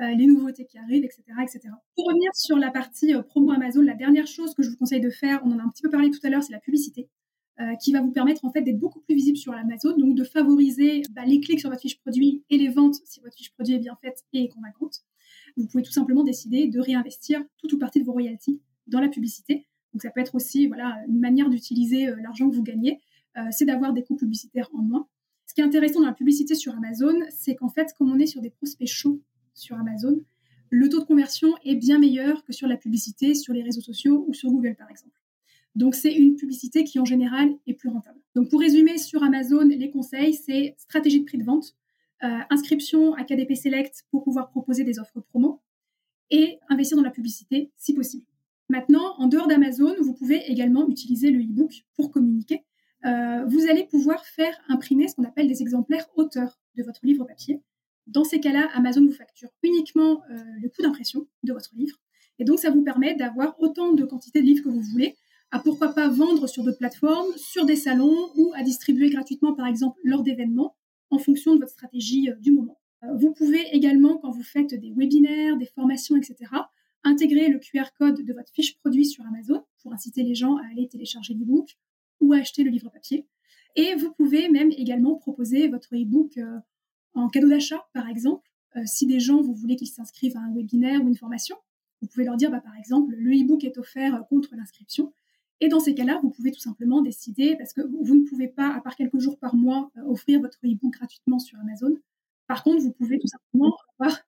euh, 0.00 0.14
les 0.14 0.26
nouveautés 0.26 0.64
qui 0.64 0.78
arrivent, 0.78 1.04
etc., 1.04 1.24
etc. 1.42 1.60
Pour 1.96 2.06
revenir 2.06 2.30
sur 2.36 2.56
la 2.56 2.70
partie 2.70 3.12
promo 3.28 3.50
Amazon, 3.50 3.82
la 3.82 3.94
dernière 3.94 4.28
chose 4.28 4.54
que 4.54 4.62
je 4.62 4.70
vous 4.70 4.76
conseille 4.76 5.00
de 5.00 5.10
faire, 5.10 5.40
on 5.44 5.50
en 5.50 5.58
a 5.58 5.62
un 5.62 5.68
petit 5.70 5.82
peu 5.82 5.90
parlé 5.90 6.10
tout 6.10 6.20
à 6.22 6.30
l'heure, 6.30 6.44
c'est 6.44 6.52
la 6.52 6.60
publicité. 6.60 7.08
Euh, 7.60 7.74
qui 7.74 7.92
va 7.92 8.00
vous 8.00 8.12
permettre 8.12 8.44
en 8.44 8.52
fait 8.52 8.60
d'être 8.62 8.78
beaucoup 8.78 9.00
plus 9.00 9.16
visible 9.16 9.36
sur 9.36 9.52
Amazon, 9.52 9.96
donc 9.96 10.14
de 10.14 10.22
favoriser 10.22 11.02
bah, 11.10 11.24
les 11.26 11.40
clics 11.40 11.58
sur 11.58 11.70
votre 11.70 11.82
fiche 11.82 11.98
produit 11.98 12.44
et 12.50 12.56
les 12.56 12.68
ventes 12.68 12.94
si 13.04 13.18
votre 13.18 13.34
fiche 13.34 13.52
produit 13.52 13.74
est 13.74 13.80
bien 13.80 13.98
faite 14.00 14.24
et 14.32 14.48
convaincante. 14.48 15.02
Vous 15.58 15.66
pouvez 15.66 15.82
tout 15.82 15.92
simplement 15.92 16.22
décider 16.22 16.68
de 16.68 16.80
réinvestir 16.80 17.42
tout 17.58 17.74
ou 17.74 17.78
partie 17.78 18.00
de 18.00 18.04
vos 18.04 18.12
royalties 18.12 18.60
dans 18.86 19.00
la 19.00 19.08
publicité. 19.08 19.66
Donc 19.92 20.02
ça 20.02 20.10
peut 20.10 20.20
être 20.20 20.34
aussi 20.34 20.68
voilà 20.68 20.96
une 21.08 21.18
manière 21.18 21.50
d'utiliser 21.50 22.08
euh, 22.08 22.16
l'argent 22.22 22.48
que 22.48 22.54
vous 22.54 22.62
gagnez, 22.62 23.00
euh, 23.36 23.42
c'est 23.50 23.64
d'avoir 23.64 23.92
des 23.92 24.04
coûts 24.04 24.16
publicitaires 24.16 24.68
en 24.72 24.82
moins. 24.82 25.08
Ce 25.46 25.54
qui 25.54 25.60
est 25.60 25.64
intéressant 25.64 26.00
dans 26.00 26.06
la 26.06 26.12
publicité 26.12 26.54
sur 26.54 26.74
Amazon, 26.74 27.14
c'est 27.30 27.54
qu'en 27.54 27.68
fait, 27.68 27.92
comme 27.98 28.10
on 28.12 28.18
est 28.18 28.26
sur 28.26 28.40
des 28.40 28.50
prospects 28.50 28.86
chauds 28.86 29.20
sur 29.54 29.76
Amazon, 29.76 30.22
le 30.70 30.88
taux 30.88 31.00
de 31.00 31.06
conversion 31.06 31.54
est 31.64 31.74
bien 31.74 31.98
meilleur 31.98 32.44
que 32.44 32.52
sur 32.52 32.68
la 32.68 32.76
publicité 32.76 33.34
sur 33.34 33.54
les 33.54 33.62
réseaux 33.62 33.80
sociaux 33.80 34.24
ou 34.28 34.34
sur 34.34 34.50
Google 34.50 34.76
par 34.76 34.90
exemple. 34.90 35.16
Donc 35.74 35.94
c'est 35.94 36.12
une 36.12 36.36
publicité 36.36 36.84
qui 36.84 36.98
en 36.98 37.04
général 37.04 37.50
est 37.66 37.74
plus 37.74 37.88
rentable. 37.88 38.20
Donc 38.34 38.50
pour 38.50 38.60
résumer 38.60 38.98
sur 38.98 39.22
Amazon, 39.22 39.64
les 39.64 39.90
conseils, 39.90 40.34
c'est 40.34 40.74
stratégie 40.78 41.20
de 41.20 41.24
prix 41.24 41.38
de 41.38 41.44
vente, 41.44 41.74
inscription 42.20 43.14
à 43.14 43.24
KDP 43.24 43.54
Select 43.54 44.04
pour 44.10 44.24
pouvoir 44.24 44.50
proposer 44.50 44.84
des 44.84 44.98
offres 44.98 45.20
promo 45.20 45.60
et 46.30 46.58
investir 46.68 46.96
dans 46.96 47.02
la 47.02 47.10
publicité 47.10 47.70
si 47.76 47.94
possible. 47.94 48.26
Maintenant, 48.70 49.14
en 49.18 49.28
dehors 49.28 49.46
d'Amazon, 49.46 49.94
vous 50.00 50.14
pouvez 50.14 50.50
également 50.50 50.86
utiliser 50.88 51.30
le 51.30 51.40
e-book 51.40 51.84
pour 51.94 52.10
communiquer. 52.10 52.64
Euh, 53.06 53.44
vous 53.46 53.66
allez 53.68 53.84
pouvoir 53.84 54.24
faire 54.26 54.54
imprimer 54.68 55.08
ce 55.08 55.14
qu'on 55.14 55.24
appelle 55.24 55.48
des 55.48 55.62
exemplaires 55.62 56.06
auteurs 56.16 56.60
de 56.76 56.82
votre 56.82 57.00
livre 57.02 57.24
papier. 57.24 57.62
Dans 58.06 58.24
ces 58.24 58.40
cas-là, 58.40 58.68
Amazon 58.74 59.04
vous 59.06 59.12
facture 59.12 59.48
uniquement 59.62 60.22
euh, 60.30 60.36
le 60.60 60.68
coût 60.68 60.82
d'impression 60.82 61.26
de 61.44 61.52
votre 61.52 61.70
livre. 61.76 61.96
Et 62.38 62.44
donc, 62.44 62.58
ça 62.58 62.70
vous 62.70 62.82
permet 62.82 63.14
d'avoir 63.14 63.58
autant 63.60 63.92
de 63.92 64.04
quantité 64.04 64.40
de 64.40 64.46
livres 64.46 64.64
que 64.64 64.68
vous 64.68 64.82
voulez 64.82 65.16
à 65.50 65.60
pourquoi 65.60 65.94
pas 65.94 66.08
vendre 66.08 66.46
sur 66.46 66.62
d'autres 66.62 66.78
plateformes, 66.78 67.32
sur 67.36 67.64
des 67.64 67.76
salons 67.76 68.30
ou 68.36 68.52
à 68.54 68.62
distribuer 68.62 69.08
gratuitement, 69.08 69.54
par 69.54 69.66
exemple, 69.66 69.98
lors 70.04 70.22
d'événements 70.22 70.76
en 71.10 71.18
fonction 71.18 71.54
de 71.54 71.60
votre 71.60 71.72
stratégie 71.72 72.30
euh, 72.30 72.34
du 72.36 72.52
moment. 72.52 72.78
Euh, 73.04 73.14
vous 73.14 73.32
pouvez 73.32 73.62
également, 73.72 74.18
quand 74.18 74.30
vous 74.30 74.42
faites 74.42 74.74
des 74.74 74.92
webinaires, 74.92 75.56
des 75.56 75.66
formations, 75.66 76.16
etc., 76.16 76.50
intégrer 77.04 77.48
le 77.48 77.58
QR 77.58 77.90
code 77.96 78.24
de 78.24 78.32
votre 78.32 78.52
fiche 78.52 78.76
produit 78.78 79.06
sur 79.06 79.24
Amazon 79.26 79.64
pour 79.82 79.92
inciter 79.92 80.22
les 80.22 80.34
gens 80.34 80.56
à 80.56 80.62
aller 80.72 80.88
télécharger 80.88 81.34
l'e-book 81.34 81.76
ou 82.20 82.32
à 82.32 82.38
acheter 82.38 82.64
le 82.64 82.70
livre 82.70 82.90
papier. 82.90 83.26
Et 83.76 83.94
vous 83.94 84.12
pouvez 84.12 84.48
même 84.48 84.72
également 84.72 85.14
proposer 85.14 85.68
votre 85.68 85.94
e-book 85.94 86.36
euh, 86.38 86.58
en 87.14 87.28
cadeau 87.28 87.48
d'achat, 87.48 87.86
par 87.94 88.08
exemple. 88.08 88.48
si 88.84 89.06
des 89.06 89.20
gens, 89.20 89.40
vous 89.40 89.54
voulez 89.54 89.76
qu'ils 89.76 89.88
s'inscrivent 89.88 90.36
à 90.36 90.40
un 90.40 90.54
webinaire 90.54 91.02
ou 91.02 91.08
une 91.08 91.16
formation, 91.16 91.56
vous 92.00 92.08
pouvez 92.08 92.24
leur 92.24 92.36
dire, 92.36 92.50
bah, 92.50 92.60
par 92.60 92.76
exemple, 92.76 93.14
le 93.16 93.30
e-book 93.32 93.64
est 93.64 93.78
offert 93.78 94.24
contre 94.28 94.54
l'inscription. 94.54 95.12
Et 95.60 95.68
dans 95.68 95.80
ces 95.80 95.94
cas-là, 95.94 96.20
vous 96.22 96.30
pouvez 96.30 96.52
tout 96.52 96.60
simplement 96.60 97.02
décider, 97.02 97.56
parce 97.56 97.72
que 97.72 97.80
vous 97.80 98.14
ne 98.14 98.24
pouvez 98.24 98.48
pas, 98.48 98.74
à 98.74 98.80
part 98.80 98.96
quelques 98.96 99.18
jours 99.18 99.38
par 99.38 99.54
mois, 99.54 99.90
euh, 99.96 100.02
offrir 100.06 100.40
votre 100.40 100.58
e-book 100.64 100.92
gratuitement 100.92 101.38
sur 101.38 101.58
Amazon. 101.58 101.96
Par 102.46 102.62
contre, 102.62 102.82
vous 102.82 102.92
pouvez 102.92 103.18
tout 103.18 103.26
simplement 103.26 103.76
avoir 103.98 104.18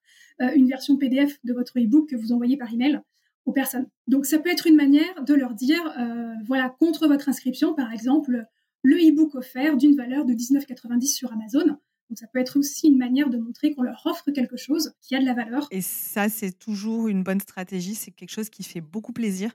euh, 0.41 0.51
une 0.55 0.67
version 0.67 0.97
PDF 0.97 1.39
de 1.43 1.53
votre 1.53 1.79
e-book 1.79 2.09
que 2.09 2.15
vous 2.15 2.33
envoyez 2.33 2.57
par 2.57 2.71
email 2.73 2.99
aux 3.45 3.53
personnes. 3.53 3.87
Donc, 4.07 4.25
ça 4.25 4.39
peut 4.39 4.49
être 4.49 4.67
une 4.67 4.75
manière 4.75 5.23
de 5.23 5.33
leur 5.33 5.53
dire, 5.53 5.81
euh, 5.97 6.33
voilà, 6.45 6.69
contre 6.69 7.07
votre 7.07 7.29
inscription, 7.29 7.73
par 7.73 7.91
exemple, 7.93 8.45
le 8.83 8.97
e-book 8.97 9.35
offert 9.35 9.77
d'une 9.77 9.95
valeur 9.95 10.25
de 10.25 10.33
19,90 10.33 11.13
sur 11.13 11.31
Amazon. 11.31 11.77
Donc 12.09 12.17
ça 12.17 12.27
peut 12.27 12.39
être 12.39 12.59
aussi 12.59 12.89
une 12.89 12.97
manière 12.97 13.29
de 13.29 13.37
montrer 13.37 13.73
qu'on 13.73 13.83
leur 13.83 14.05
offre 14.05 14.31
quelque 14.31 14.57
chose 14.57 14.93
qui 15.01 15.15
a 15.15 15.21
de 15.21 15.25
la 15.25 15.33
valeur. 15.33 15.65
Et 15.71 15.79
ça, 15.79 16.27
c'est 16.27 16.51
toujours 16.51 17.07
une 17.07 17.23
bonne 17.23 17.39
stratégie. 17.39 17.95
C'est 17.95 18.11
quelque 18.11 18.31
chose 18.31 18.49
qui 18.49 18.63
fait 18.63 18.81
beaucoup 18.81 19.13
plaisir 19.13 19.53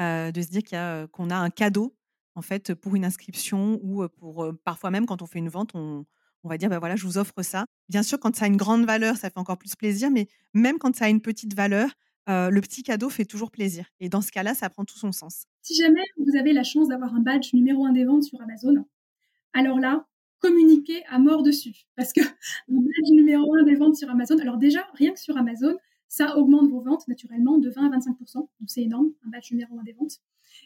euh, 0.00 0.30
de 0.30 0.42
se 0.42 0.48
dire 0.48 0.62
a, 0.72 1.06
qu'on 1.08 1.30
a 1.30 1.36
un 1.36 1.50
cadeau 1.50 1.96
en 2.34 2.42
fait 2.42 2.74
pour 2.74 2.96
une 2.96 3.04
inscription 3.04 3.80
ou 3.82 4.06
pour 4.08 4.52
parfois 4.64 4.90
même 4.90 5.06
quand 5.06 5.22
on 5.22 5.26
fait 5.26 5.38
une 5.38 5.48
vente, 5.48 5.74
on, 5.74 6.04
va 6.44 6.58
dire 6.58 6.68
bah 6.68 6.78
voilà, 6.78 6.94
je 6.94 7.04
vous 7.04 7.18
offre 7.18 7.42
ça. 7.42 7.66
Bien 7.88 8.02
sûr, 8.02 8.20
quand 8.20 8.36
ça 8.36 8.44
a 8.44 8.48
une 8.48 8.56
grande 8.56 8.84
valeur, 8.84 9.16
ça 9.16 9.30
fait 9.30 9.38
encore 9.38 9.58
plus 9.58 9.74
plaisir, 9.74 10.10
mais 10.10 10.28
même 10.54 10.78
quand 10.78 10.94
ça 10.94 11.06
a 11.06 11.08
une 11.08 11.20
petite 11.20 11.54
valeur, 11.54 11.90
le 12.28 12.60
petit 12.60 12.82
cadeau 12.84 13.08
fait 13.08 13.24
toujours 13.24 13.50
plaisir. 13.50 13.86
Et 13.98 14.08
dans 14.08 14.20
ce 14.20 14.30
cas-là, 14.30 14.54
ça 14.54 14.70
prend 14.70 14.84
tout 14.84 14.98
son 14.98 15.10
sens. 15.10 15.46
Si 15.62 15.74
jamais 15.74 16.02
vous 16.18 16.36
avez 16.38 16.52
la 16.52 16.62
chance 16.62 16.88
d'avoir 16.88 17.14
un 17.14 17.20
badge 17.20 17.52
numéro 17.52 17.84
un 17.84 17.92
des 17.92 18.04
ventes 18.04 18.22
sur 18.22 18.40
Amazon, 18.40 18.84
alors 19.52 19.80
là, 19.80 20.06
communiquez 20.38 21.04
à 21.06 21.18
mort 21.18 21.42
dessus. 21.42 21.86
Parce 21.96 22.12
que 22.12 22.20
le 22.68 22.78
badge 22.78 23.10
numéro 23.12 23.54
un 23.54 23.62
des 23.62 23.74
ventes 23.74 23.96
sur 23.96 24.10
Amazon, 24.10 24.38
alors 24.38 24.58
déjà, 24.58 24.86
rien 24.94 25.12
que 25.12 25.20
sur 25.20 25.36
Amazon, 25.36 25.74
ça 26.08 26.36
augmente 26.38 26.68
vos 26.68 26.80
ventes 26.80 27.06
naturellement 27.08 27.58
de 27.58 27.70
20 27.70 27.86
à 27.86 27.90
25 27.90 28.16
Donc 28.34 28.48
c'est 28.66 28.82
énorme, 28.82 29.10
un 29.26 29.30
badge 29.30 29.50
numéro 29.52 29.78
un 29.78 29.82
des 29.82 29.92
ventes. 29.92 30.20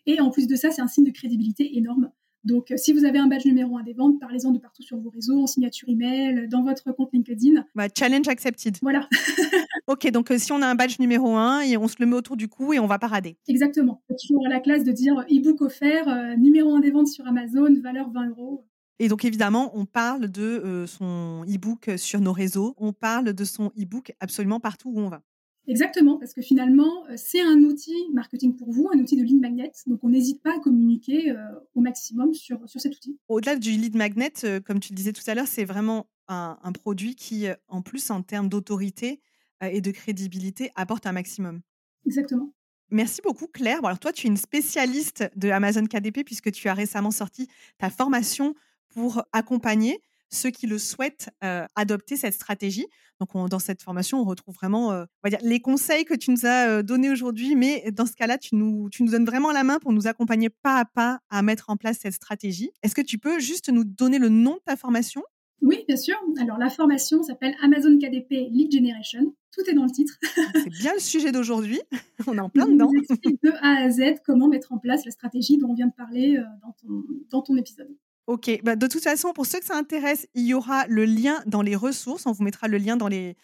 Et 0.06 0.20
en 0.20 0.30
plus 0.30 0.46
de 0.46 0.56
ça, 0.56 0.70
c'est 0.70 0.82
un 0.82 0.88
signe 0.88 1.04
de 1.04 1.10
crédibilité 1.10 1.76
énorme. 1.76 2.10
Donc, 2.44 2.70
euh, 2.70 2.76
si 2.76 2.92
vous 2.92 3.04
avez 3.04 3.18
un 3.18 3.26
badge 3.26 3.44
numéro 3.44 3.76
un 3.76 3.82
des 3.82 3.92
ventes, 3.92 4.18
parlez-en 4.18 4.50
de 4.50 4.58
partout 4.58 4.82
sur 4.82 4.98
vos 4.98 5.10
réseaux, 5.10 5.42
en 5.42 5.46
signature 5.46 5.88
email, 5.88 6.48
dans 6.48 6.62
votre 6.62 6.90
compte 6.92 7.10
LinkedIn. 7.12 7.64
Bah, 7.74 7.88
challenge 7.94 8.28
accepted. 8.28 8.78
Voilà. 8.80 9.08
ok, 9.86 10.10
donc 10.10 10.30
euh, 10.30 10.38
si 10.38 10.50
on 10.52 10.62
a 10.62 10.66
un 10.66 10.74
badge 10.74 10.98
numéro 10.98 11.36
un, 11.36 11.60
et 11.60 11.76
on 11.76 11.86
se 11.86 11.96
le 12.00 12.06
met 12.06 12.16
autour 12.16 12.36
du 12.36 12.48
cou 12.48 12.72
et 12.72 12.78
on 12.78 12.86
va 12.86 12.98
parader. 12.98 13.36
Exactement. 13.46 14.02
Toujours 14.22 14.46
à 14.46 14.48
la 14.48 14.60
classe 14.60 14.84
de 14.84 14.92
dire 14.92 15.14
e-book 15.30 15.60
offert, 15.60 16.08
euh, 16.08 16.34
numéro 16.36 16.74
un 16.74 16.80
des 16.80 16.90
ventes 16.90 17.08
sur 17.08 17.26
Amazon, 17.26 17.68
valeur 17.82 18.10
20 18.10 18.30
euros. 18.30 18.66
Et 18.98 19.08
donc 19.08 19.24
évidemment, 19.24 19.70
on 19.74 19.86
parle 19.86 20.28
de 20.28 20.84
son 20.86 21.42
e-book 21.48 21.90
sur 21.96 22.20
nos 22.20 22.34
réseaux, 22.34 22.74
on 22.76 22.92
parle 22.92 23.32
de 23.32 23.44
son 23.44 23.68
e-book 23.78 24.12
absolument 24.20 24.60
partout 24.60 24.90
où 24.90 25.00
on 25.00 25.08
va. 25.08 25.22
Exactement, 25.70 26.18
parce 26.18 26.34
que 26.34 26.42
finalement, 26.42 27.06
euh, 27.08 27.14
c'est 27.16 27.40
un 27.40 27.62
outil 27.62 27.94
marketing 28.12 28.56
pour 28.56 28.72
vous, 28.72 28.90
un 28.92 28.98
outil 28.98 29.16
de 29.16 29.22
lead 29.22 29.40
magnet. 29.40 29.70
Donc, 29.86 30.00
on 30.02 30.08
n'hésite 30.08 30.42
pas 30.42 30.56
à 30.56 30.58
communiquer 30.58 31.30
euh, 31.30 31.36
au 31.76 31.80
maximum 31.80 32.34
sur, 32.34 32.58
sur 32.68 32.80
cet 32.80 32.92
outil. 32.96 33.16
Au-delà 33.28 33.54
du 33.54 33.70
lead 33.70 33.94
magnet, 33.94 34.32
euh, 34.42 34.58
comme 34.58 34.80
tu 34.80 34.92
le 34.92 34.96
disais 34.96 35.12
tout 35.12 35.22
à 35.28 35.34
l'heure, 35.36 35.46
c'est 35.46 35.64
vraiment 35.64 36.10
un, 36.26 36.58
un, 36.64 36.72
produit 36.72 37.14
qui, 37.14 37.46
en 37.68 37.82
plus, 37.82 38.10
en 38.10 38.22
termes 38.22 38.48
d'autorité 38.48 39.20
et 39.62 39.80
de 39.80 39.90
crédibilité, 39.92 40.72
apporte 40.74 41.06
un 41.06 41.12
maximum. 41.12 41.60
Exactement. 42.04 42.52
Merci 42.90 43.20
beaucoup, 43.22 43.46
Claire. 43.46 43.80
Bon, 43.80 43.86
alors, 43.88 44.00
toi, 44.00 44.12
tu 44.12 44.26
es 44.26 44.30
une 44.30 44.36
spécialiste 44.36 45.30
de 45.36 45.50
Amazon 45.50 45.86
KDP 45.86 46.24
puisque 46.24 46.50
tu 46.50 46.68
as 46.68 46.74
récemment 46.74 47.12
sorti 47.12 47.46
ta 47.78 47.90
formation 47.90 48.56
pour 48.88 49.22
accompagner 49.32 50.00
ceux 50.30 50.50
qui 50.50 50.66
le 50.66 50.78
souhaitent 50.78 51.30
adopter 51.74 52.16
cette 52.16 52.34
stratégie. 52.34 52.86
Donc, 53.20 53.50
dans 53.50 53.58
cette 53.58 53.82
formation, 53.82 54.20
on 54.20 54.24
retrouve 54.24 54.54
vraiment 54.54 54.88
on 54.90 55.06
va 55.24 55.30
dire, 55.30 55.38
les 55.42 55.60
conseils 55.60 56.04
que 56.04 56.14
tu 56.14 56.30
nous 56.30 56.46
as 56.46 56.82
donnés 56.82 57.10
aujourd'hui, 57.10 57.54
mais 57.54 57.90
dans 57.92 58.06
ce 58.06 58.12
cas-là, 58.12 58.38
tu 58.38 58.54
nous, 58.54 58.88
tu 58.90 59.02
nous 59.02 59.10
donnes 59.10 59.26
vraiment 59.26 59.52
la 59.52 59.64
main 59.64 59.78
pour 59.78 59.92
nous 59.92 60.06
accompagner 60.06 60.48
pas 60.48 60.78
à 60.78 60.84
pas 60.84 61.20
à 61.28 61.42
mettre 61.42 61.70
en 61.70 61.76
place 61.76 61.98
cette 62.00 62.14
stratégie. 62.14 62.70
Est-ce 62.82 62.94
que 62.94 63.02
tu 63.02 63.18
peux 63.18 63.38
juste 63.38 63.68
nous 63.68 63.84
donner 63.84 64.18
le 64.18 64.28
nom 64.28 64.54
de 64.54 64.60
ta 64.64 64.76
formation? 64.76 65.22
Oui, 65.62 65.84
bien 65.86 65.96
sûr. 65.96 66.16
Alors, 66.40 66.56
la 66.58 66.70
formation 66.70 67.22
s'appelle 67.22 67.54
Amazon 67.62 67.98
KDP 67.98 68.48
Lead 68.50 68.72
Generation. 68.72 69.34
Tout 69.52 69.68
est 69.68 69.74
dans 69.74 69.84
le 69.84 69.90
titre. 69.90 70.16
C'est 70.54 70.70
bien 70.70 70.94
le 70.94 71.00
sujet 71.00 71.32
d'aujourd'hui. 71.32 71.80
On 72.26 72.34
est 72.34 72.40
en 72.40 72.48
plein 72.48 72.66
dedans. 72.66 72.90
de 72.90 73.50
A 73.62 73.84
à 73.84 73.90
Z 73.90 74.20
comment 74.24 74.48
mettre 74.48 74.72
en 74.72 74.78
place 74.78 75.04
la 75.04 75.10
stratégie 75.10 75.58
dont 75.58 75.70
on 75.70 75.74
vient 75.74 75.88
de 75.88 75.92
parler 75.92 76.38
dans 76.62 76.72
ton, 76.72 77.04
dans 77.30 77.42
ton 77.42 77.56
épisode. 77.56 77.88
Ok, 78.30 78.48
bah 78.62 78.76
de 78.76 78.86
toute 78.86 79.02
façon, 79.02 79.32
pour 79.32 79.44
ceux 79.44 79.58
que 79.58 79.64
ça 79.64 79.76
intéresse, 79.76 80.28
il 80.34 80.46
y 80.46 80.54
aura 80.54 80.86
le 80.86 81.04
lien 81.04 81.42
dans 81.46 81.62
les 81.62 81.74
ressources. 81.74 82.26
On 82.26 82.32
vous 82.32 82.44
mettra 82.44 82.68
le 82.68 82.78
lien 82.78 82.96
dans 82.96 83.08
les, 83.08 83.34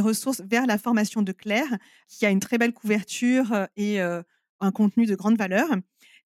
ressources 0.00 0.40
vers 0.40 0.64
la 0.64 0.78
formation 0.78 1.20
de 1.20 1.32
Claire, 1.32 1.76
qui 2.08 2.24
a 2.24 2.30
une 2.30 2.40
très 2.40 2.56
belle 2.56 2.72
couverture 2.72 3.52
euh, 3.52 3.66
et 3.76 4.00
euh, 4.00 4.22
un 4.60 4.72
contenu 4.72 5.04
de 5.04 5.14
grande 5.16 5.36
valeur. 5.36 5.68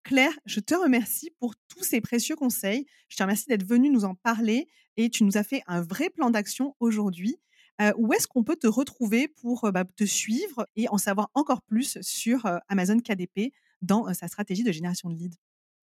Claire, 0.05 0.31
je 0.45 0.61
te 0.61 0.73
remercie 0.73 1.31
pour 1.37 1.55
tous 1.67 1.83
ces 1.83 1.99
précieux 1.99 2.37
conseils. 2.37 2.85
Je 3.09 3.17
te 3.17 3.23
remercie 3.23 3.47
d'être 3.49 3.67
venue 3.67 3.89
nous 3.89 4.05
en 4.05 4.15
parler 4.15 4.69
et 4.95 5.09
tu 5.09 5.25
nous 5.25 5.35
as 5.35 5.43
fait 5.43 5.61
un 5.67 5.81
vrai 5.81 6.09
plan 6.09 6.29
d'action 6.29 6.77
aujourd'hui. 6.79 7.35
Euh, 7.81 7.91
où 7.97 8.13
est-ce 8.13 8.25
qu'on 8.25 8.45
peut 8.45 8.55
te 8.55 8.67
retrouver 8.67 9.27
pour 9.27 9.69
bah, 9.73 9.83
te 9.83 10.05
suivre 10.05 10.65
et 10.77 10.87
en 10.87 10.97
savoir 10.97 11.29
encore 11.33 11.61
plus 11.61 11.97
sur 11.99 12.45
Amazon 12.69 13.01
KDP 13.01 13.51
dans 13.81 14.13
sa 14.13 14.29
stratégie 14.29 14.63
de 14.63 14.71
génération 14.71 15.09
de 15.09 15.15
leads? 15.15 15.37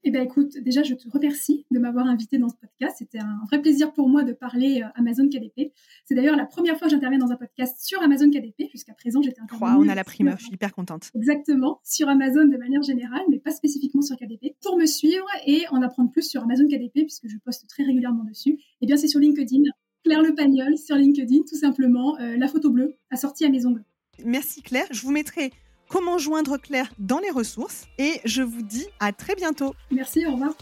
Eh 0.05 0.11
bien, 0.11 0.23
écoute, 0.23 0.59
déjà, 0.59 0.83
je 0.83 0.95
te 0.95 1.09
remercie 1.09 1.65
de 1.71 1.79
m'avoir 1.79 2.07
invité 2.07 2.39
dans 2.39 2.49
ce 2.49 2.57
podcast. 2.57 2.97
C'était 2.99 3.19
un 3.19 3.41
vrai 3.47 3.61
plaisir 3.61 3.93
pour 3.93 4.09
moi 4.09 4.23
de 4.23 4.33
parler 4.33 4.83
euh, 4.83 4.89
Amazon 4.95 5.29
KDP. 5.29 5.73
C'est 6.05 6.15
d'ailleurs 6.15 6.37
la 6.37 6.45
première 6.45 6.79
fois 6.79 6.89
que 6.89 6.93
j'interviens 6.93 7.19
dans 7.19 7.33
un 7.33 7.37
podcast 7.37 7.79
sur 7.81 8.03
Amazon 8.03 8.29
KDP. 8.31 8.71
Jusqu'à 8.71 8.93
présent, 8.93 9.23
j'étais 9.23 9.41
intervenue. 9.41 9.77
on 9.79 9.89
a 9.89 9.95
la 9.95 10.05
primeur, 10.05 10.39
je 10.39 10.45
suis 10.45 10.55
hyper 10.55 10.75
contente. 10.75 11.11
Exactement, 11.15 11.81
sur 11.85 12.09
Amazon 12.09 12.47
de 12.47 12.57
manière 12.59 12.83
générale, 12.83 13.23
mais 13.31 13.39
pas 13.39 13.51
spécifiquement 13.51 14.03
sur 14.03 14.17
KDP. 14.17 14.57
Pour 14.63 14.77
me 14.77 14.85
suivre 14.85 15.27
et 15.47 15.65
en 15.71 15.81
apprendre 15.81 16.11
plus 16.11 16.29
sur 16.29 16.43
Amazon 16.43 16.67
KDP, 16.67 17.07
puisque 17.07 17.27
je 17.27 17.39
poste 17.39 17.67
très 17.69 17.85
régulièrement 17.85 18.25
dessus, 18.25 18.59
eh 18.83 18.87
bien, 18.87 18.99
c'est 18.99 19.09
sur 19.09 19.21
LinkedIn. 19.21 19.63
Claire 20.05 20.23
Le 20.23 20.35
Pagnol 20.35 20.77
sur 20.77 20.97
LinkedIn, 20.97 21.45
tout 21.49 21.57
simplement. 21.57 22.19
Euh, 22.21 22.37
la 22.37 22.47
photo 22.47 22.71
bleue 22.71 22.95
assortie 23.11 23.47
à 23.47 23.49
mes 23.49 23.65
ongles. 23.65 23.85
Merci 24.23 24.63
Claire. 24.63 24.87
Je 24.91 25.01
vous 25.01 25.13
mettrai 25.13 25.51
comment 25.95 26.19
joindre 26.19 26.57
Claire 26.57 26.93
dans 26.99 27.21
les 27.21 27.31
ressources. 27.31 27.87
Et 27.99 28.21
je 28.25 28.43
vous 28.43 28.63
dis 28.63 28.87
à 28.99 29.13
très 29.13 29.37
bientôt. 29.37 29.77
Merci, 29.93 30.27
au 30.27 30.33
revoir. 30.33 30.53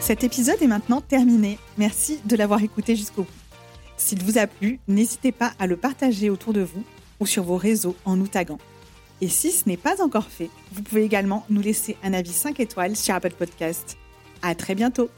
Cet 0.00 0.24
épisode 0.24 0.60
est 0.60 0.66
maintenant 0.66 1.00
terminé. 1.00 1.60
Merci 1.78 2.18
de 2.24 2.34
l'avoir 2.34 2.64
écouté 2.64 2.96
jusqu'au 2.96 3.22
bout. 3.22 3.30
S'il 3.96 4.24
vous 4.24 4.38
a 4.38 4.48
plu, 4.48 4.80
n'hésitez 4.88 5.30
pas 5.30 5.52
à 5.60 5.68
le 5.68 5.76
partager 5.76 6.30
autour 6.30 6.52
de 6.52 6.62
vous 6.62 6.82
ou 7.20 7.26
sur 7.26 7.44
vos 7.44 7.56
réseaux 7.56 7.94
en 8.04 8.16
nous 8.16 8.26
taguant. 8.26 8.58
Et 9.20 9.28
si 9.28 9.52
ce 9.52 9.68
n'est 9.68 9.76
pas 9.76 10.02
encore 10.02 10.26
fait, 10.26 10.50
vous 10.72 10.82
pouvez 10.82 11.04
également 11.04 11.46
nous 11.48 11.62
laisser 11.62 11.96
un 12.02 12.12
avis 12.12 12.32
5 12.32 12.58
étoiles 12.58 12.96
sur 12.96 13.14
Apple 13.14 13.34
Podcast. 13.38 13.96
À 14.42 14.56
très 14.56 14.74
bientôt! 14.74 15.10